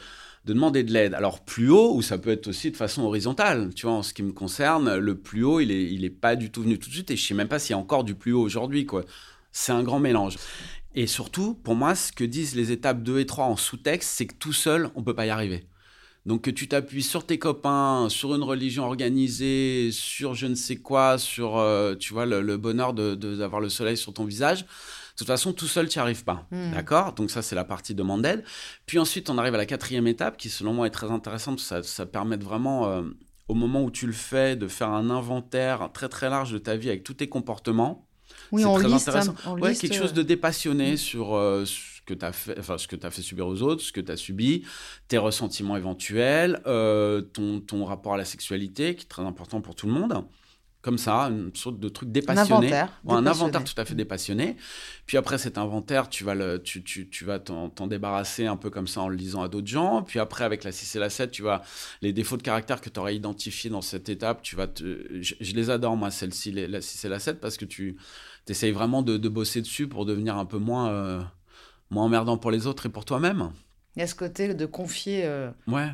de 0.45 0.54
demander 0.54 0.84
de 0.84 0.91
l'aide. 0.91 1.13
Alors 1.13 1.41
plus 1.41 1.69
haut, 1.69 1.93
ou 1.95 2.02
ça 2.02 2.17
peut 2.17 2.30
être 2.32 2.47
aussi 2.47 2.71
de 2.71 2.78
façon 2.78 3.04
horizontale. 3.04 3.73
Tu 3.75 3.86
vois, 3.86 3.95
en 3.95 4.04
ce 4.04 4.13
qui 4.13 4.23
me 4.23 4.32
concerne, 4.32 4.95
le 4.95 5.15
plus 5.17 5.43
haut, 5.43 5.60
il 5.60 5.71
est, 5.71 5.91
il 5.91 6.06
est 6.06 6.10
pas 6.10 6.36
du 6.36 6.52
tout 6.52 6.63
venu 6.63 6.80
tout 6.80 6.89
de 6.89 6.93
suite, 6.93 7.12
et 7.12 7.17
je 7.17 7.25
sais 7.25 7.34
même 7.34 7.47
pas 7.47 7.60
s'il 7.60 7.71
y 7.71 7.73
a 7.73 7.80
encore 7.80 8.04
du 8.04 8.15
plus 8.15 8.34
haut 8.34 8.41
aujourd'hui. 8.41 8.88
C'est 9.52 9.71
un 9.71 9.84
grand 9.84 9.99
mélange. 9.99 10.38
Et 10.95 11.08
surtout, 11.08 11.54
pour 11.54 11.75
moi, 11.75 11.95
ce 11.95 12.12
que 12.12 12.23
disent 12.23 12.56
les 12.56 12.71
étapes 12.71 13.04
2 13.04 13.19
et 13.19 13.25
3 13.25 13.45
en 13.45 13.56
sous-texte, 13.56 14.10
c'est 14.10 14.25
que 14.28 14.36
tout 14.36 14.54
seul, 14.54 14.89
on 14.95 15.04
peut 15.04 15.15
pas 15.15 15.25
y 15.25 15.30
arriver. 15.30 15.65
Donc 16.25 16.43
que 16.43 16.52
tu 16.52 16.67
t'appuies 16.67 17.04
sur 17.04 17.25
tes 17.25 17.39
copains, 17.39 18.08
sur 18.10 18.36
une 18.36 18.43
religion 18.43 18.84
organisée, 18.84 19.89
sur 19.91 20.36
je 20.36 20.47
ne 20.47 20.56
sais 20.56 20.75
quoi, 20.75 21.17
sur 21.17 21.58
euh, 21.58 21.95
tu 21.95 22.13
vois 22.13 22.25
le, 22.25 22.58
bonheur 22.58 22.93
d'avoir 22.93 23.62
de, 23.62 23.65
le 23.65 23.69
soleil 23.69 23.97
sur 23.97 24.13
ton 24.13 24.25
visage, 24.25 24.65
toute 25.19 25.27
façon, 25.27 25.53
tout 25.53 25.67
seul, 25.67 25.89
tu 25.89 25.97
n'y 25.97 26.01
arrives 26.01 26.23
pas. 26.23 26.45
Hmm. 26.51 26.71
D'accord? 26.71 27.13
Donc, 27.13 27.32
ça, 27.32 27.41
c'est 27.41 27.55
la 27.55 27.63
partie 27.63 27.93
demande 27.93 28.21
d'aide. 28.21 28.43
Puis 28.86 28.99
ensuite, 28.99 29.29
on 29.29 29.38
arrive 29.38 29.53
à 29.53 29.58
la 29.58 29.65
quatrième 29.65 30.08
étape 30.08 30.38
qui, 30.38 30.49
selon 30.49 30.73
moi, 30.73 30.88
est 30.88 30.91
très 30.91 31.12
intéressante. 31.12 31.60
Ça, 31.60 31.84
ça 31.84 32.05
permet 32.05 32.38
vraiment, 32.38 32.89
euh, 32.89 33.03
au 33.47 33.53
moment 33.53 33.84
où 33.84 33.91
tu 33.91 34.08
le 34.08 34.13
fais, 34.13 34.55
de 34.55 34.67
faire 34.67 34.89
un 34.89 35.10
inventaire 35.10 35.89
très, 35.93 36.10
très 36.10 36.29
large 36.29 36.51
de 36.51 36.58
ta 36.58 36.75
vie 36.75 36.89
avec 36.89 37.03
tous 37.03 37.15
tes 37.15 37.27
comportements. 37.27 38.05
Oui, 38.51 38.63
on 38.65 38.75
très 38.75 38.88
liste, 38.88 39.10
intéressant. 39.10 39.36
ouais, 39.60 39.75
quelque 39.75 39.95
chose 39.95 40.13
de 40.13 40.23
dépassionné 40.23 40.93
hmm. 40.93 40.97
sur 40.97 41.36
euh, 41.36 41.65
ce 41.65 42.01
que 42.05 42.13
tu 42.13 42.25
as 42.25 42.32
fait, 42.32 42.58
enfin, 42.58 42.77
ce 42.77 42.88
que 42.88 42.95
as 43.05 43.12
fait 43.12 43.21
subir 43.21 43.47
aux 43.47 43.62
autres, 43.62 43.84
ce 43.84 43.91
que 43.91 44.01
tu 44.01 44.12
as 44.12 44.17
subi, 44.17 44.63
tes 45.08 45.17
ressentiments 45.17 45.75
éventuels, 45.75 46.62
euh, 46.65 47.21
ton, 47.21 47.60
ton 47.60 47.86
rapport 47.86 48.13
à 48.13 48.17
la 48.17 48.25
sexualité, 48.25 48.95
qui 48.95 49.03
est 49.03 49.10
très 49.10 49.23
important 49.23 49.62
pour 49.62 49.75
tout 49.75 49.88
le 49.88 49.93
monde 49.93 50.23
comme 50.81 50.97
ça, 50.97 51.23
une 51.23 51.53
sorte 51.55 51.79
de 51.79 51.89
truc 51.89 52.09
dépassionné. 52.09 52.49
Un 52.49 52.55
inventaire. 52.55 53.01
un 53.09 53.25
inventaire 53.25 53.63
tout 53.65 53.73
à 53.75 53.83
fait 53.83 53.95
dépassionné. 53.95 54.55
Puis 55.05 55.17
après 55.17 55.37
cet 55.37 55.57
inventaire, 55.57 56.07
tu 56.07 56.23
vas, 56.23 56.35
le, 56.35 56.61
tu, 56.63 56.83
tu, 56.83 57.09
tu 57.09 57.25
vas 57.25 57.39
t'en, 57.39 57.69
débarrasser 57.87 58.45
un 58.45 58.55
peu 58.55 58.69
comme 58.69 58.87
ça 58.87 59.01
en 59.01 59.09
le 59.09 59.17
lisant 59.17 59.41
à 59.41 59.49
d'autres 59.49 59.67
gens. 59.67 60.03
Puis 60.03 60.19
après, 60.19 60.45
avec 60.45 60.63
la 60.63 60.71
6 60.71 60.95
et 60.95 60.99
la 60.99 61.09
7, 61.09 61.31
tu 61.31 61.41
vas, 61.41 61.63
les 62.01 62.13
défauts 62.13 62.37
de 62.37 62.43
caractère 62.43 62.79
que 62.79 62.89
tu 62.89 62.97
aurais 62.97 63.15
identifiés 63.15 63.69
dans 63.69 63.81
cette 63.81 64.07
étape, 64.07 64.41
tu 64.41 64.55
vas 64.55 64.67
te, 64.67 65.21
je, 65.21 65.53
les 65.53 65.69
adore, 65.69 65.97
moi, 65.97 66.11
celle-ci, 66.11 66.51
la 66.53 66.81
6 66.81 67.05
et 67.05 67.09
la 67.09 67.19
7, 67.19 67.41
parce 67.41 67.57
que 67.57 67.65
tu 67.65 67.97
essayes 68.47 68.71
vraiment 68.71 69.01
de, 69.01 69.17
bosser 69.29 69.61
dessus 69.61 69.87
pour 69.87 70.05
devenir 70.05 70.37
un 70.37 70.45
peu 70.45 70.57
moins, 70.59 70.89
euh, 70.89 71.21
moins 71.89 72.05
emmerdant 72.05 72.37
pour 72.37 72.51
les 72.51 72.67
autres 72.67 72.85
et 72.85 72.89
pour 72.89 73.03
toi-même. 73.03 73.51
Il 73.95 74.02
y 74.02 74.04
a 74.04 74.08
ce 74.08 74.15
côté 74.15 74.54
de 74.54 74.65
confier 74.65 75.23
euh, 75.25 75.49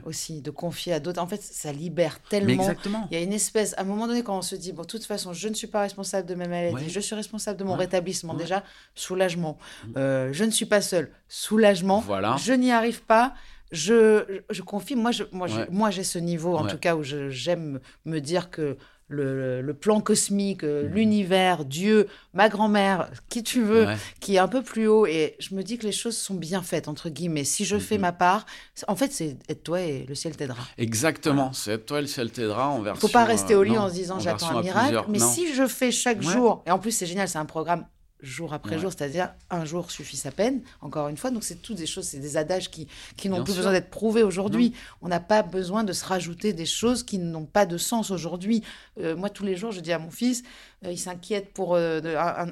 aussi, 0.06 0.42
de 0.42 0.52
confier 0.52 0.94
à 0.94 1.00
d'autres. 1.00 1.22
En 1.22 1.28
fait, 1.28 1.42
ça 1.42 1.72
libère 1.72 2.20
tellement. 2.22 2.54
exactement. 2.54 3.08
Il 3.10 3.18
y 3.18 3.22
a 3.22 3.24
une 3.24 3.34
espèce, 3.34 3.74
à 3.78 3.82
un 3.82 3.86
moment 3.86 4.08
donné, 4.08 4.22
quand 4.22 4.38
on 4.38 4.42
se 4.42 4.56
dit, 4.56 4.74
bon, 4.74 4.82
de 4.82 4.88
toute 4.88 5.06
façon, 5.06 5.34
je 5.34 5.48
ne 5.48 5.54
suis 5.54 5.68
pas 5.68 5.82
responsable 5.82 6.28
de 6.28 6.36
ma 6.36 6.48
maladie, 6.48 6.90
je 6.90 7.00
suis 7.00 7.16
responsable 7.16 7.58
de 7.58 7.64
mon 7.64 7.76
rétablissement, 7.76 8.34
déjà, 8.34 8.64
soulagement. 8.96 9.58
Mm. 9.88 9.92
Euh, 9.98 10.34
je 10.34 10.44
ne 10.44 10.52
suis 10.52 10.66
pas 10.66 10.82
seul, 10.82 11.10
soulagement. 11.30 12.02
Voilà. 12.02 12.36
Je 12.38 12.54
n'y 12.54 12.72
arrive 12.72 13.02
pas. 13.04 13.34
Je, 13.72 14.42
je, 14.52 14.62
confie, 14.62 14.96
moi, 14.96 15.12
je, 15.12 15.24
moi, 15.32 15.48
moi, 15.72 15.90
j'ai 15.90 16.04
ce 16.04 16.20
niveau, 16.20 16.56
en 16.56 16.68
tout 16.68 16.78
cas, 16.78 16.96
où 16.96 17.04
j'aime 17.04 17.80
me 18.06 18.20
dire 18.20 18.50
que 18.52 18.78
le, 19.08 19.72
plan 19.74 20.02
cosmique, 20.02 20.64
euh, 20.64 20.88
mhm. 20.88 20.94
l'univers, 20.94 21.66
Dieu, 21.66 22.08
ma 22.34 22.50
grand-mère, 22.50 23.10
qui 23.30 23.44
tu 23.44 23.62
veux, 23.62 23.88
qui 24.20 24.36
est 24.36 24.40
un 24.40 24.48
peu 24.48 24.62
plus 24.62 24.88
haut. 24.88 25.06
Et 25.06 25.36
je 25.40 25.54
me 25.56 25.64
dis 25.64 25.78
que 25.78 25.86
les 25.86 25.92
choses 25.92 26.18
sont 26.18 26.34
bien 26.34 26.62
faites, 26.62 26.88
entre 26.88 27.10
guillemets. 27.10 27.44
Si 27.44 27.66
je 27.66 27.78
fais 27.78 27.96
mhm. 27.96 28.02
ma 28.02 28.12
part, 28.12 28.46
en 28.88 28.96
fait, 28.96 29.12
c'est 29.12 29.38
aide-toi 29.48 29.82
et 29.82 30.06
le 30.08 30.16
ciel 30.16 30.36
t'aidera. 30.36 30.64
Exactement, 30.78 31.54
c'est 31.54 31.74
aide-toi 31.74 32.00
et 32.00 32.02
le 32.02 32.08
ciel 32.08 32.32
t'aidera 32.32 32.70
en 32.70 32.82
version. 32.82 33.08
Faut 33.08 33.14
pas 33.14 33.26
rester 33.26 33.56
au 33.56 33.64
lit 33.64 33.76
euh, 33.76 33.82
en 33.82 33.90
se 33.90 33.94
disant 33.94 34.20
j'attends 34.20 34.58
un 34.58 34.62
miracle. 34.62 35.06
Mais 35.10 35.20
si 35.20 35.54
je 35.54 35.68
fais 35.68 35.92
chaque 35.92 36.22
jour, 36.22 36.64
et 36.66 36.72
en 36.72 36.80
plus, 36.80 36.92
c'est 36.92 37.06
génial, 37.06 37.28
c'est 37.28 37.38
un 37.38 37.46
programme 37.46 37.86
jour 38.26 38.54
après 38.54 38.80
jour, 38.80 38.92
c'est-à-dire 38.92 39.34
un 39.50 39.66
jour 39.66 39.92
suffit 39.92 40.18
sa 40.18 40.32
peine, 40.32 40.62
encore 40.82 41.08
une 41.08 41.18
fois. 41.18 41.32
Donc 41.32 41.44
c'est 41.44 41.62
toutes 41.62 41.78
des 41.78 41.86
choses, 41.86 42.06
c'est 42.06 42.20
des 42.20 42.38
adages 42.38 42.70
qui, 42.70 42.88
qui 43.18 43.30
n'ont 43.30 43.44
plus 43.44 43.56
besoin 43.56 43.72
d'être 43.72 43.90
prouvés 43.90 44.24
aujourd'hui. 44.24 44.74
On 45.02 45.08
n'a 45.08 45.20
pas 45.20 45.44
besoin 45.44 45.84
de 45.84 45.94
se 45.94 46.06
rajouter 46.06 46.54
des 46.54 46.66
choses 46.66 47.04
qui 47.04 47.18
n'ont 47.18 47.46
pas 47.46 47.66
de 47.66 47.78
sens 47.78 48.12
aujourd'hui. 48.12 48.64
Euh, 49.00 49.16
moi, 49.16 49.30
tous 49.30 49.44
les 49.44 49.56
jours, 49.56 49.72
je 49.72 49.80
dis 49.80 49.94
à 49.94 50.00
mon 50.00 50.12
fils, 50.12 50.44
euh, 50.86 50.92
il 50.92 50.98
s'inquiète 50.98 51.54
pour 51.54 51.76
euh, 51.76 52.02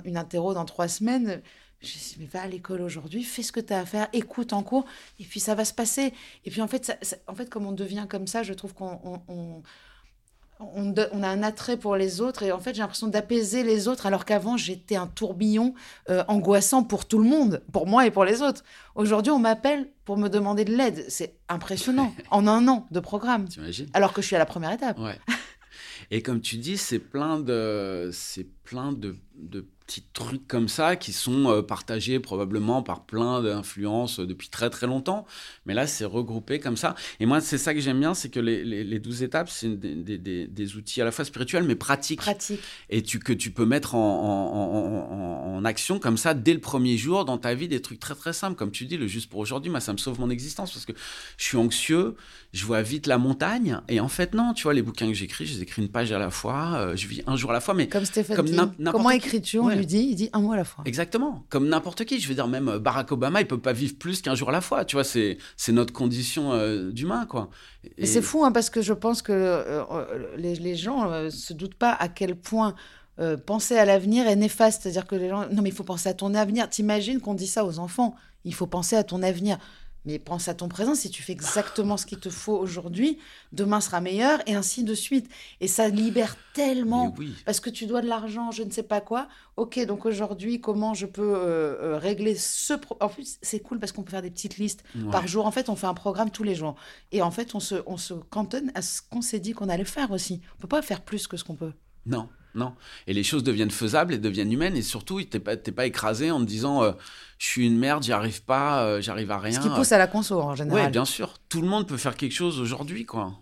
une 0.06 0.18
interro 0.18 0.54
dans 0.54 0.66
trois 0.66 0.88
semaines. 0.88 1.42
Je 1.82 1.92
dis, 1.92 2.16
mais 2.20 2.26
va 2.26 2.44
à 2.44 2.48
l'école 2.48 2.82
aujourd'hui, 2.82 3.24
fais 3.24 3.44
ce 3.44 3.52
que 3.52 3.60
tu 3.60 3.74
as 3.74 3.80
à 3.80 3.86
faire, 3.86 4.08
écoute 4.14 4.54
en 4.54 4.64
cours, 4.64 4.86
et 5.20 5.26
puis 5.26 5.42
ça 5.42 5.54
va 5.54 5.66
se 5.66 5.74
passer. 5.74 6.14
Et 6.46 6.52
puis 6.52 6.62
en 6.62 6.68
fait, 6.68 6.98
en 7.28 7.36
fait 7.36 7.50
comme 7.50 7.66
on 7.66 7.74
devient 7.74 8.06
comme 8.10 8.26
ça, 8.26 8.42
je 8.42 8.54
trouve 8.54 8.74
qu'on 8.74 9.22
on, 9.28 9.62
a 10.96 11.28
un 11.28 11.44
attrait 11.44 11.78
pour 11.78 11.96
les 11.96 12.22
autres 12.22 12.44
et 12.44 12.52
en 12.52 12.60
fait 12.60 12.74
j'ai 12.74 12.82
l'impression 12.82 13.08
d'apaiser 13.08 13.64
les 13.64 13.88
autres 13.88 14.06
alors 14.06 14.26
qu'avant 14.26 14.58
j'étais 14.58 14.96
un 14.96 15.08
tourbillon 15.08 15.74
euh, 16.10 16.24
angoissant 16.28 16.84
pour 16.84 17.06
tout 17.06 17.20
le 17.20 17.28
monde, 17.30 17.64
pour 17.72 17.88
moi 17.88 18.06
et 18.06 18.12
pour 18.12 18.26
les 18.26 18.42
autres. 18.42 18.64
Aujourd'hui 18.96 19.32
on 19.32 19.40
m'appelle 19.40 19.90
pour 20.06 20.18
me 20.18 20.28
demander 20.28 20.66
de 20.66 20.76
l'aide, 20.76 21.06
c'est 21.08 21.38
impressionnant 21.50 22.14
en 22.32 22.48
un 22.48 22.68
an 22.68 22.88
de 22.92 23.00
programme. 23.00 23.48
Alors 23.94 24.14
que 24.14 24.22
je 24.22 24.28
suis 24.28 24.36
à 24.36 24.40
la 24.40 24.46
première 24.46 24.72
étape. 24.72 25.00
Et 26.12 26.22
comme 26.22 26.42
tu 26.42 26.58
dis, 26.58 26.78
c'est 26.78 27.00
plein 27.00 27.40
de 27.40 28.12
plein 28.64 28.92
de, 28.92 29.16
de 29.36 29.66
petits 29.94 30.08
trucs 30.14 30.48
comme 30.48 30.68
ça 30.68 30.96
qui 30.96 31.14
sont 31.14 31.52
euh, 31.52 31.62
partagés 31.62 32.20
probablement 32.20 32.82
par 32.82 33.06
plein 33.06 33.42
d'influences 33.44 34.20
depuis 34.20 34.50
très 34.50 34.70
très 34.70 34.88
longtemps. 34.88 35.26
Mais 35.66 35.74
là, 35.74 35.86
c'est 35.86 36.06
regroupé 36.06 36.60
comme 36.60 36.78
ça. 36.78 36.96
Et 37.20 37.26
moi, 37.26 37.42
c'est 37.42 37.58
ça 37.58 37.74
que 37.74 37.80
j'aime 37.80 38.00
bien, 38.00 38.14
c'est 38.14 38.30
que 38.30 38.40
les, 38.40 38.64
les, 38.64 39.00
12 39.00 39.24
étapes, 39.24 39.50
c'est 39.50 39.80
des, 39.80 40.18
des, 40.18 40.48
des, 40.48 40.76
outils 40.76 41.02
à 41.02 41.06
la 41.06 41.12
fois 41.12 41.26
spirituels 41.26 41.64
mais 41.64 41.76
pratiques. 41.76 42.20
Pratique. 42.20 42.62
Et 42.90 43.04
tu, 43.04 43.20
que 43.20 43.34
tu 43.34 43.52
peux 43.52 43.66
mettre 43.66 43.96
en, 43.96 44.00
en, 44.00 45.58
en, 45.58 45.66
action 45.66 46.00
comme 46.00 46.18
ça 46.18 46.34
dès 46.34 46.54
le 46.54 46.60
premier 46.60 46.98
jour 46.98 47.26
dans 47.26 47.38
ta 47.38 47.54
vie, 47.54 47.68
des 47.68 47.82
trucs 47.82 48.00
très 48.00 48.16
très 48.16 48.34
simples. 48.34 48.56
Comme 48.56 48.72
tu 48.72 48.86
dis, 48.86 48.98
le 48.98 49.08
juste 49.08 49.30
pour 49.30 49.40
aujourd'hui, 49.40 49.70
moi, 49.70 49.80
ça 49.80 49.94
me 49.94 49.98
sauve 49.98 50.20
mon 50.20 50.30
existence 50.30 50.72
parce 50.72 50.86
que 50.86 50.94
je 51.38 51.44
suis 51.44 51.58
anxieux, 51.58 52.16
je 52.52 52.66
vois 52.66 52.82
vite 52.82 53.06
la 53.06 53.18
montagne. 53.18 53.80
Et 53.90 54.00
en 54.00 54.08
fait, 54.08 54.34
non, 54.34 54.54
tu 54.54 54.64
vois, 54.64 54.74
les 54.74 54.82
bouquins 54.82 55.08
que 55.08 55.14
j'écris, 55.14 55.46
je 55.46 55.56
les 55.56 55.62
écris 55.62 55.82
une 55.82 55.90
page 55.90 56.12
à 56.12 56.20
la 56.20 56.32
fois, 56.32 56.74
euh, 56.78 56.96
je 56.96 57.08
vis 57.08 57.22
un 57.28 57.36
jour 57.36 57.52
à 57.52 57.54
la 57.54 57.62
fois. 57.62 57.76
Mais 57.76 57.88
comme 57.88 58.06
Stéphane 58.06 58.36
comme 58.36 58.92
comment 58.92 59.12
écris-tu 59.12 59.60
dit, 59.86 60.08
il 60.12 60.16
dit 60.16 60.30
un 60.34 60.40
mot 60.40 60.52
à 60.52 60.58
la 60.58 60.64
fois. 60.64 60.84
Exactement, 60.86 61.44
comme 61.50 61.68
n'importe 61.68 62.06
qui. 62.06 62.20
Je 62.20 62.28
veux 62.28 62.36
dire, 62.36 62.48
même 62.48 62.70
euh, 62.70 62.80
Barack 62.80 63.12
Obama, 63.12 63.42
il 63.42 63.48
peut 63.48 63.60
pas 63.60 63.74
vivre 63.74 63.96
plus 63.98 64.22
qu'un 64.22 64.36
jour 64.36 64.50
à 64.50 64.52
la 64.52 64.62
fois. 64.62 64.86
Tu 64.86 64.96
vois, 64.96 65.04
c'est 65.04 65.38
notre 65.70 65.94
condition 65.94 66.54
euh, 66.54 66.92
d'humain, 66.92 67.26
quoi. 67.26 67.50
Et... 67.98 68.06
C'est 68.06 68.22
fou, 68.22 68.44
hein, 68.44 68.52
parce 68.52 68.70
que 68.70 68.82
je 68.82 68.94
pense 68.94 69.22
que 69.22 69.32
euh, 69.34 70.36
les, 70.38 70.56
les, 70.56 70.76
gens 70.76 71.10
ne 71.10 71.30
se 71.30 71.54
doutent 71.54 71.76
pas 71.76 71.94
à 71.94 72.08
quel 72.08 72.36
point 72.36 72.76
penser 73.46 73.78
à 73.78 73.86
l'avenir 73.86 74.28
est 74.28 74.36
néfaste. 74.36 74.84
C'est-à-dire 74.84 75.06
que 75.06 75.16
les 75.16 75.30
gens, 75.30 75.48
non 75.52 75.62
mais 75.62 75.70
il 75.70 75.76
faut 75.76 75.84
penser 75.84 76.10
à 76.10 76.14
ton 76.16 76.34
avenir. 76.34 76.68
T'imagines 76.70 77.20
qu'on 77.20 77.36
dit 77.36 77.48
ça 77.48 77.64
aux 77.64 77.78
enfants. 77.78 78.16
Il 78.44 78.56
faut 78.56 78.66
penser 78.68 78.96
à 78.96 79.04
ton 79.04 79.22
avenir. 79.22 79.60
Mais 80.06 80.20
pense 80.20 80.48
à 80.48 80.54
ton 80.54 80.68
présent, 80.68 80.96
si 80.96 81.10
tu 81.10 81.24
fais 81.24 81.32
exactement 81.32 81.96
ce 81.98 82.06
qu'il 82.06 82.20
te 82.20 82.30
faut 82.30 82.58
aujourd'hui, 82.58 83.20
demain 83.52 83.80
sera 83.80 84.02
meilleur, 84.02 84.40
et 84.48 84.56
ainsi 84.56 84.84
de 84.84 84.94
suite. 84.94 85.30
Et 85.62 85.68
ça 85.68 85.88
libère 85.88 86.36
tellement, 86.54 87.16
parce 87.46 87.60
que 87.60 87.70
tu 87.70 87.86
dois 87.86 88.02
de 88.02 88.08
l'argent, 88.08 88.52
je 88.52 88.64
ne 88.64 88.70
sais 88.70 88.84
pas 88.84 89.02
quoi. 89.02 89.28
Ok, 89.56 89.80
donc 89.86 90.06
aujourd'hui, 90.06 90.60
comment 90.60 90.94
je 90.94 91.06
peux 91.06 91.22
euh, 91.22 91.76
euh, 91.82 91.98
régler 91.98 92.36
ce... 92.36 92.74
en 93.00 93.08
plus, 93.08 93.38
c'est 93.42 93.60
cool 93.60 93.80
parce 93.80 93.92
qu'on 93.92 94.04
peut 94.04 94.12
faire 94.12 94.22
des 94.22 94.32
petites 94.32 94.58
listes 94.58 94.84
par 95.12 95.28
jour. 95.28 95.46
En 95.46 95.52
fait, 95.52 95.70
on 95.70 95.76
fait 95.76 95.88
un 95.88 95.94
programme 95.94 96.32
tous 96.32 96.44
les 96.44 96.56
jours. 96.56 96.76
Et 97.12 97.22
en 97.22 97.32
fait, 97.32 97.56
on 97.56 97.60
se, 97.60 97.76
on 97.86 97.98
se 97.98 98.14
cantonne 98.14 98.72
à 98.76 98.82
ce 98.82 99.02
qu'on 99.02 99.22
s'est 99.22 99.40
dit 99.40 99.54
qu'on 99.54 99.70
allait 99.70 99.86
faire 99.86 100.12
aussi. 100.12 100.42
On 100.58 100.62
peut 100.62 100.68
pas 100.68 100.82
faire 100.82 101.02
plus 101.02 101.28
que 101.28 101.38
ce 101.38 101.44
qu'on 101.44 101.56
peut. 101.56 101.74
Non, 102.06 102.28
non. 102.56 102.74
Et 103.08 103.14
les 103.14 103.24
choses 103.24 103.44
deviennent 103.44 103.72
faisables 103.72 104.14
et 104.14 104.18
deviennent 104.18 104.52
humaines. 104.52 104.76
Et 104.76 104.82
surtout, 104.82 105.22
tu 105.22 105.28
n'es 105.34 105.40
pas, 105.40 105.58
pas, 105.58 105.86
écrasé 105.86 106.32
en 106.32 106.40
te 106.40 106.46
disant 106.46 106.84
euh, 106.84 106.92
je 107.40 107.48
suis 107.48 107.66
une 107.66 107.78
merde, 107.78 108.04
j'y 108.04 108.14
arrive 108.14 108.44
pas, 108.44 108.84
euh, 108.84 109.02
j'arrive 109.02 109.32
à 109.32 109.40
rien. 109.40 109.60
Ce 109.60 109.68
qui 109.68 109.74
pousse 109.74 109.92
à 109.92 109.98
la 109.98 110.08
conso 110.08 110.40
en 110.40 110.56
général. 110.56 110.86
Oui, 110.86 110.92
bien 110.92 111.06
sûr. 111.06 111.34
Tout 111.50 111.62
le 111.62 111.68
monde 111.68 111.88
peut 111.88 111.98
faire 111.98 112.16
quelque 112.16 112.34
chose 112.34 112.60
aujourd'hui, 112.60 113.06
quoi. 113.06 113.34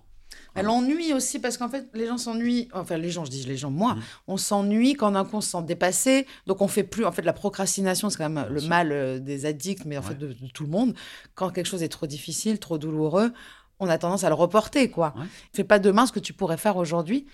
L'ennui 0.61 1.13
aussi, 1.13 1.39
parce 1.39 1.57
qu'en 1.57 1.69
fait, 1.69 1.87
les 1.93 2.07
gens 2.07 2.17
s'ennuient. 2.17 2.67
Enfin, 2.73 2.97
les 2.97 3.09
gens, 3.09 3.23
je 3.23 3.31
dis 3.31 3.43
les 3.45 3.55
gens, 3.55 3.71
moi, 3.71 3.95
mmh. 3.95 4.01
on 4.27 4.37
s'ennuie 4.37 4.93
quand 4.95 5.11
d'un 5.11 5.23
coup 5.23 5.37
on 5.37 5.41
se 5.41 5.51
sent 5.51 5.63
dépassé. 5.63 6.27
Donc, 6.45 6.61
on 6.61 6.67
fait 6.67 6.83
plus. 6.83 7.05
En 7.05 7.13
fait, 7.13 7.21
la 7.21 7.31
procrastination, 7.31 8.09
c'est 8.09 8.17
quand 8.17 8.29
même 8.29 8.47
le 8.49 8.61
mal 8.61 8.91
euh, 8.91 9.19
des 9.19 9.45
addicts, 9.45 9.85
mais 9.85 9.97
en 9.97 10.01
fait 10.01 10.15
de, 10.15 10.35
tout 10.53 10.63
le 10.63 10.69
monde. 10.69 10.93
Quand 11.35 11.51
quelque 11.51 11.67
chose 11.67 11.83
est 11.83 11.89
trop 11.89 12.05
difficile, 12.05 12.59
trop 12.59 12.77
douloureux, 12.77 13.31
on 13.79 13.87
a 13.87 13.97
tendance 13.97 14.25
à 14.25 14.29
le 14.29 14.35
reporter, 14.35 14.91
quoi. 14.91 15.13
Fais 15.53 15.63
pas 15.63 15.79
demain 15.79 16.05
ce 16.05 16.11
que 16.11 16.19
tu 16.19 16.33
pourrais 16.33 16.57
faire 16.57 16.75
aujourd'hui 16.75 17.27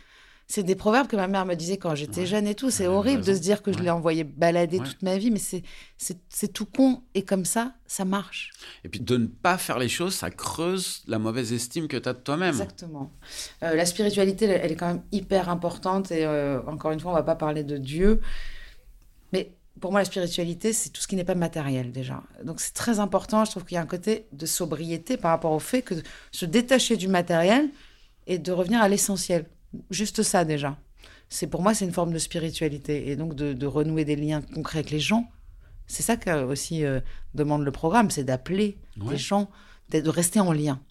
c'est 0.50 0.64
des 0.64 0.76
proverbes 0.76 1.08
que 1.08 1.18
ma 1.18 1.28
mère 1.28 1.46
me 1.46 1.56
disait 1.56 1.76
quand 1.76 1.94
j'étais 1.94 2.26
jeune 2.26 2.48
et 2.48 2.56
tout. 2.56 2.72
C'est 2.72 2.88
horrible 2.88 3.24
de 3.24 3.34
se 3.34 3.40
dire 3.40 3.62
que 3.62 3.74
je 3.74 3.80
l'ai 3.80 3.90
envoyé 3.90 4.24
balader 4.24 4.80
toute 4.80 5.02
ma 5.02 5.18
vie, 5.18 5.30
mais 5.30 5.40
c'est 5.40 6.54
tout 6.54 6.66
con. 6.66 7.04
Et 7.16 7.24
comme 7.24 7.44
ça, 7.44 7.74
ça 7.86 8.06
marche. 8.06 8.54
Et 8.86 8.90
puis 8.90 9.02
de 9.02 9.18
ne 9.18 9.28
pas 9.28 9.58
faire 9.58 9.78
les 9.78 9.90
choses, 9.90 10.16
ça 10.16 10.32
creuse 10.32 11.04
la 11.06 11.20
mauvaise 11.20 11.52
estime 11.52 11.90
que 11.90 11.98
tu 11.98 12.08
as 12.08 12.14
de 12.14 12.20
toi-même. 12.20 12.50
Exactement. 12.50 13.12
Euh, 13.62 13.76
la 13.76 13.86
spiritualité, 13.86 14.46
elle, 14.46 14.72
est 14.72 14.76
quand 14.76 14.88
même 14.88 15.04
hyper 15.12 15.50
importante. 15.50 16.12
Et 16.12 16.26
euh, 16.26 16.62
encore 16.68 16.92
une 16.92 17.02
fois, 17.02 17.12
on 17.12 17.16
va 17.16 17.24
pas 17.24 17.36
parler 17.36 17.66
de 17.66 17.78
Dieu. 17.78 18.22
Mais 19.34 19.52
pour 19.82 19.92
moi, 19.92 20.00
la 20.00 20.06
spiritualité, 20.06 20.72
c'est 20.72 20.92
tout 20.92 21.02
ce 21.02 21.10
qui 21.10 21.18
n'est 21.18 21.26
pas 21.26 21.36
matériel 21.36 21.92
déjà. 21.92 22.24
Donc 22.46 22.62
c'est 22.62 22.74
très 22.74 23.00
important. 23.00 23.44
Je 23.44 23.52
trouve 23.52 23.66
qu'il 23.66 23.76
y 23.76 23.80
a 23.80 23.82
un 23.82 23.86
côté 23.86 24.28
de 24.32 24.46
sobriété 24.46 25.18
par 25.18 25.32
rapport 25.32 25.52
au 25.52 25.60
fait 25.60 25.82
que 25.82 25.96
se 26.32 26.46
détacher 26.46 26.96
du 26.96 27.10
matériel 27.10 27.70
et 28.28 28.40
de 28.40 28.52
revenir 28.54 28.82
à 28.82 28.88
l'essentiel. 28.88 29.46
Juste 29.90 30.24
ça 30.24 30.46
déjà. 30.46 30.78
C'est 31.30 31.48
pour 31.48 31.62
moi 31.62 31.74
c'est 31.74 31.86
une 31.86 31.94
forme 31.94 32.14
de 32.14 32.20
spiritualité 32.20 33.10
et 33.10 33.16
donc 33.16 33.36
de, 33.36 33.66
renouer 33.66 34.06
des 34.06 34.16
liens 34.16 34.42
concrets 34.42 34.80
avec 34.80 34.92
les 34.92 35.00
gens. 35.00 35.30
C'est 35.88 36.04
ça 36.04 36.18
que 36.18 36.44
aussi 36.44 36.84
euh, 36.84 37.00
demande 37.34 37.64
le 37.64 37.72
programme, 37.72 38.10
c'est 38.12 38.24
d'appeler 38.24 38.78
les 39.10 39.18
gens, 39.18 39.50
de 39.90 40.10
rester 40.10 40.40
en 40.40 40.52
lien. 40.52 40.82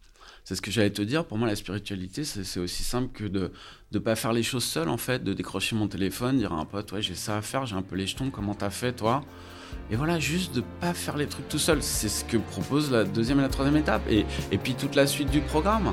C'est 0.46 0.54
ce 0.54 0.62
que 0.62 0.70
j'allais 0.70 0.90
te 0.90 1.02
dire. 1.02 1.24
Pour 1.26 1.38
moi, 1.38 1.48
la 1.48 1.56
spiritualité, 1.56 2.22
c'est 2.22 2.60
aussi 2.60 2.84
simple 2.84 3.12
que 3.12 3.24
de 3.24 3.50
ne 3.92 3.98
pas 3.98 4.14
faire 4.14 4.32
les 4.32 4.44
choses 4.44 4.62
seul, 4.62 4.88
en 4.88 4.96
fait, 4.96 5.24
de 5.24 5.32
décrocher 5.32 5.74
mon 5.74 5.88
téléphone, 5.88 6.38
dire 6.38 6.52
à 6.52 6.60
un 6.60 6.64
pote, 6.64 6.92
ouais, 6.92 7.02
j'ai 7.02 7.16
ça 7.16 7.36
à 7.36 7.42
faire, 7.42 7.66
j'ai 7.66 7.74
un 7.74 7.82
peu 7.82 7.96
les 7.96 8.06
jetons, 8.06 8.30
comment 8.30 8.54
t'as 8.54 8.70
fait, 8.70 8.92
toi? 8.92 9.24
Et 9.90 9.96
voilà, 9.96 10.20
juste 10.20 10.54
de 10.54 10.62
pas 10.80 10.94
faire 10.94 11.16
les 11.16 11.26
trucs 11.26 11.48
tout 11.48 11.58
seul. 11.58 11.82
C'est 11.82 12.08
ce 12.08 12.24
que 12.24 12.36
propose 12.36 12.92
la 12.92 13.02
deuxième 13.02 13.40
et 13.40 13.42
la 13.42 13.48
troisième 13.48 13.76
étape. 13.76 14.02
Et, 14.08 14.24
et 14.52 14.58
puis 14.58 14.74
toute 14.74 14.94
la 14.94 15.08
suite 15.08 15.30
du 15.30 15.40
programme. 15.40 15.92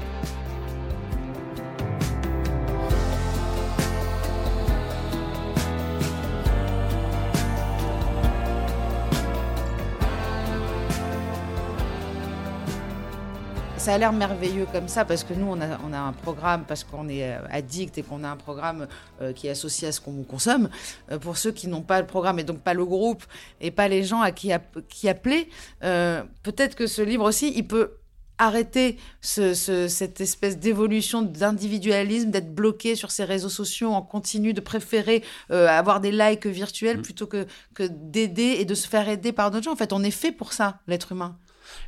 Ça 13.84 13.96
a 13.96 13.98
l'air 13.98 14.14
merveilleux 14.14 14.66
comme 14.72 14.88
ça 14.88 15.04
parce 15.04 15.26
que 15.26 15.34
nous, 15.34 15.46
on 15.46 15.60
a, 15.60 15.78
on 15.86 15.92
a 15.92 16.00
un 16.00 16.14
programme, 16.14 16.64
parce 16.66 16.86
qu'on 16.86 17.10
est 17.10 17.30
euh, 17.30 17.40
addict 17.50 17.98
et 17.98 18.04
qu'on 18.04 18.24
a 18.24 18.30
un 18.30 18.38
programme 18.38 18.88
euh, 19.22 19.34
qui 19.34 19.48
est 19.48 19.50
associé 19.50 19.90
à 19.90 19.92
ce 19.92 20.00
qu'on 20.00 20.24
consomme. 20.24 20.70
Euh, 21.12 21.20
pour 21.20 21.36
ceux 21.36 21.52
qui 21.52 21.68
n'ont 21.68 21.82
pas 21.82 22.00
le 22.00 22.08
programme 22.08 22.40
et 22.40 22.46
donc 22.46 22.60
pas 22.60 22.74
le 22.74 22.86
groupe 22.86 23.26
et 23.60 23.72
pas 23.72 23.90
les 23.90 24.04
gens 24.04 24.22
à 24.22 24.32
qui, 24.32 24.52
qui 24.88 25.10
appeler, 25.10 25.50
peut-être 25.82 26.76
que 26.76 26.88
ce 26.88 27.02
livre 27.02 27.28
aussi, 27.28 27.52
il 27.54 27.68
peut 27.68 27.98
arrêter 28.38 28.98
ce, 29.20 29.54
cette 29.54 30.22
espèce 30.22 30.58
d'évolution 30.58 31.22
d'individualisme, 31.22 32.32
d'être 32.32 32.56
bloqué 32.56 32.96
sur 32.96 33.12
ces 33.12 33.26
réseaux 33.26 33.50
sociaux 33.50 33.92
en 33.92 34.02
continu, 34.02 34.54
de 34.54 34.62
préférer 34.62 35.24
avoir 35.50 36.00
des 36.00 36.12
likes 36.12 36.48
virtuels 36.48 37.00
mm. 37.00 37.02
plutôt 37.02 37.28
que, 37.28 37.46
que 37.76 37.84
d'aider 37.84 38.56
et 38.60 38.66
de 38.66 38.76
se 38.76 38.88
faire 38.88 39.10
aider 39.10 39.34
par 39.34 39.52
d'autres 39.52 39.66
gens. 39.66 39.74
En 39.74 39.78
fait, 39.78 39.92
on 39.92 40.04
est 40.04 40.12
fait 40.12 40.32
pour 40.32 40.54
ça, 40.54 40.80
l'être 40.88 41.12
humain. 41.12 41.38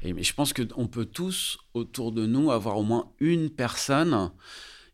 Et 0.03 0.23
je 0.23 0.33
pense 0.33 0.53
qu'on 0.53 0.87
peut 0.87 1.05
tous, 1.05 1.57
autour 1.73 2.11
de 2.11 2.25
nous, 2.25 2.51
avoir 2.51 2.77
au 2.77 2.83
moins 2.83 3.09
une 3.19 3.49
personne 3.49 4.31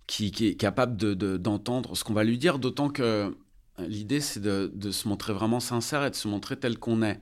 qui, 0.07 0.27
est 0.41 0.55
capable 0.55 0.97
d'entendre 1.39 1.95
ce 1.95 2.03
qu'on 2.03 2.13
va 2.13 2.23
lui 2.23 2.37
dire, 2.37 2.59
d'autant 2.59 2.89
que 2.89 3.35
l'idée, 3.79 4.19
c'est 4.19 4.41
de, 4.41 4.91
se 4.91 5.07
montrer 5.07 5.33
vraiment 5.33 5.59
sincère 5.59 6.05
et 6.05 6.09
de 6.09 6.15
se 6.15 6.27
montrer 6.27 6.57
tel 6.57 6.77
qu'on 6.77 7.01
est. 7.01 7.19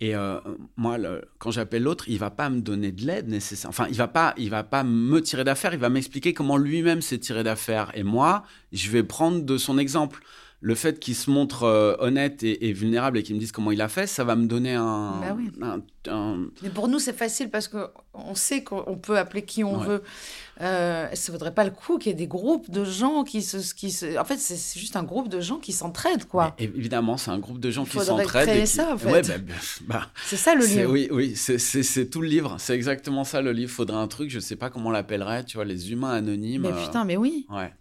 Et 0.00 0.16
euh, 0.16 0.40
moi, 0.76 0.98
quand 1.38 1.52
j'appelle 1.52 1.84
l'autre, 1.84 2.08
il 2.08 2.18
va 2.18 2.30
pas 2.30 2.50
me 2.50 2.60
donner 2.60 2.90
de 2.90 3.06
l'aide 3.06 3.28
nécessaire. 3.28 3.70
Enfin, 3.70 3.86
il 3.88 3.96
va 3.96 4.08
pas, 4.08 4.34
il 4.36 4.50
va 4.50 4.64
pas 4.64 4.82
me 4.82 5.22
tirer 5.22 5.44
d'affaire. 5.44 5.74
Il 5.74 5.78
va 5.78 5.90
m'expliquer 5.90 6.34
comment 6.34 6.56
lui-même 6.56 7.02
s'est 7.02 7.18
tiré 7.18 7.44
d'affaire. 7.44 7.92
Et 7.94 8.02
moi, 8.02 8.42
je 8.72 8.90
vais 8.90 9.04
prendre 9.04 9.42
de 9.42 9.56
son 9.58 9.78
exemple 9.78 10.20
le 10.64 10.76
fait 10.76 11.00
qu'il 11.00 11.16
se 11.16 11.28
montre 11.28 11.64
euh, 11.64 11.96
honnête 11.98 12.44
et, 12.44 12.72
vulnérable 12.72 13.18
et 13.18 13.24
qu'il 13.24 13.34
me 13.34 13.40
dise 13.40 13.50
comment 13.50 13.72
il 13.72 13.80
a 13.80 13.88
fait, 13.88 14.06
ça 14.06 14.22
va 14.22 14.36
me 14.36 14.46
donner 14.46 14.74
un. 14.74 15.20
Bah 15.58 15.76
Mais 16.62 16.70
pour 16.70 16.86
nous, 16.86 17.00
c'est 17.00 17.12
facile 17.12 17.50
parce 17.50 17.66
qu'on 17.66 18.34
sait 18.36 18.62
qu'on 18.62 18.96
peut 18.96 19.18
appeler 19.18 19.42
qui 19.42 19.64
on 19.64 19.78
veut. 19.78 20.04
Euh, 20.60 21.08
ça 21.14 21.32
ne 21.32 21.36
vaudrait 21.36 21.52
pas 21.52 21.64
le 21.64 21.72
coup 21.72 21.98
qu'il 21.98 22.10
y 22.10 22.14
ait 22.14 22.16
des 22.16 22.28
groupes 22.28 22.70
de 22.70 22.84
gens 22.84 23.24
qui 23.24 23.42
se. 23.42 23.74
Qui 23.74 23.90
se... 23.90 24.16
En 24.16 24.24
fait, 24.24 24.36
c'est 24.38 24.78
juste 24.78 24.94
un 24.94 25.02
groupe 25.02 25.28
de 25.28 25.40
gens 25.40 25.58
qui 25.58 25.72
s'entraident, 25.72 26.26
quoi. 26.26 26.54
évidemment, 26.58 27.16
c'est 27.16 27.32
un 27.32 27.40
groupe 27.40 27.58
de 27.58 27.72
gens 27.72 27.84
qui 27.84 27.98
s'entraident. 27.98 28.48
C'est 28.48 28.66
ça, 28.66 28.94
en 28.94 28.98
fait. 28.98 29.28
Bah, 29.28 29.54
bah, 29.88 30.06
c'est 30.24 30.36
ça 30.36 30.54
le 30.54 30.64
livre. 30.64 30.92
Oui, 30.92 31.08
oui, 31.10 31.34
c'est 31.34 32.08
tout 32.08 32.20
le 32.20 32.28
livre. 32.28 32.54
C'est 32.60 32.74
exactement 32.74 33.24
ça 33.24 33.42
le 33.42 33.50
livre. 33.50 33.70
Il 33.70 33.74
faudrait 33.74 33.96
un 33.96 34.08
truc, 34.08 34.30
je 34.30 34.36
ne 34.36 34.40
sais 34.40 34.56
pas 34.56 34.70
comment 34.70 34.90
on 34.90 34.92
l'appellerait, 34.92 35.42
tu 35.44 35.56
vois, 35.56 35.64
les 35.64 35.90
humains 35.90 36.12
anonymes. 36.12 36.62
Mais 36.62 36.84
putain, 36.84 37.04
mais 37.04 37.16
oui. 37.16 37.46
Ouais. 37.50 37.72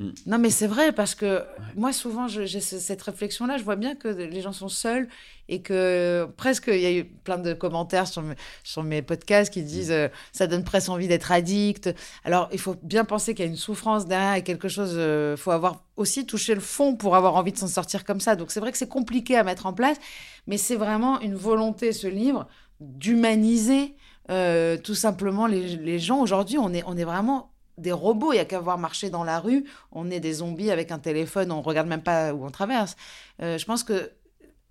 Mm. 0.00 0.10
Non, 0.26 0.38
mais 0.38 0.50
c'est 0.50 0.66
vrai, 0.66 0.92
parce 0.92 1.14
que 1.14 1.42
moi, 1.76 1.92
souvent, 1.92 2.28
j'ai 2.28 2.60
cette 2.60 3.02
réflexion-là. 3.02 3.58
Je 3.58 3.64
vois 3.64 3.76
bien 3.76 3.94
que 3.94 4.08
les 4.08 4.40
gens 4.40 4.52
sont 4.52 4.68
seuls 4.68 5.08
et 5.48 5.60
que 5.60 6.26
presque, 6.36 6.68
il 6.68 6.80
y 6.80 6.86
a 6.86 6.92
eu 6.92 7.04
plein 7.04 7.38
de 7.38 7.52
commentaires 7.52 8.06
sur, 8.06 8.22
mes, 8.22 8.34
sur 8.62 8.82
mes 8.82 9.02
podcasts 9.02 9.52
qui 9.52 9.62
disent 9.62 9.90
mm. 9.90 9.94
euh, 9.94 10.08
ça 10.32 10.46
donne 10.46 10.64
presque 10.64 10.88
envie 10.88 11.08
d'être 11.08 11.30
addict. 11.32 11.94
Alors, 12.24 12.48
il 12.52 12.58
faut 12.58 12.76
bien 12.82 13.04
penser 13.04 13.34
qu'il 13.34 13.44
y 13.44 13.48
a 13.48 13.50
une 13.50 13.56
souffrance 13.56 14.06
derrière 14.06 14.34
et 14.34 14.42
quelque 14.42 14.68
chose. 14.68 14.92
Il 14.94 14.98
euh, 14.98 15.36
faut 15.36 15.50
avoir 15.50 15.84
aussi 15.96 16.26
touché 16.26 16.54
le 16.54 16.60
fond 16.60 16.96
pour 16.96 17.14
avoir 17.16 17.36
envie 17.36 17.52
de 17.52 17.58
s'en 17.58 17.68
sortir 17.68 18.04
comme 18.04 18.20
ça. 18.20 18.36
Donc, 18.36 18.50
c'est 18.50 18.60
vrai 18.60 18.72
que 18.72 18.78
c'est 18.78 18.88
compliqué 18.88 19.36
à 19.36 19.44
mettre 19.44 19.66
en 19.66 19.72
place, 19.72 19.98
mais 20.46 20.58
c'est 20.58 20.76
vraiment 20.76 21.20
une 21.20 21.34
volonté, 21.34 21.92
ce 21.92 22.06
livre, 22.06 22.48
d'humaniser. 22.80 23.94
Euh, 24.30 24.78
tout 24.78 24.94
simplement 24.94 25.46
les, 25.46 25.76
les 25.76 25.98
gens 25.98 26.18
aujourd'hui 26.18 26.56
on 26.56 26.72
est 26.72 26.82
on 26.86 26.96
est 26.96 27.04
vraiment 27.04 27.53
des 27.78 27.92
robots. 27.92 28.32
Il 28.32 28.36
n'y 28.36 28.40
a 28.40 28.44
qu'à 28.44 28.60
voir 28.60 28.78
marcher 28.78 29.10
dans 29.10 29.24
la 29.24 29.40
rue. 29.40 29.64
On 29.92 30.10
est 30.10 30.20
des 30.20 30.34
zombies 30.34 30.70
avec 30.70 30.92
un 30.92 30.98
téléphone, 30.98 31.52
on 31.52 31.62
regarde 31.62 31.88
même 31.88 32.02
pas 32.02 32.34
où 32.34 32.44
on 32.44 32.50
traverse. 32.50 32.96
Euh, 33.42 33.58
je 33.58 33.64
pense 33.64 33.82
que 33.82 34.10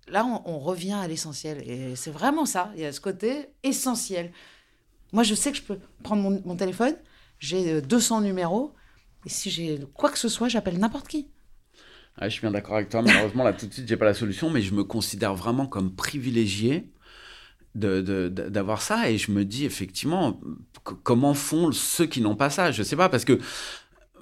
là, 0.08 0.24
on, 0.24 0.58
revient 0.58 0.92
à 0.92 1.06
l'essentiel. 1.08 1.62
Et 1.68 1.96
c'est 1.96 2.10
vraiment 2.10 2.46
ça. 2.46 2.72
Il 2.74 2.82
y 2.82 2.84
a 2.84 2.92
ce 2.92 3.00
côté 3.00 3.48
essentiel. 3.62 4.32
Moi, 5.12 5.22
je 5.22 5.34
sais 5.34 5.52
que 5.52 5.58
je 5.58 5.62
peux 5.62 5.78
prendre 6.02 6.40
mon, 6.44 6.56
téléphone, 6.56 6.96
j'ai 7.38 7.80
200 7.80 8.18
euh, 8.18 8.24
numéros, 8.24 8.74
et 9.24 9.28
si 9.28 9.50
j'ai 9.50 9.78
quoi 9.94 10.10
que 10.10 10.18
ce 10.18 10.28
soit, 10.28 10.48
j'appelle 10.48 10.78
n'importe 10.78 11.06
qui. 11.06 11.28
je 12.20 12.28
suis 12.28 12.40
bien 12.40 12.50
d'accord 12.50 12.76
avec 12.76 12.88
toi. 12.88 13.00
Malheureusement, 13.02 13.44
là, 13.44 13.52
tout 13.52 13.66
de 13.66 13.72
suite, 13.72 13.88
j'ai 13.88 13.96
pas 13.96 14.06
la 14.06 14.14
solution, 14.14 14.50
mais 14.50 14.60
je 14.60 14.74
me 14.74 14.82
considère 14.82 15.34
vraiment 15.34 15.66
comme 15.66 15.94
privilégié 15.94 16.90
d'avoir 17.74 18.78
de, 18.78 18.82
ça. 18.82 19.10
Et 19.10 19.18
je 19.18 19.30
me 19.30 19.44
dis, 19.44 19.64
effectivement, 19.64 20.40
comment 20.82 21.34
font 21.34 21.72
ceux 21.72 22.06
qui 22.06 22.20
n'ont 22.20 22.36
pas 22.36 22.50
ça? 22.50 22.72
Je 22.72 22.82
sais 22.82 22.96
pas, 22.96 23.08
parce 23.08 23.24
que. 23.24 23.38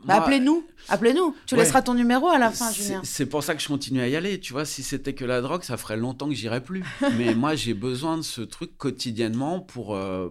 Bah, 0.04 0.14
appelez-nous, 0.16 0.66
appelez-nous. 0.88 1.36
Tu 1.46 1.54
laisseras 1.54 1.82
ton 1.82 1.94
numéro 1.94 2.26
à 2.28 2.38
la 2.38 2.50
fin, 2.50 2.72
Julien. 2.72 3.02
C'est 3.04 3.26
pour 3.26 3.44
ça 3.44 3.54
que 3.54 3.62
je 3.62 3.68
continue 3.68 4.00
à 4.00 4.08
y 4.08 4.16
aller. 4.16 4.40
Tu 4.40 4.52
vois, 4.52 4.64
si 4.64 4.82
c'était 4.82 5.14
que 5.14 5.24
la 5.24 5.40
drogue, 5.40 5.62
ça 5.62 5.76
ferait 5.76 5.96
longtemps 5.96 6.28
que 6.28 6.34
j'irais 6.34 6.62
plus. 6.62 6.82
mais 7.18 7.34
moi, 7.34 7.54
j'ai 7.54 7.74
besoin 7.74 8.16
de 8.16 8.22
ce 8.22 8.40
truc 8.40 8.76
quotidiennement 8.76 9.60
pour. 9.60 9.94
Euh, 9.94 10.28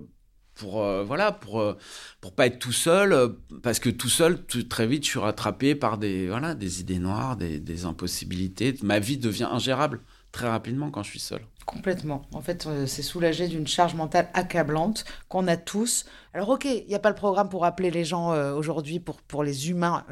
pour 0.61 0.83
euh, 0.83 1.03
voilà 1.03 1.31
pour 1.31 1.59
euh, 1.59 1.77
pour 2.19 2.33
pas 2.33 2.45
être 2.45 2.59
tout 2.59 2.71
seul 2.71 3.13
euh, 3.13 3.29
parce 3.63 3.79
que 3.79 3.89
tout 3.89 4.09
seul 4.09 4.45
très 4.45 4.85
vite 4.85 5.03
je 5.05 5.09
suis 5.09 5.19
rattrapé 5.19 5.73
par 5.73 5.97
des 5.97 6.27
voilà 6.27 6.53
des 6.53 6.81
idées 6.81 6.99
noires 6.99 7.35
des, 7.35 7.59
des, 7.59 7.85
impossibilités 7.85 8.75
ma 8.83 8.99
vie 8.99 9.17
devient 9.17 9.47
ingérable 9.51 10.01
très 10.31 10.47
rapidement 10.47 10.91
quand 10.91 11.01
je 11.03 11.09
suis 11.09 11.19
seul 11.19 11.41
complètement. 11.65 12.23
En 12.33 12.41
fait 12.41 12.67
c'est 12.85 13.01
soulagé 13.01 13.47
d'une 13.47 13.67
charge 13.67 13.95
mentale 13.95 14.29
accablante 14.33 15.05
qu'on 15.29 15.47
a 15.47 15.57
tous. 15.57 16.05
Alors 16.33 16.49
ok 16.49 16.65
il 16.65 16.87
n'y 16.87 16.95
a 16.95 16.99
pas 16.99 17.09
le 17.09 17.15
programme 17.15 17.49
pour 17.49 17.65
appeler 17.65 17.91
les 17.91 18.05
gens 18.05 18.33
aujourd'hui 18.53 18.99
pour 18.99 19.21
pour 19.21 19.43
les 19.43 19.69
humains 19.69 20.05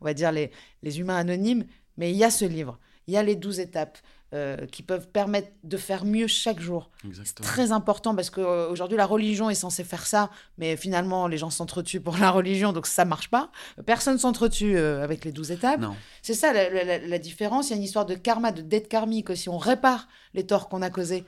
on 0.00 0.04
va 0.04 0.14
dire 0.14 0.32
les 0.32 0.50
les 0.82 1.00
humains 1.00 1.16
anonymes 1.16 1.64
mais 1.96 2.10
il 2.10 2.16
y 2.16 2.24
a 2.24 2.30
ce 2.30 2.44
livre. 2.44 2.78
Il 3.06 3.14
y 3.14 3.16
a 3.16 3.22
les 3.22 3.36
12 3.36 3.60
étapes 3.60 3.98
euh, 4.32 4.64
qui 4.66 4.84
peuvent 4.84 5.08
permettre 5.08 5.48
de 5.64 5.76
faire 5.76 6.04
mieux 6.04 6.28
chaque 6.28 6.60
jour. 6.60 6.88
C'est 7.24 7.34
très 7.34 7.72
important 7.72 8.14
parce 8.14 8.30
qu'aujourd'hui, 8.30 8.96
la 8.96 9.04
religion 9.04 9.50
est 9.50 9.56
censée 9.56 9.82
faire 9.82 10.06
ça, 10.06 10.30
mais 10.56 10.76
finalement, 10.76 11.26
les 11.26 11.36
gens 11.36 11.50
s'entretuent 11.50 12.00
pour 12.00 12.16
la 12.18 12.30
religion, 12.30 12.72
donc 12.72 12.86
ça 12.86 13.04
marche 13.04 13.28
pas. 13.28 13.50
Personne 13.86 14.18
s'entretue 14.18 14.76
euh, 14.76 15.02
avec 15.02 15.24
les 15.24 15.32
douze 15.32 15.50
étapes. 15.50 15.80
C'est 16.22 16.34
ça 16.34 16.52
la, 16.52 17.18
différence. 17.18 17.68
Il 17.68 17.70
y 17.70 17.74
a 17.74 17.76
une 17.78 17.82
histoire 17.82 18.06
de 18.06 18.14
karma, 18.14 18.52
de 18.52 18.62
dette 18.62 18.88
karmique 18.88 19.30
aussi. 19.30 19.48
On 19.48 19.58
répare 19.58 20.06
les 20.32 20.46
torts 20.46 20.68
qu'on 20.68 20.82
a 20.82 20.90
causés. 20.90 21.24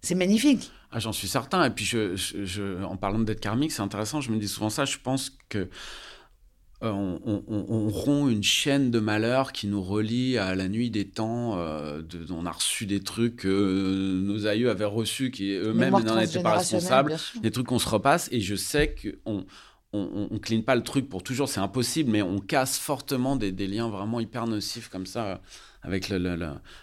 C'est 0.00 0.14
magnifique. 0.14 0.70
Ah, 0.92 1.00
J'en 1.00 1.12
suis 1.12 1.26
certain. 1.26 1.64
Et 1.64 1.70
puis, 1.70 1.84
je, 1.84 2.14
je, 2.14 2.84
en 2.84 2.96
parlant 2.96 3.18
de 3.18 3.24
dette 3.24 3.40
karmique, 3.40 3.72
c'est 3.72 3.82
intéressant. 3.82 4.20
Je 4.20 4.30
me 4.30 4.38
dis 4.38 4.46
souvent 4.46 4.70
ça. 4.70 4.84
Je 4.84 4.98
pense 4.98 5.32
que 5.48 5.68
euh, 6.82 6.90
on, 6.92 7.88
rompt 7.88 8.30
une 8.30 8.42
chaîne 8.42 8.90
de 8.90 8.98
malheur 8.98 9.52
qui 9.52 9.68
nous 9.68 9.82
relie 9.82 10.36
à 10.36 10.54
la 10.54 10.68
nuit 10.68 10.90
des 10.90 11.06
temps. 11.06 11.58
Euh, 11.58 12.02
on 12.30 12.44
a 12.46 12.50
reçu 12.50 12.84
des 12.84 13.00
trucs 13.00 13.36
que 13.36 14.20
nos 14.20 14.46
aïeux 14.46 14.70
avaient 14.70 14.84
reçus 14.84 15.30
qui 15.30 15.52
eux-mêmes 15.52 15.92
n'en 15.92 16.18
étaient 16.18 16.42
pas 16.42 16.58
responsables, 16.58 17.16
des 17.40 17.50
trucs 17.50 17.68
qu'on 17.68 17.78
se 17.78 17.88
repasse. 17.88 18.28
Et 18.32 18.40
je 18.40 18.56
sais 18.56 18.94
qu'on 18.94 19.46
on, 19.94 20.28
on, 20.30 20.38
clean 20.38 20.62
pas 20.62 20.74
le 20.74 20.82
truc 20.82 21.08
pour 21.08 21.22
toujours, 21.22 21.48
c'est 21.48 21.60
impossible, 21.60 22.10
mais 22.10 22.22
on 22.22 22.38
casse 22.38 22.78
fortement 22.78 23.36
des, 23.36 23.52
liens 23.52 23.88
vraiment 23.88 24.20
hyper 24.20 24.46
nocifs 24.46 24.88
comme 24.88 25.06
ça 25.06 25.24
euh, 25.24 25.36
avec 25.82 26.12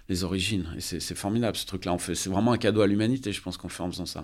les 0.08 0.24
origines. 0.24 0.74
Et 0.78 0.82
c'est 0.82 1.16
formidable 1.16 1.58
ce 1.58 1.66
truc-là. 1.66 1.98
C'est 2.00 2.30
vraiment 2.30 2.54
un 2.54 2.58
cadeau 2.58 2.82
à 2.82 2.88
l'humanité, 2.88 3.34
je 3.34 3.42
pense 3.42 3.58
qu'on 3.58 3.70
fait 3.70 3.84
en 3.84 3.92
faisant 3.92 4.06
ça. 4.06 4.24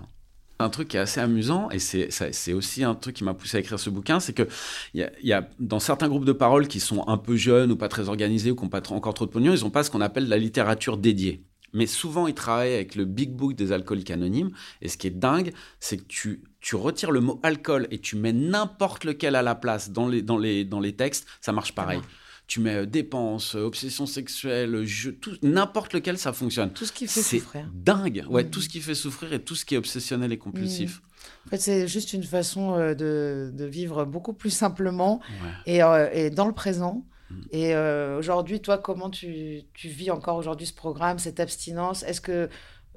Un 0.60 0.70
truc 0.70 0.88
qui 0.88 0.98
est 0.98 1.00
assez 1.00 1.20
amusant, 1.20 1.70
et 1.70 1.80
c'est 1.80 2.54
aussi 2.54 2.84
un 2.84 2.96
truc 2.96 3.16
qui 3.16 3.24
m'a 3.24 3.36
poussé 3.36 3.58
à 3.58 3.60
écrire 3.60 3.80
ce 3.80 3.92
bouquin, 3.92 4.20
c'est 4.20 4.34
qu'il 4.34 4.48
y 4.96 5.04
a, 5.04 5.12
y 5.22 5.32
a 5.34 5.48
dans 5.60 5.80
certains 5.80 6.10
groupes 6.10 6.26
de 6.26 6.32
parole 6.32 6.68
qui 6.68 6.80
sont 6.80 7.08
un 7.08 7.18
peu 7.18 7.36
jeunes 7.36 7.72
ou 7.72 7.76
pas 7.76 7.90
très 7.90 8.10
organisés 8.10 8.50
ou 8.50 8.56
qui 8.56 8.64
n'ont 8.64 8.70
pas 8.70 8.82
encore 8.92 9.14
trop 9.14 9.28
de 9.28 9.32
pognon, 9.32 9.54
ils 9.54 9.64
n'ont 9.64 9.70
pas 9.70 9.84
ce 9.84 9.92
qu'on 9.92 10.02
appelle 10.02 10.28
la 10.28 10.38
littérature 10.38 10.98
dédiée. 10.98 11.44
Mais 11.74 11.86
souvent, 11.86 12.28
ils 12.28 12.34
travaillent 12.34 12.74
avec 12.74 12.96
le 12.96 13.06
Big 13.06 13.32
Book 13.32 13.54
des 13.54 13.72
alcooliques 13.72 14.10
anonymes. 14.10 14.52
Et 14.82 14.88
ce 14.88 14.98
qui 14.98 15.08
est 15.08 15.12
dingue, 15.12 15.54
c'est 15.80 15.98
que 15.98 16.06
tu, 16.08 16.42
tu 16.60 16.76
retires 16.76 17.12
le 17.12 17.20
mot 17.20 17.40
alcool 17.44 17.88
et 17.92 18.00
tu 18.00 18.16
mets 18.16 18.34
n'importe 18.34 19.04
lequel 19.04 19.36
à 19.36 19.42
la 19.42 19.54
place 19.54 19.92
dans 19.92 20.08
les, 20.08 20.22
dans 20.22 20.38
les, 20.38 20.66
dans 20.66 20.80
les 20.80 20.96
textes, 20.96 21.28
ça 21.42 21.52
marche 21.52 21.76
pareil 21.76 22.00
tu 22.48 22.62
mets 22.62 22.76
euh, 22.76 22.86
dépenses, 22.86 23.56
euh, 23.56 23.64
obsession 23.64 24.06
sexuelle, 24.06 24.84
jeu, 24.86 25.20
n'importe 25.44 25.94
lequel, 25.94 26.18
ça 26.18 26.32
fonctionne. 26.32 26.72
Tout 26.72 26.86
ce 26.86 26.94
qui 26.94 27.08
fait 27.08 27.22
souffrir. 27.22 27.70
dingue. 27.74 28.26
Ouais, 28.30 28.46
mm. 28.46 28.50
tout 28.50 28.62
ce 28.62 28.70
qui 28.70 28.80
fait 28.80 28.96
souffrir 28.96 29.34
et 29.34 29.44
tout 29.44 29.56
ce 29.56 29.66
qui 29.66 29.76
est 29.76 29.78
obsessionnel 29.78 30.32
et 30.32 30.38
compulsif. 30.38 31.02
Mm. 31.02 31.02
En 31.46 31.50
fait, 31.50 31.58
c'est 31.58 31.88
juste 31.88 32.14
une 32.14 32.24
façon 32.24 32.76
euh, 32.76 32.94
de, 32.96 33.52
de, 33.54 33.66
vivre 33.66 34.06
beaucoup 34.06 34.34
plus 34.34 34.50
simplement 34.50 35.22
et, 35.66 35.82
et, 36.14 36.30
dans 36.30 36.48
le 36.48 36.54
présent. 36.54 37.06
Mm. 37.30 37.36
Et 37.52 37.76
aujourd'hui, 38.18 38.62
toi, 38.62 38.78
comment 38.78 39.10
tu, 39.10 39.64
tu 39.74 39.90
vis 39.90 40.10
encore 40.10 40.38
aujourd'hui 40.38 40.68
ce 40.68 40.74
programme, 40.74 41.20
cette 41.20 41.42
abstinence? 41.42 42.04
Est-ce 42.04 42.22
que 42.22 42.50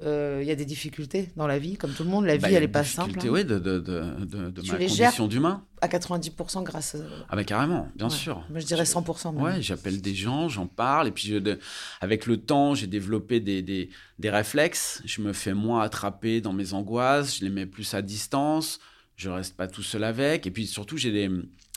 euh, 0.03 0.39
il 0.41 0.47
y 0.47 0.51
a 0.51 0.55
des 0.55 0.65
difficultés 0.65 1.31
dans 1.35 1.47
la 1.47 1.59
vie, 1.59 1.77
comme 1.77 1.93
tout 1.93 2.03
le 2.03 2.09
monde. 2.09 2.25
La 2.25 2.37
bah, 2.37 2.47
vie, 2.47 2.55
elle 2.55 2.63
n'est 2.63 2.67
pas 2.67 2.83
simple. 2.83 3.19
Hein. 3.19 3.29
Oui, 3.29 3.45
de, 3.45 3.59
de, 3.59 3.79
de, 3.79 4.49
de 4.49 4.61
ma 4.67 4.77
condition 4.77 5.27
d'humain. 5.27 5.63
À 5.81 5.87
90% 5.87 6.63
grâce 6.63 6.95
à... 6.95 6.99
Ah 7.29 7.35
bah 7.35 7.43
carrément, 7.43 7.89
bien 7.95 8.09
sûr. 8.09 8.43
Moi, 8.49 8.59
je 8.59 8.65
dirais 8.65 8.83
100%. 8.83 9.33
Même. 9.33 9.43
Ouais, 9.43 9.61
j'appelle 9.61 10.01
des 10.01 10.13
gens, 10.15 10.47
j'en 10.47 10.67
parle. 10.67 11.07
Et 11.07 11.11
puis, 11.11 11.27
je, 11.27 11.57
avec 12.01 12.25
le 12.25 12.37
temps, 12.37 12.75
j'ai 12.75 12.87
développé 12.87 13.39
des, 13.39 13.61
des, 13.61 13.89
des, 14.19 14.29
réflexes. 14.29 15.01
Je 15.05 15.21
me 15.21 15.33
fais 15.33 15.53
moins 15.53 15.81
attraper 15.81 16.41
dans 16.41 16.53
mes 16.53 16.73
angoisses. 16.73 17.37
Je 17.37 17.45
les 17.45 17.51
mets 17.51 17.65
plus 17.65 17.93
à 17.93 18.01
distance. 18.01 18.79
Je 19.15 19.29
reste 19.29 19.55
pas 19.55 19.67
tout 19.67 19.83
seul 19.83 20.03
avec. 20.03 20.47
Et 20.47 20.51
puis, 20.51 20.67
surtout, 20.67 20.97
j'ai 20.97 21.11
des 21.11 21.29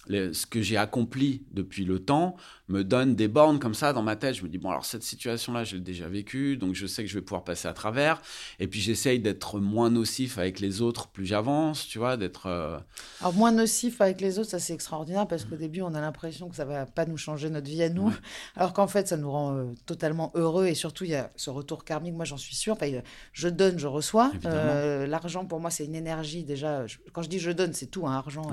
ce 0.08 0.46
que 0.46 0.62
j'ai 0.62 0.76
accompli 0.76 1.42
depuis 1.52 1.84
le 1.84 1.98
temps 1.98 2.36
me 2.68 2.82
donne 2.82 3.14
des 3.14 3.28
bornes 3.28 3.58
comme 3.58 3.74
ça 3.74 3.92
dans 3.92 4.02
ma 4.02 4.16
tête. 4.16 4.34
Je 4.34 4.42
me 4.42 4.48
dis, 4.48 4.58
bon, 4.58 4.70
alors 4.70 4.84
cette 4.84 5.02
situation-là, 5.02 5.64
je 5.64 5.76
l'ai 5.76 5.82
déjà 5.82 6.08
vécue, 6.08 6.56
donc 6.56 6.74
je 6.74 6.86
sais 6.86 7.02
que 7.02 7.10
je 7.10 7.14
vais 7.14 7.22
pouvoir 7.22 7.44
passer 7.44 7.68
à 7.68 7.74
travers. 7.74 8.22
Et 8.58 8.68
puis 8.68 8.80
j'essaye 8.80 9.20
d'être 9.20 9.60
moins 9.60 9.90
nocif 9.90 10.38
avec 10.38 10.60
les 10.60 10.80
autres 10.80 11.08
plus 11.08 11.26
j'avance, 11.26 11.86
tu 11.86 11.98
vois, 11.98 12.16
d'être... 12.16 12.46
Euh, 12.46 12.78
alors 13.20 13.34
moins 13.34 13.52
nocif 13.52 14.00
avec 14.00 14.20
les 14.20 14.38
autres, 14.38 14.50
ça 14.50 14.58
c'est 14.58 14.72
extraordinaire 14.72 15.26
parce 15.26 15.44
qu'au 15.44 15.56
début, 15.56 15.82
on 15.82 15.94
a 15.94 16.00
l'impression 16.00 16.48
que 16.48 16.56
ça 16.56 16.64
va 16.64 16.86
pas 16.86 17.04
nous 17.04 17.18
changer 17.18 17.50
notre 17.50 17.68
vie 17.68 17.82
à 17.82 17.90
nous, 17.90 18.12
alors 18.56 18.72
qu'en 18.72 18.86
fait, 18.86 19.08
ça 19.08 19.16
nous 19.16 19.30
rend 19.30 19.54
euh, 19.54 19.64
totalement 19.84 20.30
heureux 20.34 20.66
et 20.66 20.74
surtout, 20.74 21.04
il 21.04 21.10
y 21.10 21.14
a 21.14 21.30
ce 21.36 21.50
retour 21.50 21.84
karmique, 21.84 22.14
moi 22.14 22.24
j'en 22.24 22.38
suis 22.38 22.54
sûre. 22.54 22.74
Enfin, 22.74 22.90
je 23.32 23.48
donne, 23.48 23.78
je 23.78 23.86
reçois. 23.86 24.32
Euh, 24.46 25.06
l'argent, 25.06 25.44
pour 25.44 25.60
moi, 25.60 25.70
c'est 25.70 25.84
une 25.84 25.94
énergie 25.94 26.44
déjà. 26.44 26.86
quand 27.12 27.22
je 27.22 27.28
dis 27.28 27.38
je 27.38 27.50
donne, 27.50 27.74
c'est 27.74 27.86
tout, 27.86 28.06
un 28.06 28.12
hein, 28.12 28.16
argent. 28.16 28.46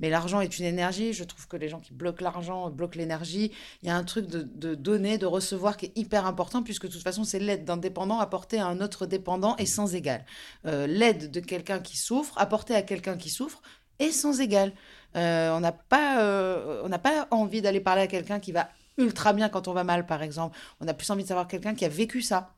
Mais 0.00 0.10
l'argent 0.10 0.40
est 0.40 0.58
une 0.58 0.66
énergie 0.66 0.93
je 0.94 1.24
trouve 1.24 1.46
que 1.46 1.56
les 1.56 1.68
gens 1.68 1.80
qui 1.80 1.92
bloquent 1.92 2.22
l'argent 2.22 2.70
bloquent 2.70 2.98
l'énergie. 2.98 3.52
Il 3.82 3.88
y 3.88 3.90
a 3.90 3.96
un 3.96 4.04
truc 4.04 4.26
de, 4.26 4.74
donner, 4.74 5.18
de 5.18 5.26
recevoir 5.26 5.76
qui 5.76 5.86
est 5.86 5.92
hyper 5.96 6.26
important, 6.26 6.62
puisque 6.62 6.86
de 6.86 6.92
toute 6.92 7.02
façon, 7.02 7.24
c'est 7.24 7.38
l'aide 7.38 7.64
d'un 7.64 7.76
dépendant 7.76 8.18
apportée 8.20 8.58
à 8.58 8.66
un 8.66 8.80
autre 8.80 9.06
dépendant 9.06 9.56
et 9.56 9.66
sans 9.66 9.94
égal. 9.94 10.24
Euh, 10.66 10.86
l'aide 10.86 11.30
de 11.30 11.40
quelqu'un 11.40 11.80
qui 11.80 11.96
souffre, 11.96 12.34
apportée 12.38 12.74
à 12.74 12.82
quelqu'un 12.82 13.16
qui 13.16 13.30
souffre, 13.30 13.62
est 13.98 14.10
sans 14.10 14.40
égal. 14.40 14.72
Euh, 15.16 15.56
on 15.56 15.60
n'a 15.60 15.72
pas, 15.72 16.22
euh, 16.22 16.88
pas 16.98 17.28
envie 17.30 17.62
d'aller 17.62 17.80
parler 17.80 18.02
à 18.02 18.06
quelqu'un 18.06 18.40
qui 18.40 18.52
va 18.52 18.68
ultra 18.98 19.32
bien 19.32 19.48
quand 19.48 19.68
on 19.68 19.72
va 19.72 19.84
mal, 19.84 20.06
par 20.06 20.22
exemple. 20.22 20.56
On 20.80 20.88
a 20.88 20.94
plus 20.94 21.10
envie 21.10 21.22
de 21.22 21.28
savoir 21.28 21.48
quelqu'un 21.48 21.74
qui 21.74 21.84
a 21.84 21.88
vécu 21.88 22.22
ça. 22.22 22.54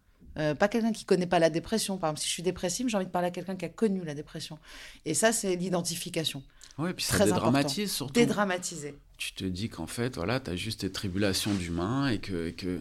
pas 0.59 0.69
quelqu'un 0.69 0.93
qui 0.93 1.07
connaît 1.07 1.27
pas 1.27 1.39
la 1.39 1.49
dépression. 1.49 1.97
Par 1.97 2.11
exemple, 2.11 2.21
si 2.21 2.29
je 2.29 2.33
suis 2.33 2.43
dépressive, 2.43 2.89
j'ai 2.89 2.97
envie 2.97 3.07
de 3.07 3.11
parler 3.11 3.29
à 3.29 3.31
quelqu'un 3.31 3.57
qui 3.57 3.65
a 3.65 3.71
connu 3.71 4.05
la 4.05 4.15
dépression. 4.15 4.59
Et 5.07 5.15
ça, 5.15 5.33
c'est 5.33 5.57
l'identification. 5.57 6.43
Oui, 6.79 6.93
puis 6.93 7.05
ça 7.05 7.25
dédramatise 7.25 7.93
surtout. 7.93 8.13
Dédramatiser. 8.13 8.95
Tu 9.17 9.33
te 9.33 9.45
dis 9.45 9.69
qu'en 9.69 9.87
fait, 9.87 10.17
voilà, 10.17 10.41
tu 10.41 10.51
as 10.51 10.57
juste 10.57 10.81
tes 10.81 10.93
tribulations 10.93 11.55
d'humain 11.55 12.09
et 12.09 12.19
que, 12.19 12.49
et 12.49 12.53
que, 12.53 12.81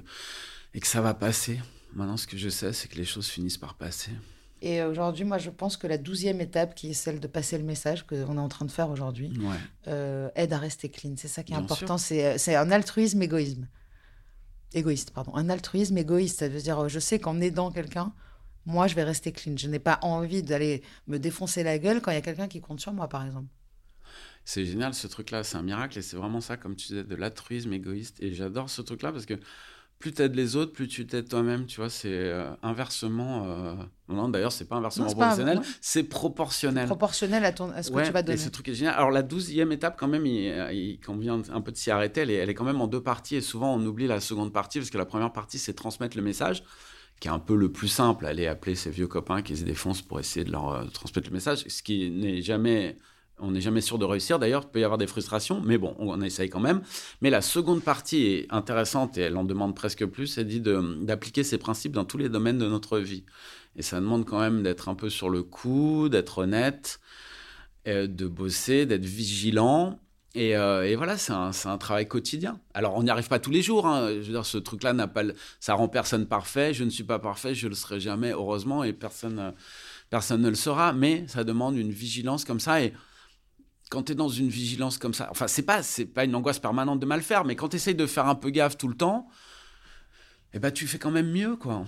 et 0.73 0.79
que 0.79 0.87
ça 0.87 1.01
va 1.01 1.13
passer. 1.13 1.59
Maintenant, 1.93 2.17
ce 2.17 2.27
que 2.27 2.37
je 2.37 2.49
sais, 2.49 2.73
c'est 2.73 2.89
que 2.89 2.97
les 2.97 3.05
choses 3.05 3.29
finissent 3.29 3.57
par 3.57 3.75
passer. 3.75 4.11
Et 4.61 4.81
aujourd'hui, 4.83 5.23
moi, 5.23 5.37
je 5.37 5.49
pense 5.49 5.77
que 5.77 5.87
la 5.87 5.97
douzième 5.97 6.41
étape, 6.41 6.75
qui 6.75 6.89
est 6.89 6.93
celle 6.93 7.19
de 7.19 7.27
passer 7.27 7.57
le 7.57 7.63
message 7.63 8.05
qu'on 8.05 8.37
est 8.37 8.39
en 8.39 8.49
train 8.49 8.65
de 8.65 8.71
faire 8.71 8.89
aujourd'hui, 8.89 9.31
euh, 9.87 10.29
aide 10.35 10.51
à 10.53 10.57
rester 10.57 10.89
clean. 10.89 11.13
C'est 11.17 11.27
ça 11.27 11.43
qui 11.43 11.53
est 11.53 11.55
important. 11.55 11.97
C'est 11.97 12.55
un 12.55 12.71
altruisme 12.71 13.21
égoïsme. 13.21 13.67
Égoïste, 14.73 15.11
pardon. 15.11 15.33
Un 15.35 15.49
altruisme 15.49 15.97
égoïste. 15.97 16.39
Ça 16.39 16.49
veut 16.49 16.61
dire, 16.61 16.89
je 16.89 16.99
sais 16.99 17.19
qu'en 17.19 17.39
aidant 17.39 17.71
quelqu'un, 17.71 18.13
moi, 18.65 18.87
je 18.87 18.95
vais 18.95 19.03
rester 19.03 19.31
clean. 19.31 19.55
Je 19.55 19.67
n'ai 19.67 19.79
pas 19.79 19.99
envie 20.01 20.41
d'aller 20.41 20.81
me 21.07 21.17
défoncer 21.19 21.63
la 21.63 21.77
gueule 21.77 22.01
quand 22.01 22.11
il 22.11 22.15
y 22.15 22.17
a 22.17 22.21
quelqu'un 22.21 22.47
qui 22.47 22.59
compte 22.59 22.81
sur 22.81 22.91
moi, 22.91 23.07
par 23.07 23.25
exemple. 23.25 23.47
C'est 24.45 24.65
génial 24.65 24.93
ce 24.93 25.07
truc-là, 25.07 25.43
c'est 25.43 25.57
un 25.57 25.63
miracle 25.63 25.97
et 25.97 26.01
c'est 26.01 26.17
vraiment 26.17 26.39
ça, 26.39 26.55
comme 26.55 26.75
tu 26.75 26.89
disais, 26.89 27.03
de 27.03 27.15
l'altruisme 27.15 27.73
égoïste. 27.73 28.17
Et 28.21 28.33
j'adore 28.33 28.69
ce 28.69 28.81
truc-là 28.81 29.11
parce 29.11 29.25
que 29.25 29.33
plus 29.97 30.13
tu 30.13 30.21
aides 30.21 30.35
les 30.35 30.55
autres, 30.55 30.71
plus 30.71 30.87
tu 30.87 31.07
t'aides 31.07 31.27
toi-même, 31.27 31.65
tu 31.65 31.77
vois, 31.79 31.89
c'est 31.89 32.09
euh, 32.09 32.51
inversement. 32.61 33.45
Euh, 33.47 33.73
non, 34.07 34.29
d'ailleurs, 34.29 34.51
c'est 34.51 34.65
pas 34.65 34.75
inversement 34.75 35.07
proportionnel, 35.07 35.61
c'est 35.81 36.03
proportionnel. 36.03 36.85
Proportionnel 36.85 37.43
à, 37.43 37.51
ton, 37.51 37.71
à 37.71 37.81
ce 37.81 37.89
que 37.89 38.05
tu 38.05 38.11
vas 38.11 38.21
donner. 38.21 38.39
Et 38.39 38.43
ce 38.43 38.49
truc 38.49 38.67
est 38.67 38.75
génial. 38.75 38.93
Alors, 38.95 39.09
la 39.09 39.23
douzième 39.23 39.71
étape, 39.71 39.97
quand 39.97 40.07
même, 40.07 40.25
il, 40.25 40.99
convient 40.99 41.41
un 41.51 41.61
peu 41.61 41.71
de 41.71 41.77
s'y 41.77 41.89
arrêter. 41.91 42.21
Elle 42.21 42.31
est, 42.31 42.35
elle 42.35 42.49
est 42.49 42.53
quand 42.53 42.65
même 42.65 42.81
en 42.81 42.87
deux 42.87 43.01
parties 43.01 43.37
et 43.37 43.41
souvent 43.41 43.73
on 43.73 43.83
oublie 43.85 44.07
la 44.07 44.19
seconde 44.19 44.53
partie 44.53 44.79
parce 44.79 44.91
que 44.91 44.97
la 44.97 45.05
première 45.05 45.33
partie, 45.33 45.57
c'est 45.57 45.73
transmettre 45.73 46.15
le 46.17 46.23
message 46.23 46.63
qui 47.19 47.29
est 47.29 47.31
un 47.31 47.39
peu 47.39 47.55
le 47.55 47.71
plus 47.71 47.87
simple, 47.87 48.25
aller 48.25 48.45
appeler 48.45 48.75
ses 48.75 48.89
vieux 48.89 49.07
copains 49.07 49.41
qui 49.41 49.55
se 49.55 49.63
défoncent 49.63 50.01
pour 50.01 50.19
essayer 50.19 50.43
de 50.43 50.51
leur 50.51 50.69
euh, 50.69 50.85
transmettre 50.85 51.29
le 51.29 51.33
message, 51.33 51.63
ce 51.67 51.81
qui 51.81 52.11
n'est 52.11 52.41
jamais 52.41 52.97
on 53.39 53.51
n'est 53.51 53.61
jamais 53.61 53.81
sûr 53.81 53.97
de 53.97 54.05
réussir. 54.05 54.39
D'ailleurs, 54.39 54.63
il 54.65 54.71
peut 54.71 54.79
y 54.79 54.83
avoir 54.83 54.97
des 54.97 55.07
frustrations, 55.07 55.61
mais 55.61 55.77
bon, 55.77 55.95
on 55.99 56.21
essaye 56.21 56.49
quand 56.49 56.59
même. 56.59 56.81
Mais 57.21 57.29
la 57.29 57.41
seconde 57.41 57.83
partie 57.83 58.25
est 58.27 58.47
intéressante 58.49 59.17
et 59.17 59.21
elle 59.21 59.37
en 59.37 59.43
demande 59.43 59.75
presque 59.75 60.05
plus. 60.05 60.27
C'est 60.27 60.45
dit 60.45 60.61
d'appliquer 60.61 61.43
ces 61.43 61.57
principes 61.57 61.91
dans 61.91 62.05
tous 62.05 62.17
les 62.17 62.29
domaines 62.29 62.57
de 62.57 62.67
notre 62.67 62.99
vie. 62.99 63.25
Et 63.75 63.81
ça 63.81 63.99
demande 63.99 64.25
quand 64.25 64.39
même 64.39 64.63
d'être 64.63 64.87
un 64.87 64.95
peu 64.95 65.09
sur 65.09 65.29
le 65.29 65.43
coup, 65.43 66.07
d'être 66.09 66.39
honnête, 66.39 66.99
euh, 67.87 68.07
de 68.07 68.25
bosser, 68.27 68.85
d'être 68.85 69.05
vigilant 69.05 69.99
Et, 70.33 70.55
euh, 70.57 70.93
voilà, 70.97 71.17
c'est 71.17 71.33
un, 71.33 71.77
travail 71.77 72.07
quotidien. 72.07 72.59
Alors, 72.73 72.95
on 72.95 73.03
n'y 73.03 73.09
arrive 73.09 73.27
pas 73.27 73.39
tous 73.39 73.51
les 73.51 73.61
jours. 73.61 73.85
hein. 73.87 74.09
Je 74.11 74.19
veux 74.19 74.33
dire, 74.33 74.45
ce 74.45 74.57
truc-là 74.57 74.93
n'a 74.93 75.07
pas, 75.07 75.23
ça 75.59 75.73
rend 75.75 75.87
personne 75.89 76.25
parfait. 76.25 76.73
Je 76.73 76.83
ne 76.83 76.89
suis 76.89 77.03
pas 77.03 77.19
parfait, 77.19 77.53
je 77.53 77.67
le 77.67 77.75
serai 77.75 77.99
jamais, 77.99 78.31
heureusement, 78.31 78.83
et 78.83 78.93
personne, 78.93 79.39
euh, 79.39 79.51
personne 80.09 80.41
ne 80.41 80.49
le 80.49 80.55
sera. 80.55 80.93
Mais 80.93 81.27
ça 81.27 81.43
demande 81.43 81.77
une 81.77 81.91
vigilance 81.91 82.45
comme 82.45 82.59
ça. 82.59 82.79
Quand 83.89 84.03
tu 84.03 84.11
es 84.13 84.15
dans 84.15 84.29
une 84.29 84.49
vigilance 84.49 84.97
comme 84.97 85.13
ça, 85.13 85.27
enfin, 85.31 85.47
c'est 85.47 85.61
pas, 85.63 85.83
c'est 85.83 86.05
pas 86.05 86.23
une 86.25 86.35
angoisse 86.35 86.59
permanente 86.59 86.99
de 86.99 87.05
mal 87.05 87.21
faire, 87.21 87.45
mais 87.45 87.55
quand 87.55 87.69
tu 87.69 87.75
essayes 87.75 87.95
de 87.95 88.05
faire 88.07 88.27
un 88.27 88.35
peu 88.35 88.49
gaffe 88.49 88.77
tout 88.77 88.87
le 88.87 88.95
temps, 88.95 89.27
eh 90.53 90.59
ben, 90.59 90.71
tu 90.71 90.87
fais 90.87 90.97
quand 90.97 91.11
même 91.11 91.31
mieux, 91.31 91.55
quoi. 91.57 91.85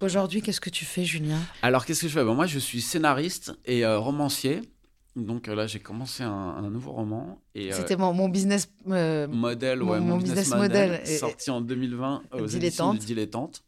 Aujourd'hui, 0.00 0.42
qu'est-ce 0.42 0.60
que 0.60 0.68
tu 0.70 0.84
fais, 0.84 1.04
Julien? 1.04 1.38
Alors, 1.62 1.86
qu'est-ce 1.86 2.02
que 2.02 2.08
je 2.08 2.12
fais? 2.12 2.24
Ben, 2.24 2.34
Moi, 2.34 2.46
je 2.46 2.58
suis 2.58 2.80
scénariste 2.82 3.52
et 3.64 3.84
euh, 3.84 3.98
romancier. 3.98 4.60
Donc 5.16 5.48
euh, 5.48 5.54
là, 5.56 5.66
j'ai 5.66 5.80
commencé 5.80 6.22
un, 6.22 6.30
un 6.30 6.70
nouveau 6.70 6.92
roman. 6.92 7.42
Et, 7.56 7.72
euh, 7.72 7.76
C'était 7.76 7.96
mon, 7.96 8.12
mon 8.14 8.28
business. 8.28 8.70
modèle, 8.84 9.28
mon- 9.80 9.90
ouais, 9.90 9.98
mon 10.00 10.06
mon, 10.06 10.16
business, 10.18 10.38
business 10.44 10.48
model, 10.60 10.90
model. 10.92 11.00
Et- 11.10 11.18
sorti 11.18 11.50
en 11.50 11.60
2020 11.60 12.22
aux 12.32 12.46
éditions 12.46 12.48
Dilettante. 12.58 12.98
du 13.00 13.06
Dilettante. 13.06 13.62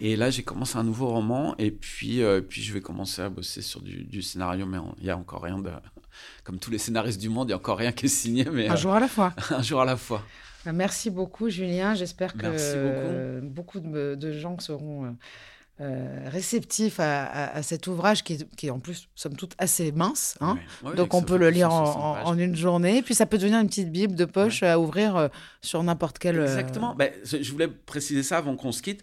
Et 0.00 0.16
là, 0.16 0.30
j'ai 0.30 0.42
commencé 0.42 0.76
un 0.76 0.82
nouveau 0.82 1.08
roman 1.08 1.54
et 1.58 1.70
puis, 1.70 2.22
euh, 2.22 2.40
puis 2.40 2.62
je 2.62 2.72
vais 2.72 2.80
commencer 2.80 3.22
à 3.22 3.28
bosser 3.28 3.62
sur 3.62 3.80
du, 3.80 4.04
du 4.04 4.22
scénario, 4.22 4.66
mais 4.66 4.78
il 5.00 5.06
y 5.06 5.10
a 5.10 5.16
encore 5.16 5.42
rien 5.42 5.58
de... 5.58 5.70
Comme 6.42 6.58
tous 6.58 6.70
les 6.70 6.78
scénaristes 6.78 7.20
du 7.20 7.28
monde, 7.28 7.46
il 7.48 7.50
n'y 7.50 7.54
a 7.54 7.56
encore 7.56 7.78
rien 7.78 7.92
qui 7.92 8.06
est 8.06 8.08
signé, 8.08 8.44
mais 8.52 8.68
un 8.68 8.74
euh, 8.74 8.76
jour 8.76 8.92
à 8.94 9.00
la 9.00 9.08
fois. 9.08 9.32
un 9.50 9.62
jour 9.62 9.80
à 9.80 9.84
la 9.84 9.96
fois. 9.96 10.22
Bah, 10.64 10.72
Merci 10.72 11.10
beaucoup, 11.10 11.48
Julien. 11.48 11.94
J'espère 11.94 12.32
que 12.34 12.38
beaucoup. 12.38 12.54
euh, 12.58 13.40
beaucoup 13.42 13.80
de, 13.80 14.14
de 14.14 14.32
gens 14.32 14.58
seront 14.58 15.04
euh, 15.06 15.10
euh, 15.80 16.28
réceptifs 16.28 17.00
à, 17.00 17.24
à- 17.24 17.56
à 17.56 17.62
cet 17.62 17.86
ouvrage 17.88 18.22
qui 18.22 18.34
est, 18.34 18.54
qui 18.56 18.68
est 18.68 18.70
en 18.70 18.78
plus, 18.78 19.08
somme 19.16 19.36
toute, 19.36 19.54
assez 19.58 19.90
mince. 19.92 20.36
hein. 20.40 20.56
Donc 20.96 21.14
on 21.14 21.22
peut 21.22 21.36
le 21.36 21.50
lire 21.50 21.72
en, 21.72 21.84
160 21.86 22.02
en- 22.04 22.14
pages. 22.14 22.22
en 22.26 22.38
une 22.38 22.54
journée. 22.56 23.02
Puis 23.02 23.14
ça 23.14 23.26
peut 23.26 23.38
devenir 23.38 23.58
une 23.60 23.68
petite 23.68 23.90
bible 23.90 24.14
de 24.14 24.24
poche 24.24 24.62
à 24.62 24.78
ouvrir 24.78 25.16
euh, 25.16 25.28
sur 25.62 25.82
n'importe 25.82 26.18
quel. 26.18 26.38
euh, 26.38 26.44
Exactement. 26.44 26.94
Ben, 26.94 27.10
je 27.24 27.50
voulais 27.52 27.68
préciser 27.68 28.22
ça 28.22 28.38
avant 28.38 28.54
qu'on 28.56 28.72
se 28.72 28.82
quitte. 28.82 29.02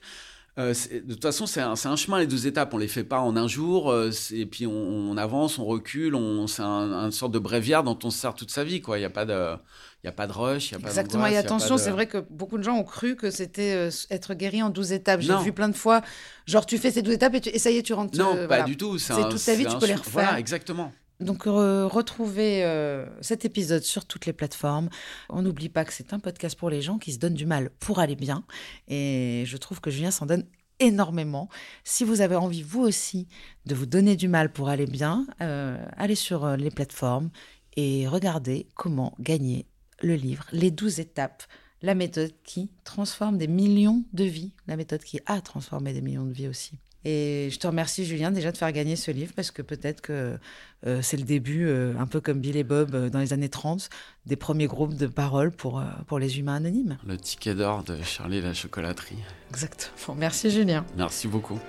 Euh, 0.58 0.74
de 0.92 1.14
toute 1.14 1.22
façon, 1.22 1.46
c'est 1.46 1.62
un, 1.62 1.76
chemin, 1.96 2.20
les 2.20 2.28
deux 2.28 2.46
étapes. 2.46 2.74
On 2.74 2.78
les 2.78 2.90
fait 2.90 3.06
pas 3.06 3.20
en 3.20 3.38
un 3.38 3.48
jour. 3.48 3.90
euh, 3.90 4.12
et 4.32 4.46
puis 4.46 4.68
on, 4.68 4.72
on 4.72 5.16
avance, 5.18 5.58
on 5.60 5.66
recule. 5.66 6.14
On, 6.14 6.46
c'est 6.48 6.62
un, 6.62 6.92
un 6.92 7.12
sorte 7.12 7.32
de 7.32 7.40
bréviaire 7.40 7.84
dont 7.84 7.98
on 8.04 8.10
se 8.10 8.20
sert 8.20 8.34
toute 8.36 8.52
sa 8.52 8.64
vie. 8.66 8.82
Il 8.86 8.94
n'y 8.98 9.06
a 9.06 9.10
pas 9.10 9.26
de, 9.26 9.56
y 10.04 10.08
a 10.08 10.12
pas 10.12 10.28
de 10.28 10.34
rush. 10.34 10.72
Y 10.72 10.76
a 10.76 10.80
pas 10.80 10.90
Exactement, 10.90 11.26
et 11.26 11.38
attention, 11.38 11.76
de- 11.76 11.80
c'est 11.80 11.92
vrai 11.92 12.06
que 12.08 12.18
beaucoup 12.30 12.58
de 12.58 12.64
gens 12.64 12.76
ont 12.76 12.84
cru 12.84 13.16
que 13.16 13.32
c'était 13.32 13.74
euh, 13.74 13.90
être 14.10 14.34
guéri 14.34 14.62
en 14.62 14.70
12 14.70 14.92
étapes. 14.92 15.22
J'ai 15.22 15.38
vu 15.38 15.54
plein 15.54 15.70
de 15.70 15.76
fois, 15.76 16.02
genre 16.48 16.66
tu 16.66 16.78
fais 16.78 16.92
ces 16.92 17.02
12 17.02 17.14
étapes 17.14 17.36
et, 17.36 17.42
tu- 17.42 17.50
et 17.50 17.58
ça 17.60 17.72
y 17.72 17.78
est, 17.78 17.84
tu 17.84 17.94
rentres. 17.94 18.18
Non, 18.18 18.36
pas 18.36 18.48
voilà. 18.48 18.64
du 18.64 18.76
tout. 18.76 18.98
C'est 18.98 19.14
toute 19.30 19.44
ta 19.44 19.56
vie, 19.56 19.66
tu 19.66 19.78
peux 19.78 19.86
les 19.88 19.96
refaire. 19.96 20.12
Voilà, 20.12 20.40
exactement. 20.40 20.92
Donc 21.22 21.44
retrouvez 21.44 22.64
euh, 22.64 23.06
cet 23.22 23.46
épisode 23.46 23.84
sur 23.84 24.06
toutes 24.06 24.26
les 24.26 24.34
plateformes. 24.34 24.90
On 25.30 25.44
n'oublie 25.44 25.70
pas 25.70 25.86
que 25.86 25.94
c'est 25.94 26.14
un 26.14 26.20
podcast 26.20 26.58
pour 26.58 26.70
les 26.70 26.82
gens 26.82 26.98
qui 26.98 27.14
se 27.14 27.20
donnent 27.20 27.36
du 27.36 27.46
mal 27.46 27.70
pour 27.80 28.00
aller 28.00 28.16
bien. 28.16 28.44
Et 28.88 29.44
je 29.46 29.58
trouve 29.58 29.82
que 29.82 29.92
Julien 29.92 30.12
s'en 30.12 30.26
donne 30.26 30.46
énormément. 30.80 31.48
Si 31.84 32.04
vous 32.04 32.22
avez 32.22 32.36
envie, 32.36 32.64
vous 32.64 32.82
aussi, 32.82 33.28
de 33.68 33.76
vous 33.76 33.86
donner 33.86 34.16
du 34.16 34.28
mal 34.28 34.52
pour 34.52 34.70
aller 34.70 34.88
bien, 34.88 35.28
euh, 35.42 35.78
allez 35.96 36.16
sur 36.16 36.44
euh, 36.44 36.56
les 36.56 36.72
plateformes 36.72 37.30
et 37.78 38.08
regardez 38.08 38.68
comment 38.76 39.14
gagner 39.20 39.68
le 40.02 40.16
livre 40.16 40.46
Les 40.52 40.72
12 40.72 41.00
étapes. 41.00 41.44
La 41.84 41.96
méthode 41.96 42.34
qui 42.44 42.72
transforme 42.84 43.38
des 43.38 43.48
millions 43.48 44.04
de 44.14 44.24
vies. 44.24 44.54
La 44.68 44.76
méthode 44.76 45.04
qui 45.04 45.20
a 45.26 45.42
transformé 45.42 45.94
des 45.94 46.02
millions 46.02 46.26
de 46.26 46.34
vies 46.34 46.48
aussi. 46.48 46.80
Et 47.04 47.50
je 47.52 47.58
te 47.58 47.66
remercie, 47.66 48.06
Julien, 48.06 48.32
déjà 48.32 48.52
de 48.52 48.58
faire 48.58 48.72
gagner 48.72 48.96
ce 48.96 49.10
livre 49.10 49.34
parce 49.36 49.50
que 49.50 49.62
peut-être 49.62 50.02
que 50.02 50.38
euh, 50.86 51.02
c'est 51.02 51.18
le 51.18 51.24
début, 51.24 51.68
euh, 51.68 51.94
un 52.00 52.06
peu 52.06 52.22
comme 52.22 52.40
Bill 52.40 52.58
et 52.58 52.64
Bob 52.64 52.94
euh, 52.94 53.10
dans 53.10 53.20
les 53.20 53.34
années 53.34 53.50
30, 53.50 53.90
des 54.28 54.36
premiers 54.36 54.68
groupes 54.68 54.94
de 54.96 55.08
paroles 55.08 55.52
pour, 55.52 55.80
euh, 55.80 55.86
pour 56.08 56.20
les 56.20 56.40
humains 56.40 56.56
anonymes. 56.56 56.98
Le 57.06 57.18
ticket 57.18 57.56
d'or 57.56 57.84
de 57.84 58.02
Charlie 58.04 58.38
et 58.38 58.42
la 58.42 58.54
chocolaterie. 58.54 59.18
Exactement. 59.50 60.16
Merci, 60.16 60.52
Julien. 60.52 60.86
Merci 60.96 61.28
beaucoup. 61.28 61.60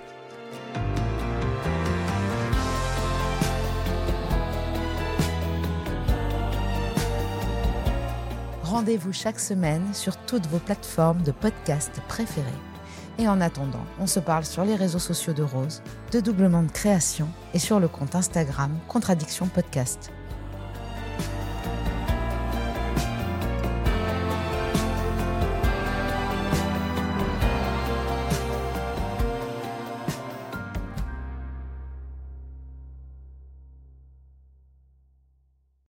Rendez-vous 8.63 9.13
chaque 9.13 9.41
semaine 9.41 9.93
sur 9.93 10.17
toutes 10.17 10.47
vos 10.47 10.59
plateformes 10.59 11.23
de 11.23 11.33
podcast 11.33 12.01
préférées. 12.09 12.72
Et 13.19 13.29
en 13.29 13.41
attendant, 13.41 13.85
on 14.01 14.07
se 14.07 14.21
parle 14.21 14.45
sur 14.45 14.65
les 14.65 14.75
réseaux 14.75 14.99
sociaux 14.99 15.33
de 15.33 15.43
Rose, 15.43 15.83
de 16.13 16.21
Doublement 16.21 16.63
de 16.63 16.71
Création 16.71 17.29
et 17.55 17.59
sur 17.59 17.79
le 17.79 17.89
compte 17.89 18.15
Instagram 18.15 18.71
Contradiction 18.89 19.47
Podcast. 19.47 20.11